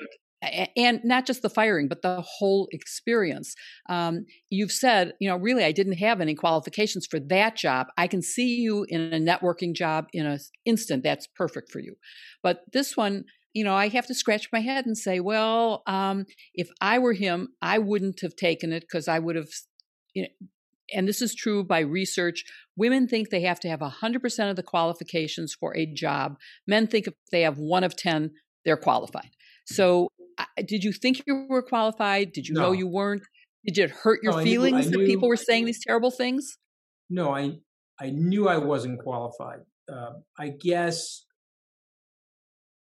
and 0.75 1.01
not 1.03 1.27
just 1.27 1.43
the 1.43 1.49
firing, 1.49 1.87
but 1.87 2.01
the 2.01 2.21
whole 2.21 2.67
experience. 2.71 3.53
Um, 3.89 4.25
you've 4.49 4.71
said, 4.71 5.13
you 5.19 5.29
know, 5.29 5.37
really, 5.37 5.63
I 5.63 5.71
didn't 5.71 5.97
have 5.97 6.21
any 6.21 6.33
qualifications 6.33 7.07
for 7.09 7.19
that 7.29 7.55
job. 7.55 7.87
I 7.97 8.07
can 8.07 8.21
see 8.21 8.55
you 8.55 8.85
in 8.89 9.13
a 9.13 9.19
networking 9.19 9.75
job 9.75 10.05
in 10.13 10.25
an 10.25 10.39
instant. 10.65 11.03
That's 11.03 11.27
perfect 11.27 11.71
for 11.71 11.79
you. 11.79 11.95
But 12.41 12.61
this 12.73 12.97
one, 12.97 13.25
you 13.57 13.63
know, 13.63 13.73
I 13.73 13.87
have 13.87 14.05
to 14.05 14.13
scratch 14.13 14.49
my 14.53 14.59
head 14.59 14.85
and 14.85 14.95
say, 14.95 15.19
well, 15.19 15.81
um, 15.87 16.27
if 16.53 16.69
I 16.79 16.99
were 16.99 17.13
him, 17.13 17.49
I 17.59 17.79
wouldn't 17.79 18.21
have 18.21 18.35
taken 18.35 18.71
it 18.71 18.81
because 18.81 19.07
I 19.07 19.17
would 19.17 19.35
have, 19.35 19.49
you 20.13 20.21
know, 20.21 20.47
and 20.93 21.07
this 21.07 21.23
is 21.23 21.33
true 21.33 21.63
by 21.63 21.79
research, 21.79 22.43
women 22.75 23.07
think 23.07 23.29
they 23.29 23.41
have 23.41 23.59
to 23.61 23.67
have 23.67 23.79
100% 23.79 24.49
of 24.51 24.55
the 24.57 24.61
qualifications 24.61 25.55
for 25.59 25.75
a 25.75 25.87
job. 25.87 26.37
Men 26.67 26.85
think 26.85 27.07
if 27.07 27.15
they 27.31 27.41
have 27.41 27.57
one 27.57 27.83
of 27.83 27.97
10, 27.97 28.29
they're 28.63 28.77
qualified. 28.77 29.31
So, 29.65 30.09
did 30.57 30.83
you 30.83 30.93
think 30.93 31.23
you 31.25 31.47
were 31.49 31.63
qualified? 31.63 32.33
Did 32.33 32.47
you 32.47 32.53
no. 32.53 32.61
know 32.61 32.71
you 32.73 32.87
weren't? 32.87 33.23
Did 33.65 33.79
it 33.79 33.89
hurt 33.89 34.21
your 34.21 34.33
no, 34.33 34.43
feelings 34.43 34.85
knew, 34.85 34.99
knew, 34.99 35.05
that 35.05 35.11
people 35.11 35.27
were 35.27 35.35
saying 35.35 35.65
these 35.65 35.83
terrible 35.83 36.11
things? 36.11 36.57
No, 37.09 37.35
I 37.35 37.57
I 37.99 38.11
knew 38.11 38.47
I 38.47 38.59
wasn't 38.59 39.01
qualified. 39.01 39.61
Uh, 39.91 40.11
I 40.39 40.49
guess 40.49 41.25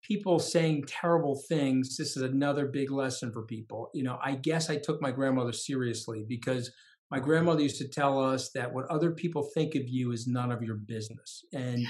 people 0.01 0.39
saying 0.39 0.85
terrible 0.87 1.41
things. 1.47 1.97
This 1.97 2.17
is 2.17 2.23
another 2.23 2.65
big 2.67 2.91
lesson 2.91 3.31
for 3.31 3.43
people. 3.43 3.89
You 3.93 4.03
know, 4.03 4.17
I 4.23 4.35
guess 4.35 4.69
I 4.69 4.77
took 4.77 5.01
my 5.01 5.11
grandmother 5.11 5.53
seriously 5.53 6.25
because 6.27 6.71
my 7.09 7.19
grandmother 7.19 7.61
used 7.61 7.77
to 7.79 7.87
tell 7.87 8.23
us 8.23 8.51
that 8.55 8.73
what 8.73 8.85
other 8.85 9.11
people 9.11 9.49
think 9.53 9.75
of 9.75 9.87
you 9.87 10.11
is 10.11 10.27
none 10.27 10.51
of 10.51 10.63
your 10.63 10.75
business. 10.75 11.43
And 11.53 11.85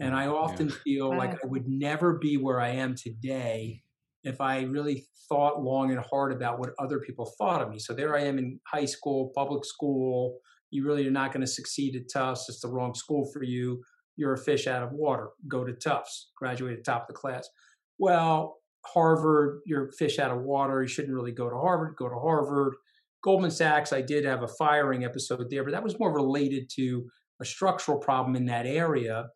and 0.00 0.14
I 0.14 0.26
often 0.26 0.68
yeah. 0.68 0.74
feel 0.82 1.16
like 1.16 1.34
I 1.34 1.46
would 1.46 1.68
never 1.68 2.14
be 2.14 2.36
where 2.36 2.60
I 2.60 2.70
am 2.70 2.96
today 2.96 3.82
if 4.24 4.40
I 4.40 4.62
really 4.62 5.06
thought 5.28 5.62
long 5.62 5.92
and 5.92 6.00
hard 6.00 6.32
about 6.32 6.58
what 6.58 6.70
other 6.78 6.98
people 6.98 7.32
thought 7.38 7.62
of 7.62 7.70
me. 7.70 7.78
So 7.78 7.94
there 7.94 8.16
I 8.16 8.22
am 8.22 8.38
in 8.38 8.58
high 8.66 8.86
school, 8.86 9.30
public 9.36 9.64
school. 9.64 10.38
You 10.70 10.84
really 10.84 11.06
are 11.06 11.12
not 11.12 11.32
going 11.32 11.42
to 11.42 11.46
succeed 11.46 11.94
at 11.94 12.10
Tufts. 12.12 12.48
It's 12.48 12.60
the 12.60 12.68
wrong 12.68 12.94
school 12.94 13.30
for 13.32 13.44
you. 13.44 13.82
You're 14.16 14.34
a 14.34 14.38
fish 14.38 14.66
out 14.66 14.82
of 14.82 14.92
water. 14.92 15.30
Go 15.48 15.64
to 15.64 15.72
Tufts. 15.72 16.30
Graduate 16.36 16.78
at 16.78 16.84
top 16.84 17.02
of 17.02 17.08
the 17.08 17.14
class. 17.14 17.48
Well, 17.98 18.56
Harvard, 18.86 19.60
you're 19.66 19.90
fish 19.92 20.18
out 20.18 20.30
of 20.30 20.42
water. 20.42 20.82
You 20.82 20.88
shouldn't 20.88 21.14
really 21.14 21.32
go 21.32 21.48
to 21.48 21.56
Harvard. 21.56 21.96
Go 21.96 22.08
to 22.08 22.18
Harvard. 22.18 22.74
Goldman 23.22 23.50
Sachs, 23.50 23.92
I 23.92 24.02
did 24.02 24.24
have 24.26 24.42
a 24.42 24.48
firing 24.48 25.04
episode 25.04 25.48
there, 25.50 25.64
but 25.64 25.72
that 25.72 25.82
was 25.82 25.98
more 25.98 26.12
related 26.12 26.68
to 26.76 27.06
a 27.40 27.44
structural 27.44 27.98
problem 27.98 28.36
in 28.36 28.44
that 28.46 28.66
area. 28.66 29.28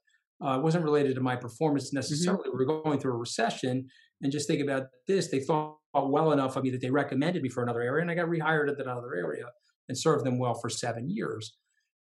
Uh, 0.44 0.58
it 0.58 0.62
wasn't 0.62 0.84
related 0.84 1.14
to 1.14 1.22
my 1.22 1.34
performance 1.34 1.88
mm-hmm. 1.88 1.96
necessarily. 1.96 2.42
Mm-hmm. 2.42 2.58
We 2.58 2.66
were 2.66 2.82
going 2.82 3.00
through 3.00 3.14
a 3.14 3.18
recession, 3.18 3.88
and 4.20 4.30
just 4.30 4.46
think 4.46 4.62
about 4.62 4.84
this: 5.06 5.28
they 5.30 5.40
thought 5.40 5.78
well 5.94 6.32
enough 6.32 6.56
of 6.56 6.64
me 6.64 6.70
that 6.70 6.80
they 6.82 6.90
recommended 6.90 7.42
me 7.42 7.48
for 7.48 7.62
another 7.62 7.80
area, 7.80 8.02
and 8.02 8.10
I 8.10 8.14
got 8.14 8.28
rehired 8.28 8.68
at 8.68 8.76
that 8.76 8.86
other 8.86 9.14
area 9.14 9.46
and 9.88 9.96
served 9.96 10.24
them 10.24 10.38
well 10.38 10.54
for 10.54 10.68
seven 10.68 11.08
years. 11.08 11.56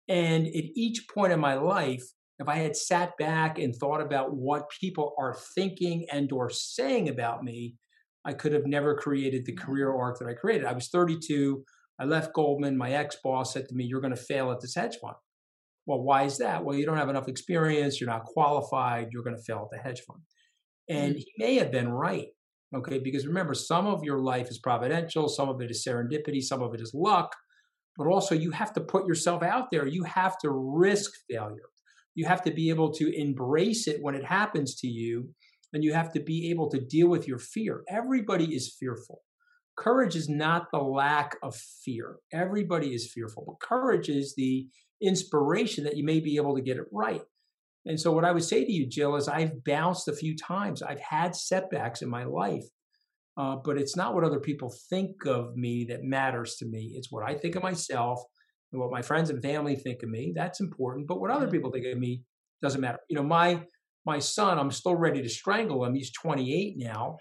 And 0.09 0.47
at 0.47 0.65
each 0.75 1.07
point 1.13 1.33
in 1.33 1.41
my 1.41 1.55
life, 1.55 2.05
if 2.39 2.49
I 2.49 2.57
had 2.57 2.77
sat 2.77 3.17
back 3.19 3.59
and 3.59 3.75
thought 3.75 4.01
about 4.01 4.35
what 4.35 4.71
people 4.81 5.15
are 5.19 5.37
thinking 5.55 6.07
and 6.13 6.31
or 6.33 6.51
saying 6.51 7.09
about 7.09 7.43
me, 7.43 7.77
I 8.25 8.35
could 8.35 8.53
have 8.53 8.67
never 8.67 8.95
created 8.95 9.47
the 9.47 9.55
career 9.55 9.95
arc 9.95 10.19
that 10.19 10.29
I 10.29 10.35
created. 10.35 10.67
I 10.67 10.73
was 10.73 10.89
32. 10.89 11.65
I 11.99 12.05
left 12.05 12.35
Goldman. 12.35 12.77
My 12.77 12.93
ex 12.93 13.17
boss 13.23 13.53
said 13.53 13.69
to 13.69 13.75
me, 13.75 13.85
You're 13.85 14.01
going 14.01 14.15
to 14.15 14.21
fail 14.21 14.51
at 14.51 14.61
this 14.61 14.75
hedge 14.75 14.97
fund. 15.01 15.15
Well, 15.87 16.03
why 16.03 16.25
is 16.25 16.39
that? 16.39 16.65
Well, 16.65 16.77
you 16.77 16.85
don't 16.85 16.97
have 16.97 17.09
enough 17.09 17.29
experience. 17.29 18.01
You're 18.01 18.11
not 18.11 18.25
qualified. 18.25 19.09
You're 19.13 19.23
going 19.23 19.37
to 19.37 19.43
fail 19.43 19.69
at 19.71 19.77
the 19.77 19.83
hedge 19.83 20.03
fund. 20.03 20.21
And 20.89 21.15
mm-hmm. 21.15 21.19
he 21.19 21.33
may 21.39 21.55
have 21.55 21.71
been 21.71 21.89
right. 21.89 22.27
Okay. 22.75 22.99
Because 22.99 23.27
remember, 23.27 23.55
some 23.55 23.87
of 23.87 24.03
your 24.03 24.19
life 24.19 24.49
is 24.51 24.59
providential, 24.59 25.29
some 25.29 25.49
of 25.49 25.61
it 25.63 25.71
is 25.71 25.87
serendipity, 25.87 26.43
some 26.43 26.63
of 26.63 26.75
it 26.75 26.81
is 26.81 26.93
luck. 26.93 27.35
But 27.97 28.09
also, 28.09 28.35
you 28.35 28.51
have 28.51 28.75
to 28.75 28.81
put 28.81 29.07
yourself 29.07 29.43
out 29.43 29.71
there. 29.71 29.87
You 29.87 30.03
have 30.03 30.37
to 30.39 30.51
risk 30.51 31.13
failure. 31.31 31.71
You 32.17 32.27
have 32.27 32.43
to 32.43 32.51
be 32.51 32.71
able 32.71 32.93
to 32.95 33.13
embrace 33.15 33.87
it 33.87 33.99
when 34.01 34.17
it 34.17 34.25
happens 34.25 34.75
to 34.77 34.89
you 34.89 35.29
and 35.73 35.85
you 35.85 35.93
have 35.93 36.11
to 36.13 36.21
be 36.21 36.51
able 36.51 36.71
to 36.71 36.81
deal 36.81 37.09
with 37.09 37.29
your 37.29 37.39
fear. 37.39 37.85
Everybody 37.89 38.55
is 38.55 38.75
fearful. 38.81 39.21
Courage 39.77 40.17
is 40.17 40.29
not 40.29 40.69
the 40.73 40.79
lack 40.79 41.37
of 41.43 41.55
fear. 41.55 42.17
Everybody 42.33 42.95
is 42.95 43.13
fearful, 43.13 43.45
but 43.47 43.67
courage 43.67 44.09
is 44.09 44.35
the 44.35 44.67
inspiration 45.03 45.85
that 45.85 45.97
you 45.97 46.05
may 46.05 46.19
be 46.19 46.37
able 46.37 46.57
to 46.57 46.63
get 46.63 46.79
it 46.79 46.87
right. 46.91 47.21
And 47.85 48.01
so, 48.01 48.11
what 48.11 48.25
I 48.25 48.33
would 48.33 48.43
say 48.43 48.65
to 48.65 48.73
you, 48.73 48.87
Jill, 48.87 49.17
is 49.17 49.29
I've 49.29 49.63
bounced 49.63 50.09
a 50.09 50.17
few 50.17 50.35
times. 50.35 50.83
I've 50.83 51.01
had 51.01 51.37
setbacks 51.37 52.01
in 52.01 52.09
my 52.09 52.25
life, 52.25 52.65
uh, 53.37 53.57
but 53.63 53.77
it's 53.77 53.97
not 53.97 54.15
what 54.15 54.25
other 54.25 54.41
people 54.41 54.75
think 54.89 55.27
of 55.27 55.55
me 55.57 55.85
that 55.91 56.03
matters 56.03 56.57
to 56.57 56.67
me. 56.67 56.95
It's 56.97 57.13
what 57.13 57.29
I 57.29 57.35
think 57.35 57.55
of 57.55 57.63
myself 57.63 58.23
and 58.73 58.81
what 58.81 58.91
my 58.91 59.03
friends 59.03 59.31
and 59.31 59.43
family 59.43 59.77
think 59.77 60.03
of 60.03 60.09
me. 60.09 60.33
That's 60.35 60.61
important. 60.61 61.07
But 61.07 61.21
what 61.21 61.31
other 61.31 61.49
people 61.49 61.71
think 61.71 61.87
of 61.87 61.99
me 61.99 62.23
doesn't 62.63 62.81
matter. 62.81 62.99
You 63.09 63.17
know, 63.17 63.23
my 63.23 63.63
my 64.05 64.19
son, 64.21 64.59
I'm 64.59 64.71
still 64.71 64.95
ready 64.95 65.21
to 65.21 65.29
strangle 65.29 65.85
him. 65.85 65.95
He's 65.95 66.13
28 66.13 66.75
now, 66.79 67.17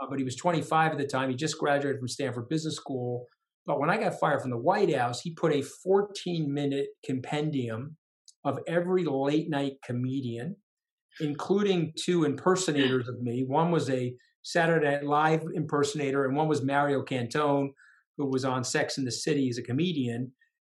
uh, 0.00 0.06
but 0.08 0.18
he 0.18 0.24
was 0.24 0.36
25 0.36 0.92
at 0.92 0.98
the 0.98 1.06
time. 1.06 1.28
He 1.28 1.36
just 1.36 1.58
graduated 1.58 1.98
from 1.98 2.08
Stanford 2.08 2.48
Business 2.48 2.76
School. 2.76 3.26
But 3.66 3.78
when 3.78 3.90
I 3.90 3.98
got 3.98 4.18
fired 4.18 4.40
from 4.40 4.50
the 4.50 4.58
White 4.58 4.94
House, 4.94 5.20
he 5.20 5.34
put 5.34 5.52
a 5.52 5.62
14 5.62 6.52
minute 6.52 6.88
compendium 7.04 7.96
of 8.44 8.58
every 8.66 9.04
late 9.04 9.48
night 9.48 9.74
comedian, 9.84 10.56
including 11.20 11.92
two 11.98 12.24
impersonators 12.24 13.08
of 13.08 13.20
me. 13.20 13.44
One 13.46 13.70
was 13.70 13.88
a 13.90 14.14
Saturday 14.42 14.90
Night 14.90 15.04
Live 15.04 15.42
impersonator, 15.54 16.24
and 16.24 16.36
one 16.36 16.48
was 16.48 16.62
Mario 16.62 17.02
Cantone, 17.02 17.70
who 18.18 18.30
was 18.30 18.44
on 18.44 18.64
Sex 18.64 18.98
and 18.98 19.06
the 19.06 19.12
City 19.12 19.48
as 19.48 19.58
a 19.58 19.62
comedian. 19.62 20.32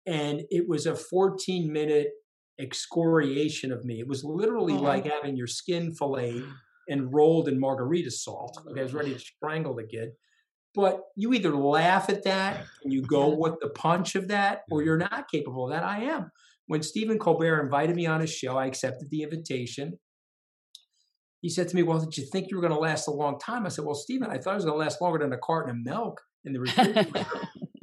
And 0.07 0.43
it 0.51 0.69
was 0.69 0.87
a 0.87 0.95
14 0.95 1.73
minute 1.73 2.09
excoriation 2.61 3.73
of 3.73 3.85
me. 3.85 4.01
It 4.01 4.09
was 4.09 4.25
literally 4.25 4.75
oh. 4.75 4.83
like 4.83 5.07
having 5.07 5.37
your 5.37 5.47
skin 5.47 5.95
filleted 5.95 6.45
and 6.89 7.13
rolled 7.13 7.49
in 7.49 7.59
margarita 7.59 8.11
salt. 8.11 8.59
Okay, 8.71 8.81
I 8.81 8.83
was 8.83 8.95
ready 8.95 9.15
to 9.15 9.19
strangle 9.19 9.75
the 9.75 9.85
kid. 9.85 10.11
But 10.75 11.01
you 11.15 11.33
either 11.33 11.55
laugh 11.55 12.11
at 12.11 12.25
that 12.25 12.65
and 12.83 12.93
you 12.93 13.03
go 13.03 13.29
with 13.29 13.55
the 13.61 13.69
punch 13.69 14.17
of 14.17 14.29
that, 14.29 14.63
or 14.71 14.83
you're 14.83 14.99
not 14.99 15.31
capable 15.31 15.67
of 15.67 15.71
that. 15.73 15.85
I 15.85 16.01
am. 16.01 16.33
When 16.67 16.83
Stephen 16.83 17.19
Colbert 17.19 17.63
invited 17.63 17.95
me 17.95 18.07
on 18.07 18.21
his 18.21 18.33
show, 18.33 18.57
I 18.57 18.67
accepted 18.67 19.09
the 19.11 19.23
invitation. 19.23 19.99
He 21.43 21.49
said 21.49 21.69
to 21.69 21.77
me, 21.77 21.83
Well, 21.83 22.01
did 22.01 22.17
you 22.17 22.25
think 22.25 22.51
you 22.51 22.57
were 22.57 22.63
going 22.63 22.73
to 22.73 22.79
last 22.79 23.07
a 23.07 23.13
long 23.13 23.39
time? 23.39 23.67
I 23.67 23.69
said, 23.69 23.85
Well, 23.85 23.95
Stephen, 23.95 24.31
I 24.31 24.39
thought 24.39 24.53
it 24.53 24.57
was 24.57 24.65
going 24.65 24.79
to 24.79 24.85
last 24.85 25.01
longer 25.01 25.19
than 25.19 25.33
a 25.33 25.39
carton 25.39 25.71
of 25.71 25.85
milk 25.85 26.21
in 26.45 26.53
the 26.53 26.61
refrigerator. 26.61 27.27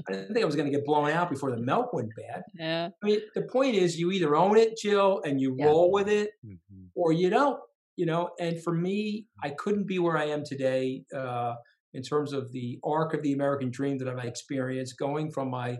I 0.07 0.11
didn't 0.11 0.33
think 0.33 0.43
I 0.43 0.45
was 0.45 0.55
going 0.55 0.71
to 0.71 0.75
get 0.75 0.85
blown 0.85 1.09
out 1.09 1.29
before 1.29 1.51
the 1.51 1.61
milk 1.61 1.93
went 1.93 2.09
bad. 2.15 2.43
Yeah. 2.57 2.89
I 3.01 3.05
mean, 3.05 3.19
the 3.35 3.43
point 3.43 3.75
is, 3.75 3.99
you 3.99 4.11
either 4.11 4.35
own 4.35 4.57
it, 4.57 4.77
Jill, 4.77 5.21
and 5.25 5.39
you 5.39 5.55
yeah. 5.57 5.65
roll 5.65 5.91
with 5.91 6.07
it, 6.07 6.31
mm-hmm. 6.45 6.85
or 6.95 7.13
you 7.13 7.29
don't. 7.29 7.59
You 7.97 8.05
know, 8.05 8.29
and 8.39 8.61
for 8.63 8.73
me, 8.73 9.27
I 9.43 9.49
couldn't 9.49 9.85
be 9.85 9.99
where 9.99 10.17
I 10.17 10.25
am 10.25 10.43
today 10.43 11.03
uh, 11.15 11.55
in 11.93 12.01
terms 12.01 12.33
of 12.33 12.51
the 12.51 12.79
arc 12.83 13.13
of 13.13 13.21
the 13.21 13.33
American 13.33 13.69
dream 13.69 13.97
that 13.99 14.07
I've 14.07 14.25
experienced, 14.25 14.97
going 14.97 15.29
from 15.29 15.51
my 15.51 15.77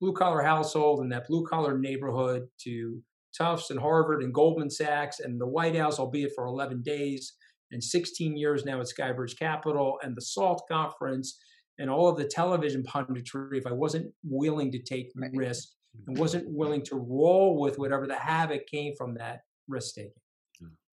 blue 0.00 0.12
collar 0.12 0.42
household 0.42 1.00
and 1.00 1.12
that 1.12 1.28
blue 1.28 1.46
collar 1.46 1.78
neighborhood 1.78 2.48
to 2.64 3.00
Tufts 3.36 3.70
and 3.70 3.80
Harvard 3.80 4.22
and 4.22 4.34
Goldman 4.34 4.70
Sachs 4.70 5.20
and 5.20 5.40
the 5.40 5.46
White 5.46 5.76
House, 5.76 5.98
albeit 5.98 6.32
for 6.34 6.44
11 6.44 6.82
days, 6.82 7.34
and 7.70 7.82
16 7.82 8.36
years 8.36 8.64
now 8.64 8.80
at 8.80 8.86
Skybridge 8.86 9.38
Capital 9.38 9.98
and 10.02 10.16
the 10.16 10.20
SALT 10.20 10.62
conference 10.70 11.38
and 11.78 11.90
all 11.90 12.08
of 12.08 12.16
the 12.16 12.24
television 12.24 12.82
punditry 12.82 13.58
if 13.58 13.66
I 13.66 13.72
wasn't 13.72 14.12
willing 14.22 14.70
to 14.72 14.82
take 14.82 15.10
right. 15.16 15.30
risk 15.34 15.68
and 16.06 16.18
wasn't 16.18 16.44
willing 16.48 16.82
to 16.84 16.96
roll 16.96 17.60
with 17.60 17.78
whatever 17.78 18.06
the 18.06 18.16
havoc 18.16 18.66
came 18.66 18.94
from 18.96 19.14
that 19.14 19.40
risk 19.68 19.94
taking. 19.94 20.12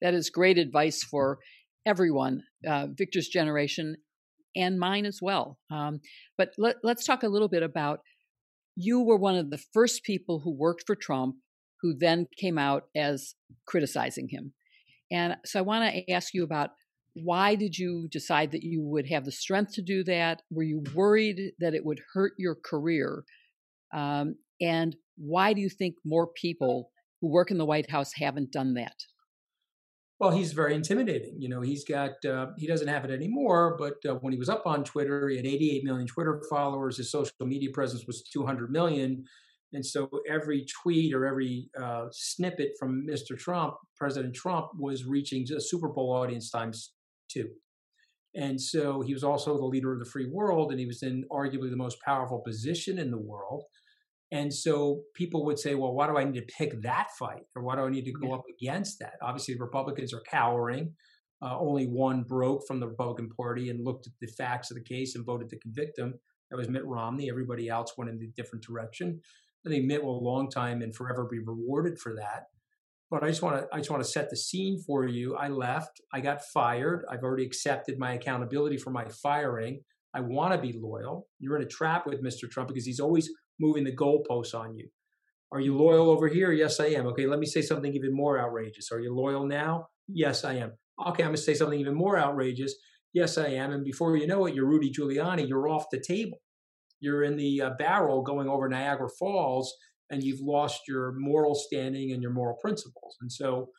That 0.01 0.13
is 0.13 0.29
great 0.29 0.57
advice 0.57 1.03
for 1.03 1.39
everyone, 1.85 2.43
uh, 2.67 2.87
Victor's 2.97 3.27
generation 3.27 3.97
and 4.55 4.79
mine 4.79 5.05
as 5.05 5.19
well. 5.21 5.57
Um, 5.71 5.99
but 6.37 6.49
let, 6.57 6.77
let's 6.83 7.05
talk 7.05 7.23
a 7.23 7.27
little 7.29 7.49
bit 7.49 7.63
about 7.63 7.99
you 8.75 9.01
were 9.01 9.17
one 9.17 9.35
of 9.35 9.49
the 9.49 9.61
first 9.73 10.03
people 10.03 10.39
who 10.39 10.55
worked 10.55 10.83
for 10.87 10.95
Trump 10.95 11.35
who 11.81 11.93
then 11.97 12.27
came 12.37 12.57
out 12.57 12.83
as 12.95 13.35
criticizing 13.67 14.29
him. 14.29 14.53
And 15.11 15.35
so 15.45 15.59
I 15.59 15.63
want 15.63 15.93
to 15.93 16.11
ask 16.11 16.33
you 16.33 16.43
about 16.43 16.71
why 17.13 17.55
did 17.55 17.77
you 17.77 18.07
decide 18.11 18.51
that 18.51 18.63
you 18.63 18.81
would 18.81 19.07
have 19.07 19.25
the 19.25 19.31
strength 19.31 19.73
to 19.73 19.81
do 19.81 20.03
that? 20.05 20.41
Were 20.51 20.63
you 20.63 20.83
worried 20.93 21.53
that 21.59 21.73
it 21.73 21.85
would 21.85 22.01
hurt 22.13 22.33
your 22.37 22.55
career? 22.55 23.23
Um, 23.93 24.35
and 24.61 24.95
why 25.17 25.53
do 25.53 25.61
you 25.61 25.69
think 25.69 25.95
more 26.05 26.27
people 26.27 26.91
who 27.21 27.29
work 27.29 27.51
in 27.51 27.57
the 27.57 27.65
White 27.65 27.89
House 27.89 28.11
haven't 28.15 28.51
done 28.51 28.73
that? 28.75 28.95
Well, 30.19 30.31
he's 30.31 30.51
very 30.51 30.75
intimidating. 30.75 31.41
You 31.41 31.47
know, 31.47 31.61
he's 31.61 31.85
got, 31.85 32.23
uh, 32.25 32.47
he 32.57 32.67
doesn't 32.67 32.89
have 32.89 33.05
it 33.05 33.11
anymore, 33.11 33.77
but 33.79 33.95
uh, 34.09 34.15
when 34.15 34.33
he 34.33 34.39
was 34.39 34.49
up 34.49 34.63
on 34.65 34.83
Twitter, 34.83 35.29
he 35.29 35.37
had 35.37 35.45
88 35.45 35.85
million 35.85 36.07
Twitter 36.07 36.41
followers. 36.49 36.97
His 36.97 37.09
social 37.09 37.33
media 37.41 37.69
presence 37.71 38.05
was 38.05 38.23
200 38.23 38.69
million. 38.69 39.23
And 39.71 39.85
so 39.85 40.09
every 40.27 40.65
tweet 40.65 41.13
or 41.13 41.25
every 41.25 41.69
uh, 41.79 42.07
snippet 42.11 42.71
from 42.77 43.07
Mr. 43.07 43.37
Trump, 43.37 43.75
President 43.95 44.33
Trump, 44.33 44.71
was 44.77 45.05
reaching 45.05 45.45
a 45.55 45.61
Super 45.61 45.87
Bowl 45.87 46.11
audience 46.11 46.49
times 46.49 46.91
two. 47.31 47.49
And 48.35 48.61
so 48.61 49.01
he 49.01 49.13
was 49.13 49.23
also 49.23 49.57
the 49.57 49.65
leader 49.65 49.91
of 49.91 49.99
the 49.99 50.05
free 50.05 50.29
world, 50.31 50.71
and 50.71 50.79
he 50.79 50.85
was 50.85 51.01
in 51.01 51.25
arguably 51.31 51.69
the 51.69 51.77
most 51.77 52.01
powerful 52.01 52.41
position 52.45 52.99
in 52.99 53.09
the 53.11 53.17
world. 53.17 53.63
And 54.31 54.53
so 54.53 55.01
people 55.15 55.43
would 55.45 55.57
say, 55.57 55.73
well, 55.73 55.93
why 55.93 56.05
do 56.05 56.17
I 56.17 56.23
need 56.23 56.39
to 56.39 56.53
pick 56.55 56.83
that 56.83 57.07
fight? 57.17 57.43
Or 57.55 57.63
why 57.63 57.75
do 57.75 57.81
I 57.81 57.89
need 57.89 58.05
to 58.05 58.11
go 58.11 58.33
up 58.33 58.43
against 58.61 58.99
that? 58.99 59.13
Obviously, 59.23 59.55
the 59.55 59.63
Republicans 59.63 60.13
are 60.13 60.21
cowering. 60.29 60.93
Uh, 61.41 61.57
only 61.57 61.85
one 61.85 62.23
broke 62.23 62.61
from 62.67 62.79
the 62.79 62.87
Republican 62.87 63.29
Party 63.29 63.69
and 63.69 63.83
looked 63.83 64.05
at 64.05 64.13
the 64.21 64.27
facts 64.27 64.69
of 64.69 64.77
the 64.77 64.83
case 64.83 65.15
and 65.15 65.25
voted 65.25 65.49
to 65.49 65.59
convict 65.59 65.97
him. 65.97 66.13
That 66.51 66.57
was 66.57 66.69
Mitt 66.69 66.85
Romney. 66.85 67.29
Everybody 67.29 67.69
else 67.69 67.93
went 67.97 68.11
in 68.11 68.21
a 68.21 68.35
different 68.35 68.63
direction. 68.63 69.19
I 69.65 69.69
think 69.69 69.85
Mitt 69.85 70.03
will 70.03 70.19
a 70.19 70.29
long 70.29 70.49
time 70.49 70.81
and 70.81 70.95
forever 70.95 71.27
be 71.29 71.39
rewarded 71.39 71.97
for 71.97 72.15
that. 72.15 72.43
But 73.11 73.23
I 73.23 73.27
just 73.27 73.41
want 73.41 73.57
to 73.57 73.67
I 73.73 73.77
just 73.77 73.89
want 73.89 74.03
to 74.03 74.09
set 74.09 74.29
the 74.29 74.37
scene 74.37 74.79
for 74.85 75.05
you. 75.05 75.35
I 75.35 75.47
left. 75.47 76.01
I 76.13 76.19
got 76.19 76.43
fired. 76.53 77.05
I've 77.09 77.23
already 77.23 77.45
accepted 77.45 77.97
my 77.97 78.13
accountability 78.13 78.77
for 78.77 78.91
my 78.91 79.05
firing. 79.05 79.81
I 80.13 80.21
want 80.21 80.53
to 80.53 80.59
be 80.59 80.77
loyal. 80.77 81.27
You're 81.39 81.55
in 81.55 81.63
a 81.63 81.67
trap 81.67 82.05
with 82.05 82.23
Mr. 82.23 82.49
Trump 82.49 82.69
because 82.69 82.85
he's 82.85 82.99
always 82.99 83.29
moving 83.59 83.83
the 83.83 83.95
goalposts 83.95 84.53
on 84.53 84.75
you. 84.75 84.89
Are 85.51 85.59
you 85.59 85.75
loyal 85.75 86.09
over 86.09 86.27
here? 86.27 86.51
Yes, 86.51 86.79
I 86.79 86.87
am. 86.87 87.07
Okay, 87.07 87.25
let 87.25 87.39
me 87.39 87.45
say 87.45 87.61
something 87.61 87.93
even 87.93 88.15
more 88.15 88.39
outrageous. 88.39 88.91
Are 88.91 88.99
you 88.99 89.13
loyal 89.13 89.45
now? 89.45 89.87
Yes, 90.07 90.43
I 90.43 90.55
am. 90.55 90.73
Okay, 91.07 91.23
I'm 91.23 91.29
going 91.29 91.35
to 91.35 91.41
say 91.41 91.53
something 91.53 91.79
even 91.79 91.95
more 91.95 92.19
outrageous. 92.19 92.75
Yes, 93.13 93.37
I 93.37 93.47
am. 93.47 93.71
And 93.71 93.83
before 93.83 94.15
you 94.15 94.27
know 94.27 94.45
it, 94.45 94.53
you're 94.53 94.67
Rudy 94.67 94.91
Giuliani. 94.91 95.47
You're 95.47 95.69
off 95.69 95.85
the 95.91 95.99
table. 95.99 96.37
You're 96.99 97.23
in 97.23 97.37
the 97.37 97.61
uh, 97.61 97.69
barrel 97.79 98.21
going 98.21 98.47
over 98.47 98.67
Niagara 98.67 99.09
Falls, 99.17 99.73
and 100.09 100.23
you've 100.23 100.41
lost 100.41 100.81
your 100.87 101.13
moral 101.13 101.55
standing 101.55 102.11
and 102.11 102.21
your 102.21 102.31
moral 102.31 102.57
principles. 102.61 103.17
And 103.21 103.31
so 103.31 103.69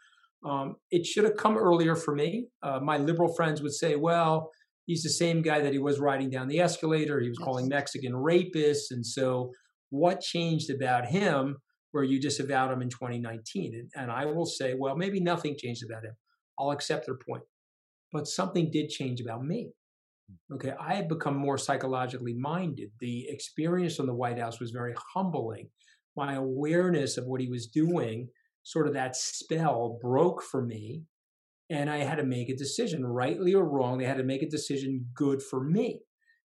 um, 0.45 0.76
it 0.91 1.05
should 1.07 1.24
have 1.24 1.37
come 1.37 1.57
earlier 1.57 1.97
for 1.97 2.14
me. 2.14 2.47
Uh, 2.62 2.81
my 2.81 2.97
liberal 2.97 3.35
friends 3.35 3.61
would 3.62 3.74
say, 3.74 3.97
well, 3.97 4.51
he's 4.87 5.03
the 5.03 5.11
same 5.11 5.43
guy 5.43 5.61
that 5.61 5.72
he 5.72 5.78
was 5.78 6.01
riding 6.01 6.31
down 6.31 6.49
the 6.49 6.61
escalator. 6.61 7.20
He 7.20 7.28
was 7.28 7.39
yes. 7.39 7.45
calling 7.45 7.68
Mexican 7.68 8.12
rapists. 8.12 8.91
And 8.91 9.05
so 9.05 9.51
what 9.91 10.20
changed 10.20 10.70
about 10.70 11.07
him 11.07 11.57
where 11.93 12.05
you 12.05 12.20
disavowed 12.20 12.72
him 12.72 12.83
in 12.83 12.89
2019? 12.89 13.74
And, 13.74 13.91
and 13.95 14.11
I 14.11 14.24
will 14.24 14.47
say, 14.47 14.74
well, 14.78 14.97
maybe 14.97 15.20
nothing 15.20 15.57
changed 15.59 15.85
about 15.85 16.05
him. 16.05 16.14
I'll 16.59 16.70
accept 16.70 17.07
their 17.07 17.18
point. 17.28 17.43
But 18.12 18.26
something 18.26 18.70
did 18.70 18.89
change 18.89 19.20
about 19.20 19.45
me. 19.45 19.70
Hmm. 20.28 20.55
Okay, 20.55 20.72
I 20.81 20.95
had 20.95 21.09
become 21.09 21.37
more 21.37 21.59
psychologically 21.59 22.35
minded. 22.35 22.91
The 23.01 23.28
experience 23.28 23.99
in 23.99 24.07
the 24.07 24.14
White 24.14 24.39
House 24.39 24.61
was 24.61 24.70
very 24.70 24.95
humbling. 25.14 25.68
My 26.16 26.34
awareness 26.34 27.16
of 27.16 27.26
what 27.26 27.40
he 27.40 27.48
was 27.48 27.66
doing, 27.66 28.28
sort 28.62 28.86
of 28.86 28.94
that 28.94 29.16
spell, 29.16 29.98
broke 30.00 30.42
for 30.42 30.62
me. 30.62 31.04
And 31.70 31.88
I 31.88 31.98
had 31.98 32.16
to 32.16 32.24
make 32.24 32.48
a 32.48 32.56
decision, 32.56 33.06
rightly 33.06 33.54
or 33.54 33.64
wrong. 33.64 34.02
I 34.02 34.08
had 34.08 34.16
to 34.16 34.24
make 34.24 34.42
a 34.42 34.50
decision 34.50 35.06
good 35.14 35.40
for 35.42 35.62
me. 35.62 36.00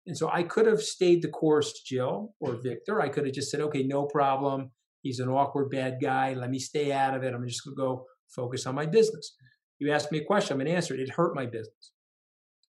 And 0.06 0.16
so 0.16 0.30
I 0.32 0.42
could 0.42 0.66
have 0.66 0.80
stayed 0.80 1.22
the 1.22 1.28
course, 1.28 1.82
Jill 1.82 2.34
or 2.40 2.52
mm-hmm. 2.52 2.62
Victor. 2.62 3.00
I 3.00 3.08
could 3.08 3.26
have 3.26 3.34
just 3.34 3.50
said, 3.50 3.60
okay, 3.60 3.82
no 3.82 4.06
problem. 4.06 4.70
He's 5.02 5.18
an 5.18 5.28
awkward 5.28 5.70
bad 5.70 5.98
guy. 6.00 6.32
Let 6.32 6.50
me 6.50 6.58
stay 6.58 6.92
out 6.92 7.14
of 7.14 7.22
it. 7.22 7.34
I'm 7.34 7.46
just 7.46 7.64
going 7.64 7.76
to 7.76 7.80
go 7.80 8.06
focus 8.34 8.66
on 8.66 8.74
my 8.74 8.86
business. 8.86 9.36
You 9.78 9.92
asked 9.92 10.10
me 10.10 10.18
a 10.18 10.24
question, 10.24 10.54
I'm 10.54 10.58
going 10.58 10.70
to 10.70 10.76
answer 10.76 10.94
it. 10.94 11.00
It 11.00 11.10
hurt 11.10 11.34
my 11.34 11.46
business. 11.46 11.92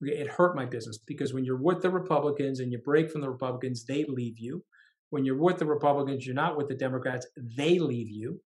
It 0.02 0.28
hurt 0.28 0.56
my 0.56 0.66
business 0.66 0.98
because 0.98 1.34
when 1.34 1.46
you're 1.46 1.62
with 1.62 1.82
the 1.82 1.90
Republicans 1.90 2.60
and 2.60 2.72
you 2.72 2.80
break 2.84 3.10
from 3.12 3.22
the 3.22 3.30
Republicans, 3.30 3.86
they 3.86 4.06
leave 4.08 4.38
you. 4.38 4.64
When 5.10 5.26
you're 5.26 5.42
with 5.42 5.58
the 5.58 5.66
Republicans, 5.66 6.26
you're 6.26 6.36
not 6.36 6.58
with 6.58 6.68
the 6.68 6.76
Democrats, 6.76 7.28
they 7.58 7.80
leave 7.80 8.10
you. 8.10 8.42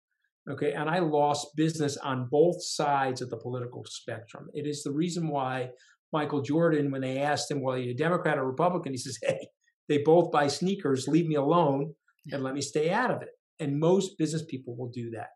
Okay. 0.50 0.74
And 0.74 0.90
I 0.90 1.00
lost 1.00 1.56
business 1.56 1.98
on 1.98 2.28
both 2.30 2.64
sides 2.64 3.22
of 3.22 3.30
the 3.30 3.38
political 3.38 3.84
spectrum. 3.86 4.48
It 4.54 4.66
is 4.66 4.84
the 4.84 4.92
reason 4.92 5.28
why 5.28 5.70
Michael 6.12 6.42
Jordan, 6.42 6.92
when 6.92 7.02
they 7.02 7.20
asked 7.20 7.50
him, 7.50 7.62
well, 7.62 7.76
are 7.76 7.80
you 7.80 7.92
a 7.92 7.96
Democrat 7.96 8.38
or 8.38 8.46
Republican? 8.46 8.92
He 8.92 8.98
says, 8.98 9.20
hey, 9.22 9.48
they 9.88 10.00
both 10.00 10.32
buy 10.32 10.48
sneakers. 10.48 11.08
Leave 11.08 11.28
me 11.28 11.36
alone 11.36 11.94
and 12.32 12.44
let 12.44 12.54
me 12.54 12.62
stay 12.62 12.90
out 12.90 13.12
of 13.12 13.22
it. 13.22 13.30
And 13.60 13.80
most 13.80 14.18
business 14.18 14.44
people 14.44 14.76
will 14.76 14.90
do 14.90 15.12
that. 15.12 15.30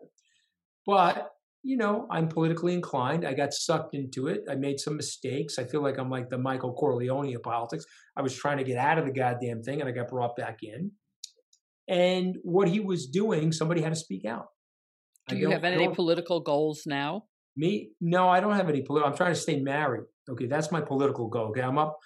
But, 0.86 1.32
you 1.64 1.78
know, 1.78 2.08
I'm 2.12 2.28
politically 2.28 2.74
inclined. 2.74 3.26
I 3.26 3.34
got 3.34 3.54
sucked 3.54 3.96
into 3.96 4.28
it. 4.28 4.42
I 4.50 4.56
made 4.56 4.80
some 4.80 4.96
mistakes. 4.96 5.58
I 5.60 5.66
feel 5.66 5.82
like 5.82 5.98
I'm 5.98 6.10
like 6.10 6.30
the 6.30 6.38
Michael 6.38 6.74
Corleone 6.74 7.36
of 7.36 7.44
politics. 7.44 7.86
I 8.18 8.22
was 8.22 8.36
trying 8.36 8.58
to 8.58 8.64
get 8.64 8.78
out 8.78 8.98
of 8.98 9.06
the 9.06 9.12
goddamn 9.12 9.62
thing 9.62 9.82
and 9.82 9.90
I 9.90 9.94
got 9.94 10.10
brought 10.10 10.36
back 10.36 10.60
in. 10.64 10.92
And 11.88 12.38
what 12.44 12.68
he 12.68 12.80
was 12.80 13.08
doing, 13.08 13.52
somebody 13.52 13.82
had 13.82 13.90
to 13.90 13.96
speak 13.96 14.26
out. 14.26 14.48
Do 15.28 15.38
you 15.38 15.50
have 15.50 15.64
any 15.64 15.88
political 15.90 16.40
goals 16.40 16.84
now? 16.86 17.26
Me? 17.56 17.92
No, 18.02 18.28
I 18.30 18.40
don't 18.40 18.56
have 18.56 18.70
any 18.70 18.82
political. 18.82 19.10
I'm 19.10 19.18
trying 19.18 19.34
to 19.34 19.40
stay 19.40 19.60
married. 19.60 20.04
Okay, 20.30 20.46
that's 20.46 20.72
my 20.72 20.82
political 20.82 21.28
goal. 21.28 21.48
Okay, 21.50 21.62
I'm 21.62 21.78
up. 21.78 21.98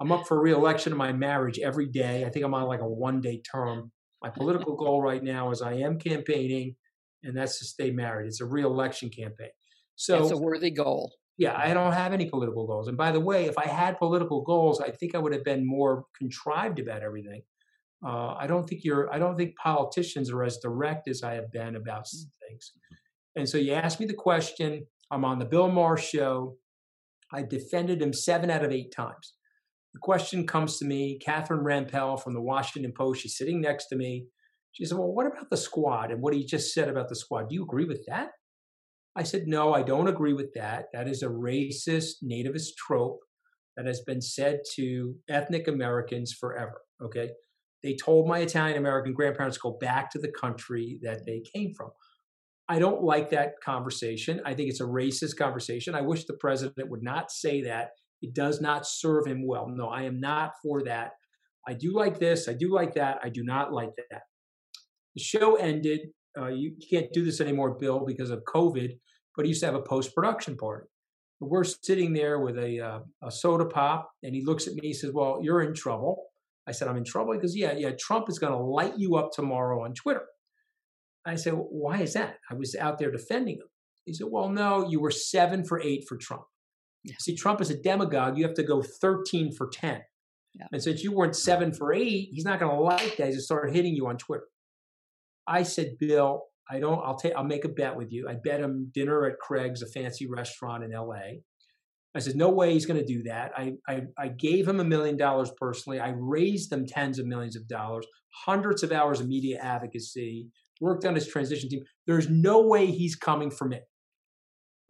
I'm 0.00 0.12
up 0.12 0.28
for 0.28 0.40
reelection 0.40 0.92
of 0.92 0.98
my 0.98 1.12
marriage 1.12 1.58
every 1.58 1.86
day. 1.86 2.24
I 2.24 2.30
think 2.30 2.44
I'm 2.44 2.54
on 2.54 2.64
like 2.64 2.80
a 2.80 2.88
one 2.88 3.20
day 3.20 3.42
term. 3.50 3.90
My 4.22 4.30
political 4.30 4.76
goal 4.84 5.02
right 5.02 5.22
now 5.22 5.50
is 5.50 5.60
I 5.60 5.74
am 5.74 5.98
campaigning, 5.98 6.76
and 7.22 7.36
that's 7.36 7.58
to 7.58 7.64
stay 7.64 7.90
married. 7.90 8.28
It's 8.28 8.40
a 8.40 8.46
reelection 8.46 9.10
campaign. 9.10 9.50
So 9.96 10.22
it's 10.22 10.30
a 10.30 10.36
worthy 10.36 10.70
goal. 10.70 11.12
Yeah, 11.36 11.56
I 11.56 11.72
don't 11.72 11.92
have 11.92 12.12
any 12.12 12.26
political 12.26 12.66
goals. 12.66 12.88
And 12.88 12.96
by 12.96 13.12
the 13.12 13.20
way, 13.20 13.46
if 13.46 13.56
I 13.58 13.66
had 13.66 13.98
political 13.98 14.42
goals, 14.42 14.80
I 14.80 14.90
think 14.90 15.14
I 15.14 15.18
would 15.18 15.32
have 15.32 15.44
been 15.44 15.66
more 15.66 16.04
contrived 16.16 16.80
about 16.80 17.02
everything. 17.02 17.42
Uh, 18.04 18.34
I 18.38 18.46
don't 18.46 18.68
think 18.68 18.84
you're. 18.84 19.12
I 19.12 19.18
don't 19.18 19.36
think 19.36 19.56
politicians 19.56 20.30
are 20.30 20.44
as 20.44 20.58
direct 20.58 21.08
as 21.08 21.22
I 21.22 21.34
have 21.34 21.50
been 21.50 21.76
about 21.76 22.04
mm. 22.04 22.24
things. 22.48 22.72
And 23.36 23.48
so 23.48 23.58
you 23.58 23.72
asked 23.72 24.00
me 24.00 24.06
the 24.06 24.14
question. 24.14 24.86
I'm 25.10 25.24
on 25.24 25.38
the 25.38 25.44
Bill 25.44 25.70
Maher 25.70 25.96
show. 25.96 26.56
I 27.32 27.42
defended 27.42 28.00
him 28.00 28.12
seven 28.12 28.50
out 28.50 28.64
of 28.64 28.72
eight 28.72 28.92
times. 28.94 29.34
The 29.94 30.00
question 30.00 30.46
comes 30.46 30.78
to 30.78 30.84
me. 30.84 31.18
Catherine 31.18 31.64
Rampell 31.64 32.22
from 32.22 32.34
the 32.34 32.40
Washington 32.40 32.92
Post. 32.96 33.22
She's 33.22 33.36
sitting 33.36 33.60
next 33.60 33.86
to 33.88 33.96
me. 33.96 34.26
She 34.72 34.84
said, 34.84 34.96
"Well, 34.96 35.12
what 35.12 35.26
about 35.26 35.50
the 35.50 35.56
squad 35.56 36.12
and 36.12 36.22
what 36.22 36.34
he 36.34 36.44
just 36.44 36.72
said 36.72 36.88
about 36.88 37.08
the 37.08 37.16
squad? 37.16 37.48
Do 37.48 37.54
you 37.56 37.64
agree 37.64 37.86
with 37.86 38.04
that?" 38.06 38.30
I 39.16 39.24
said, 39.24 39.48
"No, 39.48 39.74
I 39.74 39.82
don't 39.82 40.08
agree 40.08 40.34
with 40.34 40.52
that. 40.54 40.86
That 40.92 41.08
is 41.08 41.22
a 41.22 41.28
racist, 41.28 42.22
nativist 42.22 42.76
trope 42.76 43.18
that 43.76 43.86
has 43.86 44.02
been 44.02 44.20
said 44.20 44.60
to 44.76 45.16
ethnic 45.28 45.66
Americans 45.66 46.32
forever." 46.32 46.82
Okay 47.02 47.30
they 47.82 47.94
told 47.94 48.28
my 48.28 48.38
Italian 48.40 48.76
American 48.76 49.12
grandparents 49.12 49.58
go 49.58 49.76
back 49.80 50.10
to 50.10 50.18
the 50.18 50.32
country 50.32 50.98
that 51.02 51.24
they 51.24 51.42
came 51.54 51.72
from. 51.74 51.90
I 52.68 52.78
don't 52.78 53.02
like 53.02 53.30
that 53.30 53.54
conversation. 53.64 54.40
I 54.44 54.54
think 54.54 54.68
it's 54.68 54.80
a 54.80 54.84
racist 54.84 55.36
conversation. 55.38 55.94
I 55.94 56.02
wish 56.02 56.24
the 56.24 56.34
president 56.34 56.90
would 56.90 57.02
not 57.02 57.30
say 57.30 57.62
that. 57.62 57.90
It 58.20 58.34
does 58.34 58.60
not 58.60 58.86
serve 58.86 59.26
him 59.26 59.46
well. 59.46 59.68
No, 59.68 59.88
I 59.88 60.02
am 60.02 60.20
not 60.20 60.52
for 60.62 60.82
that. 60.84 61.12
I 61.66 61.74
do 61.74 61.94
like 61.94 62.18
this. 62.18 62.48
I 62.48 62.52
do 62.52 62.72
like 62.72 62.94
that. 62.94 63.20
I 63.22 63.28
do 63.28 63.42
not 63.44 63.72
like 63.72 63.90
that. 64.10 64.22
The 65.14 65.22
show 65.22 65.56
ended. 65.56 66.00
Uh, 66.38 66.48
you 66.48 66.72
can't 66.90 67.12
do 67.12 67.24
this 67.24 67.40
anymore, 67.40 67.76
Bill, 67.78 68.04
because 68.06 68.30
of 68.30 68.42
COVID, 68.44 68.90
but 69.36 69.44
he 69.44 69.50
used 69.50 69.60
to 69.60 69.66
have 69.66 69.74
a 69.74 69.82
post 69.82 70.14
production 70.14 70.56
party. 70.56 70.88
We're 71.40 71.64
sitting 71.64 72.12
there 72.12 72.40
with 72.40 72.58
a, 72.58 72.80
uh, 72.80 72.98
a 73.22 73.30
soda 73.30 73.64
pop, 73.64 74.10
and 74.22 74.34
he 74.34 74.44
looks 74.44 74.66
at 74.66 74.74
me. 74.74 74.88
He 74.88 74.92
says, 74.92 75.12
Well, 75.12 75.38
you're 75.42 75.62
in 75.62 75.74
trouble. 75.74 76.24
I 76.68 76.72
said, 76.72 76.86
I'm 76.86 76.98
in 76.98 77.04
trouble. 77.04 77.32
He 77.32 77.40
goes, 77.40 77.56
Yeah, 77.56 77.72
yeah, 77.72 77.92
Trump 77.98 78.28
is 78.28 78.38
going 78.38 78.52
to 78.52 78.58
light 78.58 78.98
you 78.98 79.16
up 79.16 79.30
tomorrow 79.32 79.82
on 79.84 79.94
Twitter. 79.94 80.26
I 81.26 81.36
said, 81.36 81.54
well, 81.54 81.68
Why 81.70 82.02
is 82.02 82.12
that? 82.12 82.36
I 82.50 82.54
was 82.54 82.76
out 82.78 82.98
there 82.98 83.10
defending 83.10 83.56
him. 83.56 83.68
He 84.04 84.12
said, 84.12 84.28
Well, 84.30 84.50
no, 84.50 84.88
you 84.88 85.00
were 85.00 85.10
seven 85.10 85.64
for 85.64 85.80
eight 85.80 86.04
for 86.06 86.16
Trump. 86.16 86.44
Yeah. 87.04 87.14
See, 87.20 87.34
Trump 87.34 87.60
is 87.60 87.70
a 87.70 87.80
demagogue. 87.80 88.36
You 88.36 88.44
have 88.46 88.56
to 88.56 88.62
go 88.62 88.82
13 88.82 89.52
for 89.56 89.68
10. 89.68 90.00
Yeah. 90.54 90.66
And 90.72 90.82
since 90.82 91.02
you 91.02 91.12
weren't 91.12 91.36
seven 91.36 91.72
for 91.72 91.92
eight, 91.92 92.28
he's 92.32 92.44
not 92.44 92.60
going 92.60 92.74
to 92.74 92.82
like 92.82 93.16
that. 93.16 93.26
He's 93.26 93.34
going 93.34 93.34
to 93.36 93.42
start 93.42 93.74
hitting 93.74 93.94
you 93.94 94.08
on 94.08 94.18
Twitter. 94.18 94.44
I 95.46 95.62
said, 95.62 95.96
Bill, 95.98 96.42
I 96.70 96.80
don't, 96.80 97.00
I'll 97.02 97.16
take, 97.16 97.32
I'll 97.34 97.44
make 97.44 97.64
a 97.64 97.70
bet 97.70 97.96
with 97.96 98.12
you. 98.12 98.28
I 98.28 98.34
bet 98.34 98.60
him 98.60 98.90
dinner 98.92 99.24
at 99.26 99.38
Craig's, 99.38 99.80
a 99.82 99.86
fancy 99.86 100.26
restaurant 100.26 100.84
in 100.84 100.90
LA. 100.90 101.40
I 102.14 102.20
said, 102.20 102.36
no 102.36 102.48
way 102.48 102.72
he's 102.72 102.86
going 102.86 102.98
to 102.98 103.06
do 103.06 103.22
that. 103.24 103.52
I, 103.56 103.74
I, 103.86 104.02
I 104.18 104.28
gave 104.28 104.66
him 104.66 104.80
a 104.80 104.84
million 104.84 105.16
dollars 105.16 105.52
personally. 105.56 106.00
I 106.00 106.14
raised 106.16 106.70
them 106.70 106.86
tens 106.86 107.18
of 107.18 107.26
millions 107.26 107.54
of 107.54 107.68
dollars, 107.68 108.06
hundreds 108.44 108.82
of 108.82 108.92
hours 108.92 109.20
of 109.20 109.28
media 109.28 109.58
advocacy, 109.58 110.48
worked 110.80 111.04
on 111.04 111.14
his 111.14 111.28
transition 111.28 111.68
team. 111.68 111.84
There's 112.06 112.28
no 112.28 112.62
way 112.62 112.86
he's 112.86 113.14
coming 113.14 113.50
for 113.50 113.68
me. 113.68 113.80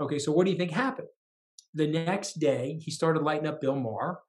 Okay, 0.00 0.18
so 0.18 0.30
what 0.32 0.44
do 0.44 0.52
you 0.52 0.56
think 0.56 0.70
happened? 0.70 1.08
The 1.74 1.88
next 1.88 2.34
day, 2.34 2.78
he 2.82 2.90
started 2.90 3.22
lighting 3.22 3.48
up 3.48 3.60
Bill 3.60 3.76
Maher. 3.76 4.20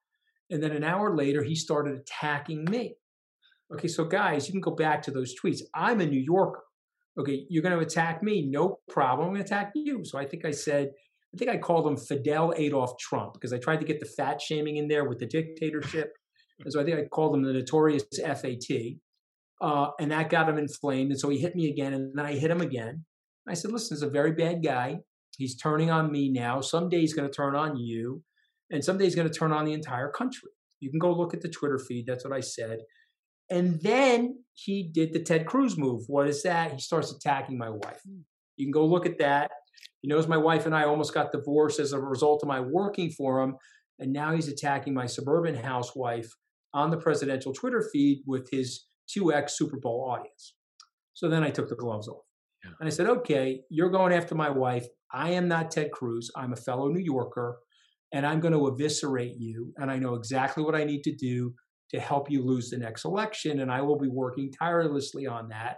And 0.50 0.64
then 0.64 0.72
an 0.72 0.84
hour 0.84 1.16
later, 1.16 1.44
he 1.44 1.56
started 1.56 1.96
attacking 1.96 2.66
me. 2.66 2.96
Okay, 3.72 3.88
so 3.88 4.04
guys, 4.06 4.48
you 4.48 4.52
can 4.52 4.62
go 4.62 4.72
back 4.72 5.04
to 5.04 5.12
those 5.12 5.36
tweets. 5.40 5.60
I'm 5.76 6.02
a 6.02 6.06
New 6.06 6.20
Yorker. 6.20 6.64
Okay, 7.20 7.46
you're 7.50 7.62
going 7.62 7.78
to 7.78 7.86
attack 7.86 8.24
me. 8.24 8.48
No 8.50 8.80
problem. 8.90 9.28
I'm 9.28 9.34
going 9.34 9.46
to 9.46 9.48
attack 9.48 9.74
you. 9.76 10.04
So 10.04 10.18
I 10.18 10.26
think 10.26 10.44
I 10.44 10.52
said, 10.52 10.90
I 11.34 11.38
think 11.38 11.52
I 11.52 11.58
called 11.58 11.88
him 11.88 11.98
Fidel 11.98 12.54
Adolf 12.58 12.98
Trump 12.98 13.34
because 13.34 13.54
I 13.54 13.60
tried 13.60 13.80
to 13.82 13.86
get 13.86 14.00
the 14.00 14.06
fat 14.06 14.42
shaming 14.42 14.78
in 14.78 14.88
there 14.88 15.08
with 15.08 15.20
the 15.20 15.28
dictatorship. 15.28 16.12
and 16.60 16.74
so 16.74 16.82
I 16.82 16.84
think 16.84 16.98
I 16.98 17.06
called 17.06 17.36
him 17.36 17.44
the 17.44 17.54
notorious 17.54 18.04
FAT. 18.18 18.98
Uh, 19.62 19.92
and 20.00 20.12
that 20.12 20.30
got 20.30 20.50
him 20.50 20.58
inflamed. 20.58 21.12
And 21.12 21.20
so 21.20 21.30
he 21.30 21.38
hit 21.38 21.56
me 21.56 21.70
again, 21.70 21.94
and 21.94 22.12
then 22.16 22.26
I 22.26 22.34
hit 22.34 22.50
him 22.50 22.62
again. 22.62 23.06
I 23.48 23.54
said, 23.54 23.72
listen, 23.72 23.96
he's 23.96 24.04
a 24.04 24.10
very 24.10 24.32
bad 24.32 24.64
guy. 24.64 25.00
He's 25.38 25.56
turning 25.56 25.92
on 25.92 26.12
me 26.12 26.30
now. 26.30 26.62
Someday 26.62 27.00
he's 27.00 27.14
going 27.14 27.28
to 27.28 27.34
turn 27.34 27.56
on 27.56 27.78
you, 27.78 28.24
and 28.72 28.84
someday 28.84 29.06
he's 29.06 29.16
going 29.16 29.30
to 29.30 29.34
turn 29.34 29.52
on 29.52 29.66
the 29.66 29.74
entire 29.74 30.10
country. 30.10 30.50
You 30.80 30.90
can 30.90 31.00
go 31.00 31.12
look 31.12 31.34
at 31.34 31.42
the 31.42 31.50
Twitter 31.50 31.78
feed. 31.78 32.06
That's 32.08 32.24
what 32.24 32.34
I 32.34 32.40
said. 32.40 32.80
And 33.50 33.82
then 33.82 34.44
he 34.54 34.90
did 34.94 35.14
the 35.14 35.24
Ted 35.24 35.46
Cruz 35.46 35.78
move. 35.78 36.04
What 36.08 36.28
is 36.28 36.44
that? 36.44 36.74
He 36.74 36.80
starts 36.80 37.12
attacking 37.12 37.58
my 37.58 37.70
wife. 37.70 38.00
Hmm. 38.08 38.22
You 38.58 38.66
can 38.66 38.72
go 38.72 38.86
look 38.86 39.06
at 39.06 39.18
that. 39.20 39.52
He 40.02 40.08
knows 40.08 40.28
my 40.28 40.38
wife 40.38 40.66
and 40.66 40.76
I 40.76 40.84
almost 40.84 41.14
got 41.14 41.32
divorced 41.32 41.80
as 41.80 41.92
a 41.92 42.00
result 42.00 42.42
of 42.44 42.48
my 42.48 42.60
working 42.60 43.12
for 43.12 43.42
him. 43.42 43.56
And 44.00 44.14
now 44.14 44.34
he's 44.34 44.48
attacking 44.48 44.94
my 44.94 45.06
suburban 45.06 45.56
housewife 45.56 46.32
on 46.74 46.90
the 46.90 46.98
presidential 46.98 47.54
Twitter 47.54 47.88
feed 47.92 48.24
with 48.26 48.50
his 48.52 48.86
2X 49.16 49.52
Super 49.52 49.78
Bowl 49.78 50.08
audience. 50.10 50.56
So 51.14 51.28
then 51.28 51.44
I 51.44 51.50
took 51.50 51.68
the 51.68 51.76
gloves 51.76 52.08
off. 52.08 52.24
Yeah. 52.64 52.72
And 52.80 52.88
I 52.88 52.92
said, 52.92 53.08
okay, 53.08 53.62
you're 53.70 53.90
going 53.90 54.14
after 54.14 54.36
my 54.36 54.50
wife. 54.50 54.86
I 55.12 55.32
am 55.32 55.48
not 55.48 55.72
Ted 55.72 55.92
Cruz. 55.92 56.30
I'm 56.36 56.54
a 56.54 56.58
fellow 56.58 56.88
New 56.88 57.04
Yorker, 57.04 57.60
and 58.14 58.26
I'm 58.26 58.40
going 58.40 58.54
to 58.54 58.68
eviscerate 58.68 59.36
you. 59.38 59.74
And 59.78 59.90
I 59.90 59.98
know 59.98 60.16
exactly 60.16 60.64
what 60.64 60.76
I 60.76 60.84
need 60.84 61.04
to 61.04 61.16
do 61.16 61.54
to 61.92 62.00
help 62.00 62.30
you 62.30 62.46
lose 62.46 62.70
the 62.70 62.78
next 62.78 63.06
election. 63.06 63.60
And 63.60 63.72
I 63.72 63.82
will 63.82 63.98
be 63.98 64.08
working 64.08 64.52
tirelessly 64.52 65.26
on 65.26 65.50
that 65.50 65.78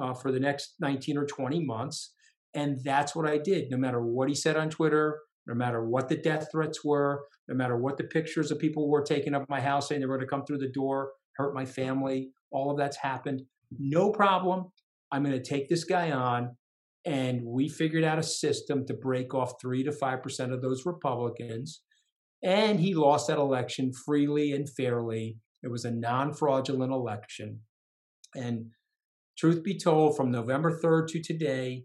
uh, 0.00 0.14
for 0.14 0.32
the 0.32 0.40
next 0.40 0.74
19 0.80 1.16
or 1.16 1.26
20 1.26 1.64
months. 1.64 2.12
And 2.54 2.78
that's 2.84 3.14
what 3.14 3.28
I 3.28 3.38
did. 3.38 3.70
No 3.70 3.76
matter 3.76 4.00
what 4.00 4.28
he 4.28 4.34
said 4.34 4.56
on 4.56 4.70
Twitter, 4.70 5.20
no 5.46 5.54
matter 5.54 5.84
what 5.84 6.08
the 6.08 6.16
death 6.16 6.48
threats 6.52 6.84
were, 6.84 7.24
no 7.48 7.54
matter 7.54 7.76
what 7.76 7.96
the 7.96 8.04
pictures 8.04 8.50
of 8.50 8.58
people 8.58 8.88
were 8.88 9.02
taking 9.02 9.34
up 9.34 9.48
my 9.48 9.60
house 9.60 9.88
saying 9.88 10.00
they 10.00 10.06
were 10.06 10.16
going 10.16 10.26
to 10.26 10.30
come 10.30 10.44
through 10.44 10.58
the 10.58 10.68
door, 10.68 11.12
hurt 11.36 11.54
my 11.54 11.64
family, 11.64 12.30
all 12.50 12.70
of 12.70 12.78
that's 12.78 12.98
happened. 12.98 13.42
No 13.78 14.10
problem. 14.10 14.66
I'm 15.10 15.24
going 15.24 15.40
to 15.40 15.42
take 15.42 15.68
this 15.68 15.84
guy 15.84 16.10
on. 16.10 16.56
And 17.04 17.42
we 17.44 17.68
figured 17.68 18.04
out 18.04 18.18
a 18.18 18.22
system 18.22 18.86
to 18.86 18.94
break 18.94 19.34
off 19.34 19.54
three 19.60 19.82
to 19.82 19.90
5% 19.90 20.52
of 20.52 20.62
those 20.62 20.86
Republicans. 20.86 21.82
And 22.44 22.78
he 22.78 22.94
lost 22.94 23.26
that 23.26 23.38
election 23.38 23.92
freely 24.06 24.52
and 24.52 24.68
fairly. 24.68 25.38
It 25.62 25.70
was 25.70 25.84
a 25.84 25.90
non 25.90 26.32
fraudulent 26.32 26.92
election. 26.92 27.60
And 28.34 28.66
truth 29.36 29.64
be 29.64 29.78
told, 29.78 30.16
from 30.16 30.30
November 30.30 30.78
3rd 30.78 31.08
to 31.08 31.22
today, 31.22 31.84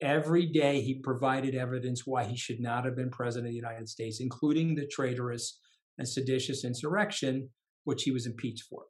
Every 0.00 0.46
day 0.46 0.80
he 0.80 0.94
provided 0.94 1.54
evidence 1.54 2.02
why 2.06 2.24
he 2.24 2.36
should 2.36 2.60
not 2.60 2.84
have 2.84 2.94
been 2.94 3.10
president 3.10 3.48
of 3.48 3.52
the 3.52 3.56
United 3.56 3.88
States, 3.88 4.20
including 4.20 4.74
the 4.74 4.86
traitorous 4.86 5.58
and 5.98 6.08
seditious 6.08 6.64
insurrection, 6.64 7.50
which 7.84 8.04
he 8.04 8.12
was 8.12 8.26
impeached 8.26 8.64
for. 8.70 8.84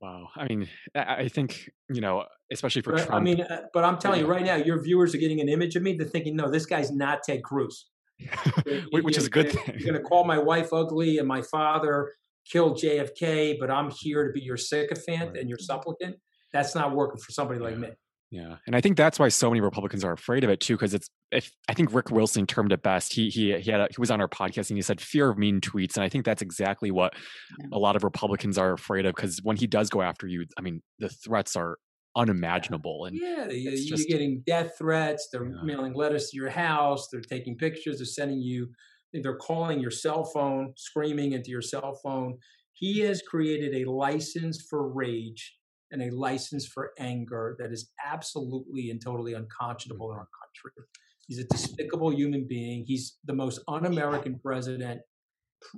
Wow. 0.00 0.28
I 0.36 0.46
mean, 0.48 0.68
I 0.96 1.28
think, 1.28 1.70
you 1.88 2.00
know, 2.00 2.24
especially 2.52 2.82
for 2.82 2.96
Trump. 2.96 3.12
I 3.12 3.20
mean, 3.20 3.40
uh, 3.40 3.62
but 3.72 3.84
I'm 3.84 3.98
telling 3.98 4.20
yeah. 4.20 4.26
you 4.26 4.32
right 4.32 4.44
now, 4.44 4.56
your 4.56 4.82
viewers 4.82 5.14
are 5.14 5.18
getting 5.18 5.40
an 5.40 5.48
image 5.48 5.76
of 5.76 5.82
me. 5.82 5.96
They're 5.96 6.06
thinking, 6.06 6.34
no, 6.34 6.50
this 6.50 6.66
guy's 6.66 6.90
not 6.90 7.22
Ted 7.22 7.44
Cruz. 7.44 7.88
Which 8.92 9.16
is 9.16 9.26
a 9.26 9.30
good 9.30 9.52
thing. 9.52 9.62
You're 9.78 9.92
going 9.92 10.02
to 10.02 10.08
call 10.08 10.24
my 10.24 10.38
wife 10.38 10.72
ugly 10.72 11.18
and 11.18 11.26
my 11.26 11.42
father 11.42 12.12
killed 12.50 12.78
JFK, 12.78 13.58
but 13.60 13.70
I'm 13.70 13.90
here 14.00 14.26
to 14.26 14.32
be 14.32 14.40
your 14.40 14.56
sycophant 14.56 15.30
right. 15.30 15.36
and 15.38 15.48
your 15.48 15.58
supplicant. 15.58 16.16
That's 16.52 16.74
not 16.74 16.94
working 16.94 17.20
for 17.20 17.32
somebody 17.32 17.60
yeah. 17.60 17.66
like 17.66 17.78
me. 17.78 17.88
Yeah, 18.32 18.56
and 18.66 18.74
I 18.74 18.80
think 18.80 18.96
that's 18.96 19.18
why 19.18 19.28
so 19.28 19.50
many 19.50 19.60
Republicans 19.60 20.02
are 20.04 20.12
afraid 20.12 20.42
of 20.42 20.48
it 20.48 20.58
too, 20.58 20.74
because 20.74 20.94
it's. 20.94 21.06
If 21.30 21.50
I 21.68 21.74
think 21.74 21.92
Rick 21.92 22.10
Wilson 22.10 22.46
termed 22.46 22.72
it 22.72 22.82
best. 22.82 23.12
He 23.12 23.28
he 23.28 23.58
he 23.60 23.70
had 23.70 23.80
a, 23.80 23.88
he 23.90 23.96
was 23.98 24.10
on 24.10 24.22
our 24.22 24.28
podcast 24.28 24.70
and 24.70 24.78
he 24.78 24.82
said 24.82 25.02
fear 25.02 25.28
of 25.28 25.36
mean 25.36 25.60
tweets, 25.60 25.96
and 25.96 26.04
I 26.04 26.08
think 26.08 26.24
that's 26.24 26.40
exactly 26.40 26.90
what 26.90 27.12
yeah. 27.58 27.66
a 27.72 27.78
lot 27.78 27.94
of 27.94 28.04
Republicans 28.04 28.56
are 28.56 28.72
afraid 28.72 29.04
of. 29.04 29.14
Because 29.14 29.38
when 29.42 29.58
he 29.58 29.66
does 29.66 29.90
go 29.90 30.00
after 30.00 30.26
you, 30.26 30.46
I 30.58 30.62
mean, 30.62 30.80
the 30.98 31.10
threats 31.10 31.56
are 31.56 31.76
unimaginable, 32.16 33.04
and 33.04 33.18
yeah, 33.20 33.50
you're 33.50 33.76
just, 33.76 34.08
getting 34.08 34.42
death 34.46 34.78
threats. 34.78 35.28
They're 35.30 35.44
yeah. 35.44 35.62
mailing 35.62 35.92
letters 35.92 36.30
to 36.30 36.36
your 36.36 36.50
house. 36.50 37.08
They're 37.12 37.20
taking 37.20 37.58
pictures. 37.58 37.98
They're 37.98 38.06
sending 38.06 38.40
you. 38.40 38.70
They're 39.12 39.36
calling 39.36 39.78
your 39.78 39.90
cell 39.90 40.24
phone, 40.24 40.72
screaming 40.78 41.32
into 41.32 41.50
your 41.50 41.60
cell 41.60 42.00
phone. 42.02 42.38
He 42.72 43.00
has 43.00 43.20
created 43.20 43.74
a 43.74 43.90
license 43.90 44.66
for 44.70 44.88
rage 44.88 45.54
and 45.92 46.02
a 46.02 46.10
license 46.10 46.66
for 46.66 46.92
anger 46.98 47.56
that 47.60 47.70
is 47.70 47.90
absolutely 48.04 48.90
and 48.90 49.00
totally 49.00 49.34
unconscionable 49.34 50.10
in 50.10 50.18
our 50.18 50.28
country. 50.40 50.84
He's 51.28 51.38
a 51.38 51.44
despicable 51.44 52.12
human 52.12 52.46
being. 52.48 52.84
He's 52.86 53.18
the 53.24 53.34
most 53.34 53.60
un 53.68 53.86
American 53.86 54.40
president 54.42 55.02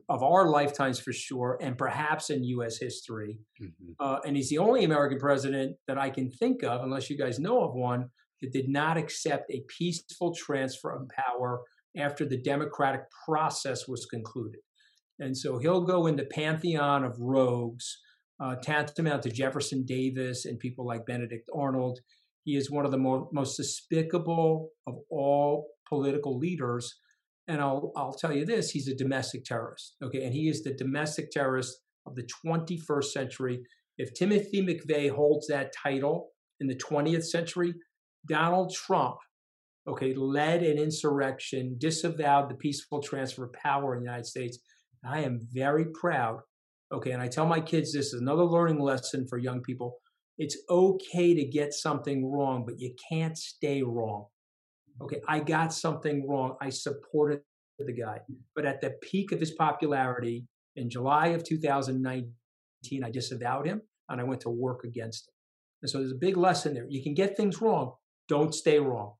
of 0.08 0.22
our 0.22 0.48
lifetimes 0.48 0.98
for 0.98 1.12
sure, 1.12 1.58
and 1.60 1.76
perhaps 1.76 2.30
in 2.30 2.42
U.S. 2.44 2.78
history. 2.78 3.38
Mm-hmm. 3.60 3.92
Uh, 4.00 4.20
and 4.26 4.36
he's 4.36 4.48
the 4.48 4.58
only 4.58 4.84
American 4.84 5.18
president 5.18 5.76
that 5.86 5.98
I 5.98 6.08
can 6.08 6.30
think 6.30 6.62
of, 6.62 6.82
unless 6.82 7.10
you 7.10 7.18
guys 7.18 7.38
know 7.38 7.62
of 7.62 7.74
one, 7.74 8.08
that 8.40 8.52
did 8.52 8.68
not 8.68 8.96
accept 8.96 9.50
a 9.50 9.62
peaceful 9.68 10.34
transfer 10.34 10.90
of 10.90 11.08
power 11.08 11.60
after 11.96 12.24
the 12.24 12.40
democratic 12.40 13.02
process 13.26 13.86
was 13.86 14.06
concluded. 14.06 14.60
And 15.18 15.36
so 15.36 15.58
he'll 15.58 15.84
go 15.84 16.06
in 16.06 16.16
the 16.16 16.24
pantheon 16.24 17.04
of 17.04 17.16
rogues 17.20 17.98
uh, 18.41 18.57
tantamount 18.57 19.22
to 19.22 19.30
Jefferson 19.30 19.85
Davis 19.85 20.45
and 20.45 20.59
people 20.59 20.87
like 20.87 21.07
Benedict 21.07 21.49
Arnold. 21.55 22.01
He 22.45 22.57
is 22.57 22.70
one 22.70 22.85
of 22.85 22.91
the 22.91 22.99
mo- 22.99 23.28
most 23.32 23.57
despicable 23.57 24.70
of 24.87 24.97
all 25.11 25.68
political 25.89 26.39
leaders. 26.39 26.99
And 27.47 27.61
I'll 27.61 27.93
I'll 27.97 28.14
tell 28.14 28.32
you 28.32 28.45
this: 28.45 28.70
he's 28.70 28.89
a 28.89 28.95
domestic 28.95 29.45
terrorist. 29.45 29.97
Okay, 30.03 30.24
and 30.24 30.35
he 30.35 30.49
is 30.49 30.62
the 30.62 30.74
domestic 30.74 31.30
terrorist 31.30 31.78
of 32.07 32.14
the 32.14 32.28
21st 32.45 33.05
century. 33.05 33.62
If 33.97 34.14
Timothy 34.14 34.62
McVeigh 34.62 35.11
holds 35.11 35.47
that 35.49 35.72
title 35.72 36.30
in 36.61 36.66
the 36.66 36.76
20th 36.76 37.24
century, 37.24 37.74
Donald 38.26 38.74
Trump, 38.74 39.16
okay, 39.87 40.14
led 40.14 40.62
an 40.62 40.78
insurrection, 40.78 41.76
disavowed 41.78 42.51
the 42.51 42.57
peaceful 42.57 43.01
transfer 43.01 43.45
of 43.45 43.53
power 43.53 43.95
in 43.95 44.01
the 44.01 44.07
United 44.07 44.26
States. 44.26 44.59
I 45.05 45.20
am 45.20 45.47
very 45.53 45.87
proud. 46.01 46.41
Okay, 46.93 47.11
and 47.12 47.22
I 47.22 47.28
tell 47.28 47.47
my 47.47 47.61
kids 47.61 47.93
this 47.93 48.12
is 48.12 48.20
another 48.20 48.45
learning 48.45 48.80
lesson 48.80 49.26
for 49.28 49.39
young 49.39 49.62
people. 49.62 49.99
It's 50.39 50.57
okay 50.68 51.35
to 51.35 51.45
get 51.45 51.72
something 51.72 52.30
wrong, 52.30 52.64
but 52.66 52.78
you 52.78 52.95
can't 53.11 53.39
stay 53.39 53.82
wrong. 53.82 54.26
Okay, 55.01 55.20
I 55.28 55.41
got 55.41 55.72
something 55.72 56.28
wrong. 56.28 56.57
I 56.61 56.70
supported 56.70 57.41
the 57.78 57.93
guy. 57.93 58.20
But 58.55 58.64
at 58.64 58.80
the 58.80 58.95
peak 59.03 59.32
of 59.32 59.41
his 59.41 59.53
popularity 59.53 60.47
in 60.76 60.91
July 60.91 61.28
of 61.28 61.45
2019, 61.45 63.05
I 63.05 63.11
disavowed 63.11 63.66
him 63.66 63.82
and 64.09 64.20
I 64.20 64.24
went 64.24 64.43
to 64.43 64.51
work 64.51 64.85
against 64.85 65.28
him. 65.28 65.35
And 65.82 65.91
so 65.91 65.99
there's 65.99 66.12
a 66.12 66.16
big 66.16 66.37
lesson 66.37 66.74
there. 66.74 66.87
You 66.89 67.03
can 67.03 67.14
get 67.14 67.37
things 67.37 67.61
wrong, 67.61 67.95
don't 68.28 68.55
stay 68.55 68.78
wrong. 68.78 69.14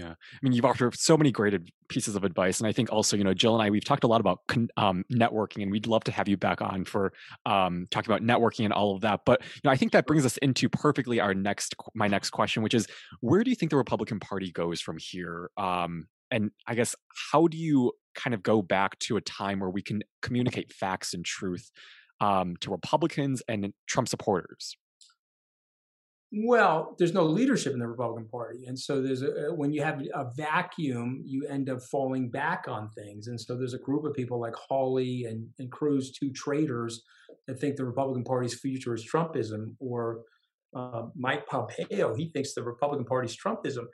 Yeah. 0.00 0.12
I 0.12 0.38
mean, 0.40 0.52
you've 0.52 0.64
offered 0.64 0.94
so 0.96 1.16
many 1.16 1.30
great 1.30 1.54
pieces 1.88 2.16
of 2.16 2.24
advice. 2.24 2.58
And 2.58 2.66
I 2.66 2.72
think 2.72 2.90
also, 2.90 3.18
you 3.18 3.24
know, 3.24 3.34
Jill 3.34 3.54
and 3.54 3.62
I, 3.62 3.68
we've 3.68 3.84
talked 3.84 4.02
a 4.02 4.06
lot 4.06 4.20
about 4.20 4.38
um, 4.78 5.04
networking 5.12 5.62
and 5.62 5.70
we'd 5.70 5.86
love 5.86 6.04
to 6.04 6.12
have 6.12 6.26
you 6.26 6.38
back 6.38 6.62
on 6.62 6.86
for 6.86 7.12
um, 7.44 7.86
talking 7.90 8.10
about 8.10 8.22
networking 8.22 8.64
and 8.64 8.72
all 8.72 8.94
of 8.94 9.02
that. 9.02 9.20
But, 9.26 9.42
you 9.42 9.60
know, 9.64 9.70
I 9.70 9.76
think 9.76 9.92
that 9.92 10.06
brings 10.06 10.24
us 10.24 10.38
into 10.38 10.70
perfectly 10.70 11.20
our 11.20 11.34
next, 11.34 11.74
my 11.94 12.08
next 12.08 12.30
question, 12.30 12.62
which 12.62 12.72
is 12.72 12.86
where 13.20 13.44
do 13.44 13.50
you 13.50 13.56
think 13.56 13.70
the 13.70 13.76
Republican 13.76 14.20
Party 14.20 14.50
goes 14.50 14.80
from 14.80 14.96
here? 14.98 15.50
Um, 15.58 16.06
and 16.30 16.50
I 16.66 16.74
guess, 16.74 16.94
how 17.32 17.46
do 17.48 17.58
you 17.58 17.92
kind 18.14 18.32
of 18.32 18.42
go 18.42 18.62
back 18.62 18.98
to 19.00 19.18
a 19.18 19.20
time 19.20 19.60
where 19.60 19.70
we 19.70 19.82
can 19.82 20.02
communicate 20.22 20.72
facts 20.72 21.12
and 21.12 21.24
truth 21.24 21.70
um, 22.20 22.56
to 22.60 22.70
Republicans 22.70 23.42
and 23.48 23.74
Trump 23.86 24.08
supporters? 24.08 24.76
Well, 26.32 26.94
there's 26.96 27.12
no 27.12 27.24
leadership 27.24 27.72
in 27.72 27.80
the 27.80 27.88
Republican 27.88 28.28
Party, 28.28 28.64
and 28.66 28.78
so 28.78 29.02
there's 29.02 29.22
a 29.22 29.52
when 29.52 29.72
you 29.72 29.82
have 29.82 30.00
a 30.14 30.30
vacuum, 30.36 31.22
you 31.24 31.44
end 31.48 31.68
up 31.68 31.82
falling 31.82 32.30
back 32.30 32.66
on 32.68 32.88
things, 32.90 33.26
and 33.26 33.40
so 33.40 33.56
there's 33.56 33.74
a 33.74 33.78
group 33.78 34.04
of 34.04 34.14
people 34.14 34.40
like 34.40 34.54
Hawley 34.54 35.24
and, 35.28 35.48
and 35.58 35.72
Cruz, 35.72 36.12
two 36.12 36.30
traitors, 36.32 37.02
that 37.48 37.58
think 37.58 37.74
the 37.74 37.84
Republican 37.84 38.22
Party's 38.22 38.54
future 38.54 38.94
is 38.94 39.04
Trumpism, 39.04 39.74
or 39.80 40.20
uh, 40.76 41.06
Mike 41.16 41.46
Pompeo, 41.46 42.14
he 42.14 42.30
thinks 42.30 42.54
the 42.54 42.62
Republican 42.62 43.06
Party's 43.06 43.36
Trumpism. 43.36 43.86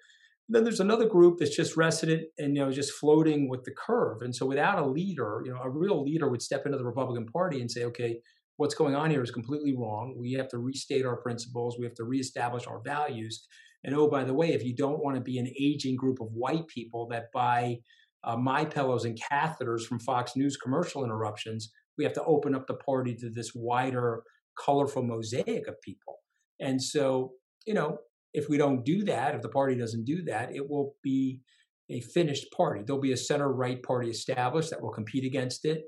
And 0.48 0.54
then 0.54 0.64
there's 0.64 0.80
another 0.80 1.08
group 1.08 1.38
that's 1.38 1.56
just 1.56 1.74
resident 1.74 2.24
and 2.38 2.54
you 2.54 2.62
know 2.62 2.70
just 2.70 2.92
floating 2.92 3.48
with 3.48 3.64
the 3.64 3.72
curve, 3.72 4.20
and 4.20 4.36
so 4.36 4.44
without 4.44 4.78
a 4.78 4.86
leader, 4.86 5.40
you 5.42 5.54
know, 5.54 5.60
a 5.62 5.70
real 5.70 6.02
leader 6.02 6.28
would 6.28 6.42
step 6.42 6.66
into 6.66 6.76
the 6.76 6.84
Republican 6.84 7.24
Party 7.24 7.62
and 7.62 7.70
say, 7.70 7.84
okay 7.84 8.20
what's 8.56 8.74
going 8.74 8.94
on 8.94 9.10
here 9.10 9.22
is 9.22 9.30
completely 9.30 9.74
wrong. 9.76 10.14
We 10.18 10.32
have 10.32 10.48
to 10.48 10.58
restate 10.58 11.04
our 11.04 11.16
principles. 11.16 11.76
We 11.78 11.84
have 11.84 11.94
to 11.94 12.04
reestablish 12.04 12.66
our 12.66 12.80
values. 12.80 13.46
And 13.84 13.94
oh, 13.94 14.08
by 14.08 14.24
the 14.24 14.34
way, 14.34 14.52
if 14.52 14.64
you 14.64 14.74
don't 14.74 15.02
want 15.02 15.16
to 15.16 15.22
be 15.22 15.38
an 15.38 15.52
aging 15.60 15.96
group 15.96 16.20
of 16.20 16.28
white 16.32 16.66
people 16.68 17.06
that 17.08 17.26
buy 17.32 17.78
uh, 18.24 18.36
my 18.36 18.64
pillows 18.64 19.04
and 19.04 19.18
catheters 19.30 19.82
from 19.82 20.00
Fox 20.00 20.34
News 20.36 20.56
commercial 20.56 21.04
interruptions, 21.04 21.70
we 21.96 22.04
have 22.04 22.14
to 22.14 22.24
open 22.24 22.54
up 22.54 22.66
the 22.66 22.74
party 22.74 23.14
to 23.16 23.30
this 23.30 23.52
wider, 23.54 24.22
colorful 24.58 25.02
mosaic 25.02 25.68
of 25.68 25.80
people. 25.82 26.16
And 26.58 26.82
so, 26.82 27.32
you 27.66 27.74
know, 27.74 27.98
if 28.32 28.48
we 28.48 28.56
don't 28.56 28.84
do 28.84 29.04
that, 29.04 29.34
if 29.34 29.42
the 29.42 29.48
party 29.48 29.76
doesn't 29.76 30.04
do 30.04 30.22
that, 30.24 30.54
it 30.54 30.68
will 30.68 30.94
be 31.02 31.40
a 31.88 32.00
finished 32.00 32.50
party. 32.56 32.82
There'll 32.84 33.00
be 33.00 33.12
a 33.12 33.16
center 33.16 33.52
right 33.52 33.82
party 33.82 34.10
established 34.10 34.70
that 34.70 34.82
will 34.82 34.90
compete 34.90 35.24
against 35.24 35.64
it 35.64 35.84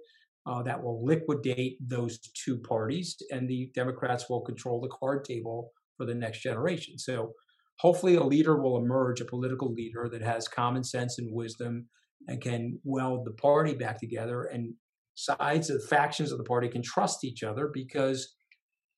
uh, 0.47 0.63
that 0.63 0.83
will 0.83 1.05
liquidate 1.05 1.77
those 1.81 2.19
two 2.19 2.59
parties, 2.59 3.17
and 3.31 3.49
the 3.49 3.71
Democrats 3.75 4.29
will 4.29 4.41
control 4.41 4.81
the 4.81 4.89
card 4.89 5.25
table 5.25 5.73
for 5.97 6.07
the 6.07 6.15
next 6.15 6.43
generation. 6.43 6.99
So 6.99 7.33
hopefully, 7.79 8.15
a 8.15 8.25
leader 8.25 8.61
will 8.61 8.79
emerge, 8.79 9.21
a 9.21 9.25
political 9.25 9.73
leader 9.73 10.09
that 10.11 10.23
has 10.23 10.49
common 10.49 10.85
sense 10.85 11.19
and 11.19 11.33
wisdom 11.33 11.89
and 12.29 12.41
can 12.41 12.79
weld 12.85 13.25
the 13.25 13.33
party 13.33 13.75
back 13.75 14.01
together, 14.01 14.45
and 14.45 14.75
sides 15.15 15.69
of 15.69 15.85
factions 15.85 16.31
of 16.31 16.39
the 16.39 16.45
party 16.45 16.69
can 16.69 16.83
trust 16.83 17.25
each 17.25 17.43
other 17.43 17.71
because 17.73 18.35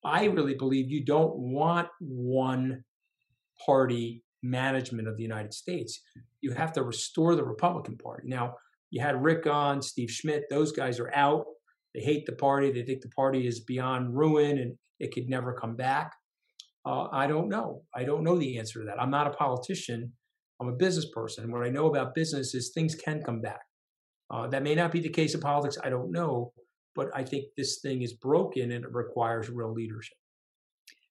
I 0.05 0.25
really 0.25 0.55
believe 0.55 0.89
you 0.89 1.03
don't 1.03 1.35
want 1.35 1.87
one 1.99 2.83
party 3.65 4.23
management 4.43 5.07
of 5.07 5.17
the 5.17 5.23
United 5.23 5.53
States. 5.53 6.01
You 6.41 6.51
have 6.51 6.73
to 6.73 6.83
restore 6.83 7.35
the 7.35 7.43
Republican 7.43 7.97
Party. 7.97 8.27
Now, 8.27 8.55
you 8.91 9.01
had 9.01 9.23
Rick 9.23 9.47
on, 9.47 9.81
Steve 9.81 10.11
Schmidt. 10.11 10.43
Those 10.49 10.71
guys 10.71 10.99
are 10.99 11.11
out. 11.15 11.45
They 11.95 12.01
hate 12.01 12.25
the 12.25 12.33
party. 12.33 12.71
They 12.71 12.83
think 12.83 13.01
the 13.01 13.09
party 13.09 13.47
is 13.47 13.61
beyond 13.61 14.15
ruin 14.15 14.57
and 14.59 14.75
it 14.99 15.13
could 15.13 15.27
never 15.27 15.53
come 15.53 15.75
back. 15.75 16.13
Uh, 16.85 17.07
I 17.11 17.27
don't 17.27 17.49
know. 17.49 17.83
I 17.95 18.03
don't 18.03 18.23
know 18.23 18.37
the 18.37 18.57
answer 18.59 18.79
to 18.79 18.85
that. 18.85 19.01
I'm 19.01 19.11
not 19.11 19.27
a 19.27 19.31
politician. 19.31 20.13
I'm 20.59 20.67
a 20.67 20.73
business 20.73 21.07
person. 21.13 21.45
And 21.45 21.53
what 21.53 21.63
I 21.63 21.69
know 21.69 21.87
about 21.87 22.13
business 22.13 22.53
is 22.53 22.71
things 22.73 22.95
can 22.95 23.21
come 23.23 23.41
back. 23.41 23.61
Uh, 24.29 24.47
that 24.47 24.63
may 24.63 24.75
not 24.75 24.91
be 24.91 24.99
the 24.99 25.09
case 25.09 25.33
in 25.33 25.41
politics. 25.41 25.77
I 25.83 25.89
don't 25.89 26.11
know. 26.11 26.53
But 26.95 27.07
I 27.15 27.23
think 27.23 27.45
this 27.55 27.79
thing 27.81 28.01
is 28.01 28.13
broken 28.13 28.71
and 28.71 28.83
it 28.83 28.93
requires 28.93 29.49
real 29.49 29.73
leadership. 29.73 30.17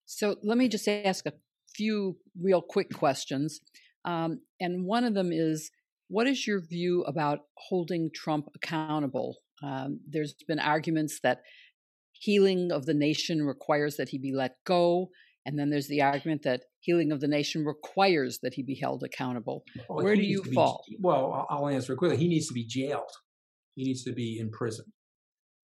So 0.05 0.37
let 0.43 0.59
me 0.59 0.69
just 0.69 0.87
ask 0.89 1.25
a 1.27 1.33
few 1.75 2.17
real 2.41 2.61
quick 2.61 2.93
questions. 2.93 3.61
Um, 4.05 4.41
and 4.61 4.85
one 4.85 5.05
of 5.05 5.15
them 5.15 5.31
is 5.33 5.71
what 6.11 6.27
is 6.27 6.45
your 6.45 6.61
view 6.61 7.03
about 7.05 7.39
holding 7.57 8.11
Trump 8.13 8.49
accountable? 8.55 9.37
Um, 9.63 10.01
there's 10.09 10.35
been 10.47 10.59
arguments 10.59 11.21
that 11.23 11.43
healing 12.13 12.73
of 12.73 12.85
the 12.85 12.95
nation 12.95 13.43
requires 13.43 13.97
that 13.97 14.09
he 14.09 14.19
be 14.19 14.33
let 14.35 14.57
go. 14.67 15.11
And 15.47 15.59
then 15.59 15.71
there's 15.71 15.87
the 15.87 16.03
argument 16.03 16.43
that 16.43 16.63
healing 16.81 17.13
of 17.13 17.21
the 17.21 17.29
nation 17.29 17.65
requires 17.65 18.41
that 18.43 18.55
he 18.55 18.63
be 18.63 18.75
held 18.75 19.05
accountable. 19.05 19.63
Well, 19.89 20.05
Where 20.05 20.17
do 20.17 20.23
you 20.23 20.43
fall? 20.53 20.83
Be, 20.89 20.99
well, 21.01 21.47
I'll 21.49 21.69
answer 21.69 21.95
quickly. 21.95 22.17
He 22.17 22.29
needs 22.29 22.49
to 22.49 22.55
be 22.55 22.67
jailed. 22.67 23.11
He 23.77 23.85
needs 23.85 24.03
to 24.05 24.13
be 24.13 24.39
in 24.41 24.51
prison. 24.51 24.87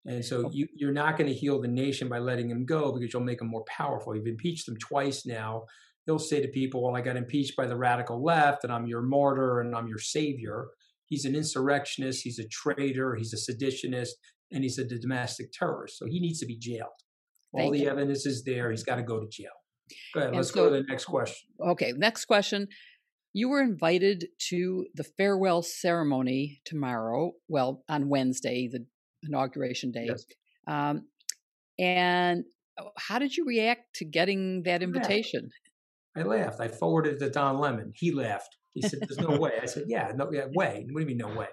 And 0.06 0.24
so 0.24 0.52
you, 0.54 0.68
you're 0.76 0.94
not 0.94 1.18
going 1.18 1.28
to 1.28 1.34
heal 1.34 1.60
the 1.60 1.68
nation 1.68 2.08
by 2.08 2.20
letting 2.20 2.52
him 2.52 2.66
go 2.66 2.94
because 2.94 3.12
you'll 3.12 3.24
make 3.24 3.42
him 3.42 3.48
more 3.48 3.66
powerful. 3.68 4.16
You've 4.16 4.28
impeached 4.28 4.68
him 4.68 4.78
twice 4.78 5.26
now 5.26 5.64
he'll 6.06 6.20
say 6.20 6.42
to 6.42 6.48
people, 6.48 6.84
Well, 6.84 6.96
I 6.96 7.02
got 7.02 7.18
impeached 7.18 7.56
by 7.56 7.68
the 7.68 7.76
radical 7.76 8.24
left 8.24 8.64
and 8.64 8.72
I'm 8.72 8.88
your 8.88 9.02
martyr 9.02 9.62
and 9.62 9.76
I'm 9.76 9.88
your 9.88 10.00
savior. 10.00 10.68
He's 11.08 11.26
an 11.26 11.36
insurrectionist, 11.36 12.24
he's 12.24 12.40
a 12.40 12.48
traitor, 12.48 13.16
he's 13.16 13.34
a 13.34 13.38
seditionist, 13.38 14.10
and 14.52 14.64
he's 14.64 14.80
a 14.80 14.86
domestic 14.86 15.52
terrorist. 15.52 15.98
So 16.00 16.06
he 16.06 16.20
needs 16.20 16.40
to 16.40 16.46
be 16.46 16.58
jailed. 16.58 16.90
All 17.54 17.72
the 17.72 17.80
you. 17.80 17.90
evidence 17.90 18.26
is 18.26 18.44
there. 18.44 18.72
He's 18.72 18.84
got 18.84 18.96
to 18.96 19.04
go 19.04 19.20
to 19.20 19.28
jail. 19.30 19.48
Go 20.14 20.20
ahead. 20.20 20.30
And 20.30 20.38
let's 20.38 20.50
so, 20.50 20.56
go 20.56 20.70
to 20.70 20.82
the 20.82 20.84
next 20.84 21.06
question. 21.06 21.48
Okay. 21.66 21.94
Next 21.96 22.26
question. 22.26 22.68
You 23.34 23.50
were 23.50 23.62
invited 23.62 24.28
to 24.50 24.86
the 24.94 25.04
farewell 25.04 25.62
ceremony 25.62 26.62
tomorrow, 26.66 27.34
well, 27.48 27.84
on 27.88 28.10
Wednesday, 28.10 28.70
the 28.72 28.86
inauguration 29.24 29.92
day. 29.92 30.08
Yes. 30.08 30.26
Um, 30.68 31.08
and 31.78 32.46
uh, 32.78 32.86
how 32.98 33.20
did 33.20 33.36
you 33.36 33.46
react 33.46 33.96
to 33.96 34.06
getting 34.06 34.64
that 34.64 34.82
invitation? 34.82 35.50
I 36.16 36.24
laughed. 36.24 36.62
I 36.62 36.68
forwarded 36.68 37.16
it 37.16 37.20
to 37.20 37.30
Don 37.30 37.58
Lemon. 37.58 37.92
He 37.96 38.12
laughed. 38.12 38.56
He 38.74 38.82
said, 38.82 39.00
"There's 39.02 39.20
no 39.20 39.38
way." 39.38 39.54
I 39.62 39.66
said, 39.66 39.86
"Yeah, 39.88 40.12
no 40.16 40.32
yeah, 40.32 40.46
way. 40.54 40.86
What 40.90 41.00
do 41.00 41.02
you 41.02 41.08
mean 41.08 41.18
no 41.18 41.34
way?" 41.34 41.48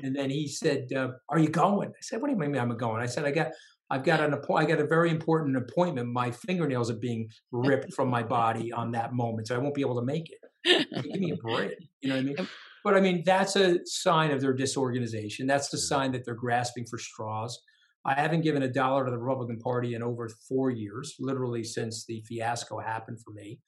And 0.00 0.16
then 0.16 0.30
he 0.30 0.48
said, 0.48 0.92
uh, 0.92 1.10
"Are 1.28 1.38
you 1.38 1.48
going?" 1.48 1.88
I 1.90 2.00
said, 2.00 2.20
"What 2.20 2.28
do 2.28 2.32
you 2.32 2.38
mean 2.38 2.56
I'm 2.56 2.76
going?" 2.76 3.02
I 3.02 3.06
said, 3.06 3.24
"I 3.24 3.30
got." 3.30 3.52
I've 3.90 4.02
got 4.02 4.20
an 4.20 4.34
I 4.34 4.64
got 4.64 4.80
a 4.80 4.86
very 4.86 5.10
important 5.10 5.58
appointment. 5.58 6.08
My 6.08 6.30
fingernails 6.30 6.90
are 6.90 6.96
being 6.96 7.28
ripped 7.52 7.92
from 7.92 8.08
my 8.08 8.22
body 8.22 8.72
on 8.72 8.90
that 8.92 9.12
moment, 9.12 9.46
so 9.48 9.54
I 9.54 9.58
won't 9.58 9.74
be 9.74 9.82
able 9.82 10.00
to 10.00 10.04
make 10.04 10.30
it. 10.30 10.88
Give 11.02 11.20
me 11.20 11.32
a 11.32 11.36
break. 11.36 11.76
You 12.00 12.08
know 12.08 12.14
what 12.16 12.22
I 12.22 12.24
mean? 12.24 12.48
But 12.82 12.94
I 12.94 13.00
mean, 13.00 13.22
that's 13.26 13.56
a 13.56 13.80
sign 13.84 14.30
of 14.30 14.40
their 14.40 14.54
disorganization. 14.54 15.46
That's 15.46 15.68
the 15.68 15.76
sign 15.76 16.12
that 16.12 16.24
they're 16.24 16.34
grasping 16.34 16.86
for 16.86 16.98
straws. 16.98 17.60
I 18.06 18.14
haven't 18.14 18.40
given 18.40 18.62
a 18.62 18.72
dollar 18.72 19.04
to 19.04 19.10
the 19.10 19.18
Republican 19.18 19.58
Party 19.58 19.94
in 19.94 20.02
over 20.02 20.30
four 20.48 20.70
years, 20.70 21.14
literally 21.20 21.62
since 21.62 22.06
the 22.06 22.24
fiasco 22.26 22.80
happened 22.80 23.20
for 23.22 23.32
me 23.32 23.60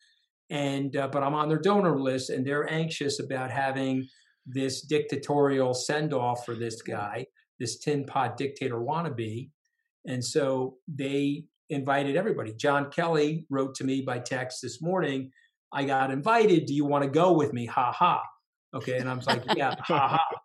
and 0.50 0.96
uh, 0.96 1.08
but 1.08 1.22
I'm 1.22 1.34
on 1.34 1.48
their 1.48 1.58
donor 1.58 1.98
list, 1.98 2.30
and 2.30 2.46
they're 2.46 2.70
anxious 2.70 3.20
about 3.20 3.50
having 3.50 4.08
this 4.46 4.82
dictatorial 4.82 5.74
send 5.74 6.12
off 6.14 6.44
for 6.46 6.54
this 6.54 6.82
guy, 6.82 7.26
this 7.58 7.78
tin 7.78 8.04
pot 8.04 8.36
dictator 8.36 8.76
wannabe, 8.76 9.50
and 10.06 10.24
so 10.24 10.76
they 10.86 11.44
invited 11.68 12.16
everybody. 12.16 12.52
John 12.54 12.90
Kelly 12.90 13.46
wrote 13.50 13.74
to 13.76 13.84
me 13.84 14.02
by 14.02 14.20
text 14.20 14.60
this 14.62 14.80
morning. 14.80 15.30
I 15.72 15.84
got 15.84 16.12
invited. 16.12 16.66
Do 16.66 16.74
you 16.74 16.84
want 16.84 17.04
to 17.04 17.10
go 17.10 17.32
with 17.32 17.52
me? 17.52 17.66
Ha 17.66 17.92
ha. 17.92 18.22
Okay, 18.74 18.98
and 18.98 19.08
I'm 19.08 19.20
like, 19.26 19.42
yeah, 19.56 19.74
ha 19.80 20.08
ha. 20.08 20.35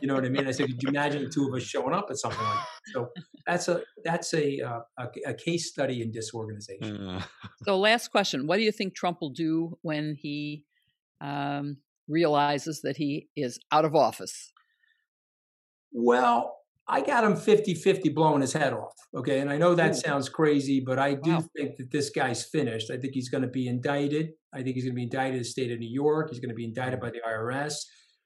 You 0.00 0.08
know 0.08 0.14
what 0.14 0.24
I 0.24 0.28
mean? 0.28 0.46
I 0.46 0.50
said, 0.50 0.66
could 0.66 0.82
you 0.82 0.88
imagine 0.90 1.24
the 1.24 1.30
two 1.30 1.48
of 1.48 1.54
us 1.54 1.62
showing 1.62 1.94
up 1.94 2.08
at 2.10 2.18
something 2.18 2.42
like 2.42 2.54
that? 2.54 2.66
So 2.94 3.08
that's 3.46 3.68
a 3.68 3.80
that's 4.04 4.34
a 4.34 4.60
uh, 4.60 4.80
a, 4.98 5.08
a, 5.30 5.34
case 5.34 5.68
study 5.68 6.02
in 6.02 6.10
disorganization. 6.10 7.22
So 7.64 7.78
last 7.78 8.08
question: 8.08 8.46
What 8.46 8.56
do 8.56 8.62
you 8.62 8.72
think 8.72 8.94
Trump 8.94 9.18
will 9.20 9.30
do 9.30 9.78
when 9.82 10.16
he 10.20 10.66
um, 11.20 11.78
realizes 12.08 12.82
that 12.82 12.96
he 12.96 13.28
is 13.36 13.58
out 13.70 13.84
of 13.84 13.94
office? 13.94 14.52
Well, 15.92 16.56
I 16.88 17.00
got 17.00 17.24
him 17.24 17.36
50 17.36 17.74
50 17.74 18.08
blowing 18.10 18.40
his 18.40 18.52
head 18.52 18.72
off. 18.72 18.94
Okay. 19.14 19.40
And 19.40 19.50
I 19.50 19.56
know 19.56 19.74
that 19.74 19.92
Ooh. 19.92 19.94
sounds 19.94 20.28
crazy, 20.28 20.82
but 20.84 20.98
I 20.98 21.14
do 21.14 21.32
wow. 21.32 21.44
think 21.56 21.76
that 21.76 21.90
this 21.90 22.10
guy's 22.10 22.44
finished. 22.44 22.90
I 22.90 22.96
think 22.96 23.14
he's 23.14 23.28
going 23.28 23.42
to 23.42 23.48
be 23.48 23.68
indicted. 23.68 24.30
I 24.52 24.62
think 24.62 24.74
he's 24.74 24.84
going 24.84 24.94
to 24.94 24.96
be 24.96 25.04
indicted 25.04 25.34
in 25.34 25.40
the 25.40 25.44
state 25.44 25.70
of 25.70 25.78
New 25.78 25.88
York. 25.88 26.30
He's 26.30 26.40
going 26.40 26.50
to 26.50 26.54
be 26.54 26.64
indicted 26.64 27.00
by 27.00 27.10
the 27.10 27.20
IRS. 27.26 27.74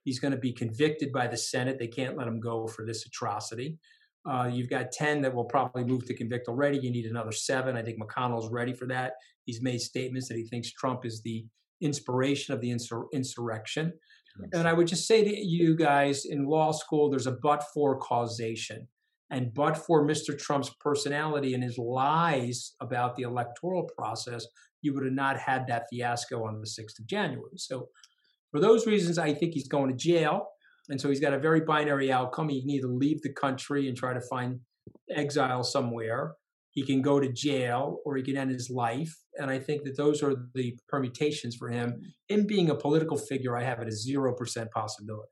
He's 0.07 0.21
going 0.21 0.31
to 0.31 0.39
be 0.39 0.53
convicted 0.53 1.13
by 1.13 1.27
the 1.27 1.37
Senate. 1.37 1.81
They 1.81 1.89
can't 1.89 2.17
let 2.17 2.29
him 2.29 2.39
go 2.39 2.69
for 2.69 2.87
this 2.87 3.05
atrocity. 3.07 3.77
Uh, 4.25 4.49
you've 4.53 4.71
got 4.71 4.93
10 4.93 5.21
that 5.23 5.35
will 5.35 5.45
probably 5.45 5.83
move 5.83 6.07
to 6.07 6.15
convict 6.15 6.47
already. 6.47 6.79
You 6.79 6.93
need 6.93 7.07
another 7.07 7.33
seven. 7.33 7.77
I 7.77 7.83
think 7.83 8.01
McConnell's 8.01 8.49
ready 8.53 8.73
for 8.73 8.87
that. 8.87 9.15
He's 9.47 9.61
made 9.61 9.81
statements 9.81 10.29
that 10.29 10.37
he 10.37 10.45
thinks 10.45 10.71
Trump 10.71 11.05
is 11.05 11.23
the 11.23 11.45
inspiration 11.81 12.55
of 12.55 12.61
the 12.61 12.71
insur- 12.71 13.07
insurrection. 13.13 13.93
And 14.53 14.69
I 14.69 14.75
would 14.75 14.87
just 14.87 15.09
say 15.09 15.25
to 15.25 15.37
you 15.37 15.75
guys 15.75 16.25
in 16.25 16.45
law 16.45 16.71
school, 16.71 17.11
there's 17.11 17.27
a 17.27 17.33
but 17.43 17.65
for 17.75 17.99
causation. 17.99 18.87
And 19.31 19.53
but 19.53 19.77
for 19.77 20.07
Mr. 20.07 20.39
Trump's 20.39 20.71
personality 20.81 21.55
and 21.55 21.65
his 21.65 21.79
lies 21.79 22.75
about 22.81 23.17
the 23.17 23.25
electoral 23.25 23.89
process, 23.99 24.47
you 24.83 24.95
would 24.95 25.05
have 25.05 25.15
not 25.15 25.37
had 25.37 25.67
that 25.67 25.87
fiasco 25.91 26.45
on 26.45 26.61
the 26.61 26.67
6th 26.67 26.99
of 27.01 27.07
January. 27.07 27.57
So, 27.57 27.89
for 28.57 28.61
those 28.61 28.87
reasons, 28.87 29.19
I 29.19 29.35
think 29.35 29.53
he's 29.53 29.69
going 29.69 29.91
to 29.91 29.97
jail. 29.97 30.47
And 30.89 30.99
so 30.99 31.11
he's 31.11 31.21
got 31.21 31.35
a 31.35 31.39
very 31.39 31.61
binary 31.61 32.11
outcome. 32.11 32.49
He 32.49 32.63
can 32.63 32.71
either 32.71 32.89
leave 32.89 33.21
the 33.21 33.33
country 33.33 33.87
and 33.87 33.95
try 33.95 34.15
to 34.15 34.21
find 34.31 34.61
exile 35.15 35.63
somewhere, 35.63 36.33
he 36.71 36.85
can 36.85 37.03
go 37.03 37.21
to 37.21 37.31
jail 37.31 37.99
or 38.07 38.17
he 38.17 38.23
can 38.23 38.37
end 38.37 38.51
his 38.51 38.71
life. 38.71 39.15
And 39.39 39.51
I 39.51 39.59
think 39.59 39.85
that 39.85 39.97
those 39.99 40.23
are 40.23 40.35
the 40.55 40.75
permutations 40.89 41.57
for 41.57 41.69
him. 41.69 42.01
In 42.31 42.47
being 42.47 42.71
a 42.71 42.75
political 42.75 43.19
figure, 43.19 43.57
I 43.57 43.65
have 43.65 43.81
it 43.81 43.89
as 43.89 44.07
0% 44.09 44.71
possibility. 44.71 45.29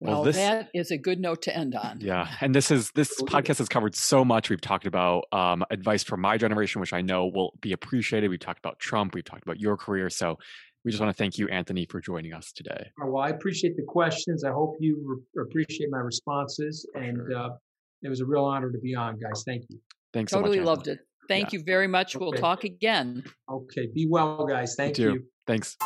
Well, 0.00 0.14
well 0.14 0.24
this, 0.24 0.36
that 0.36 0.70
is 0.74 0.90
a 0.90 0.96
good 0.96 1.20
note 1.20 1.42
to 1.42 1.56
end 1.56 1.74
on. 1.74 2.00
Yeah, 2.00 2.26
and 2.40 2.54
this 2.54 2.70
is 2.70 2.90
this 2.92 3.20
podcast 3.22 3.58
has 3.58 3.68
covered 3.68 3.94
so 3.94 4.24
much. 4.24 4.48
We've 4.48 4.60
talked 4.60 4.86
about 4.86 5.26
um, 5.30 5.62
advice 5.70 6.02
for 6.02 6.16
my 6.16 6.38
generation, 6.38 6.80
which 6.80 6.94
I 6.94 7.02
know 7.02 7.26
will 7.26 7.52
be 7.60 7.72
appreciated. 7.72 8.30
We've 8.30 8.40
talked 8.40 8.58
about 8.58 8.78
Trump. 8.78 9.14
We've 9.14 9.24
talked 9.24 9.42
about 9.42 9.60
your 9.60 9.76
career. 9.76 10.08
So 10.08 10.38
we 10.84 10.90
just 10.90 11.00
want 11.00 11.14
to 11.14 11.22
thank 11.22 11.38
you, 11.38 11.48
Anthony, 11.48 11.84
for 11.86 12.00
joining 12.00 12.32
us 12.32 12.52
today. 12.52 12.90
Well, 12.98 13.22
I 13.22 13.30
appreciate 13.30 13.76
the 13.76 13.82
questions. 13.82 14.44
I 14.44 14.50
hope 14.50 14.76
you 14.80 15.22
re- 15.34 15.44
appreciate 15.44 15.90
my 15.90 15.98
responses, 15.98 16.88
and 16.94 17.16
sure. 17.16 17.36
uh, 17.36 17.48
it 18.02 18.08
was 18.08 18.20
a 18.20 18.24
real 18.24 18.44
honor 18.44 18.70
to 18.70 18.78
be 18.78 18.94
on, 18.94 19.18
guys. 19.18 19.42
Thank 19.44 19.64
you. 19.68 19.78
Thanks. 20.12 20.32
Totally 20.32 20.58
so 20.58 20.62
much, 20.62 20.66
loved 20.66 20.88
it. 20.88 21.00
Thank 21.28 21.52
yeah. 21.52 21.58
you 21.58 21.64
very 21.64 21.86
much. 21.86 22.16
Okay. 22.16 22.24
We'll 22.24 22.32
talk 22.32 22.64
again. 22.64 23.24
Okay. 23.50 23.88
Be 23.94 24.06
well, 24.08 24.46
guys. 24.46 24.74
Thank 24.74 24.98
you. 24.98 25.12
you. 25.12 25.24
Thanks. 25.46 25.76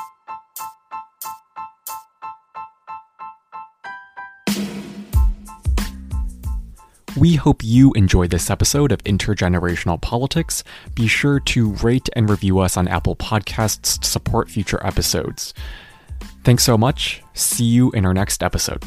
We 7.16 7.36
hope 7.36 7.62
you 7.62 7.92
enjoyed 7.92 8.30
this 8.30 8.50
episode 8.50 8.90
of 8.90 9.02
Intergenerational 9.04 10.00
Politics. 10.00 10.64
Be 10.96 11.06
sure 11.06 11.38
to 11.40 11.70
rate 11.74 12.08
and 12.16 12.28
review 12.28 12.58
us 12.58 12.76
on 12.76 12.88
Apple 12.88 13.14
Podcasts 13.14 14.00
to 14.00 14.08
support 14.08 14.50
future 14.50 14.84
episodes. 14.84 15.54
Thanks 16.42 16.64
so 16.64 16.76
much. 16.76 17.22
See 17.32 17.64
you 17.64 17.92
in 17.92 18.04
our 18.04 18.14
next 18.14 18.42
episode. 18.42 18.82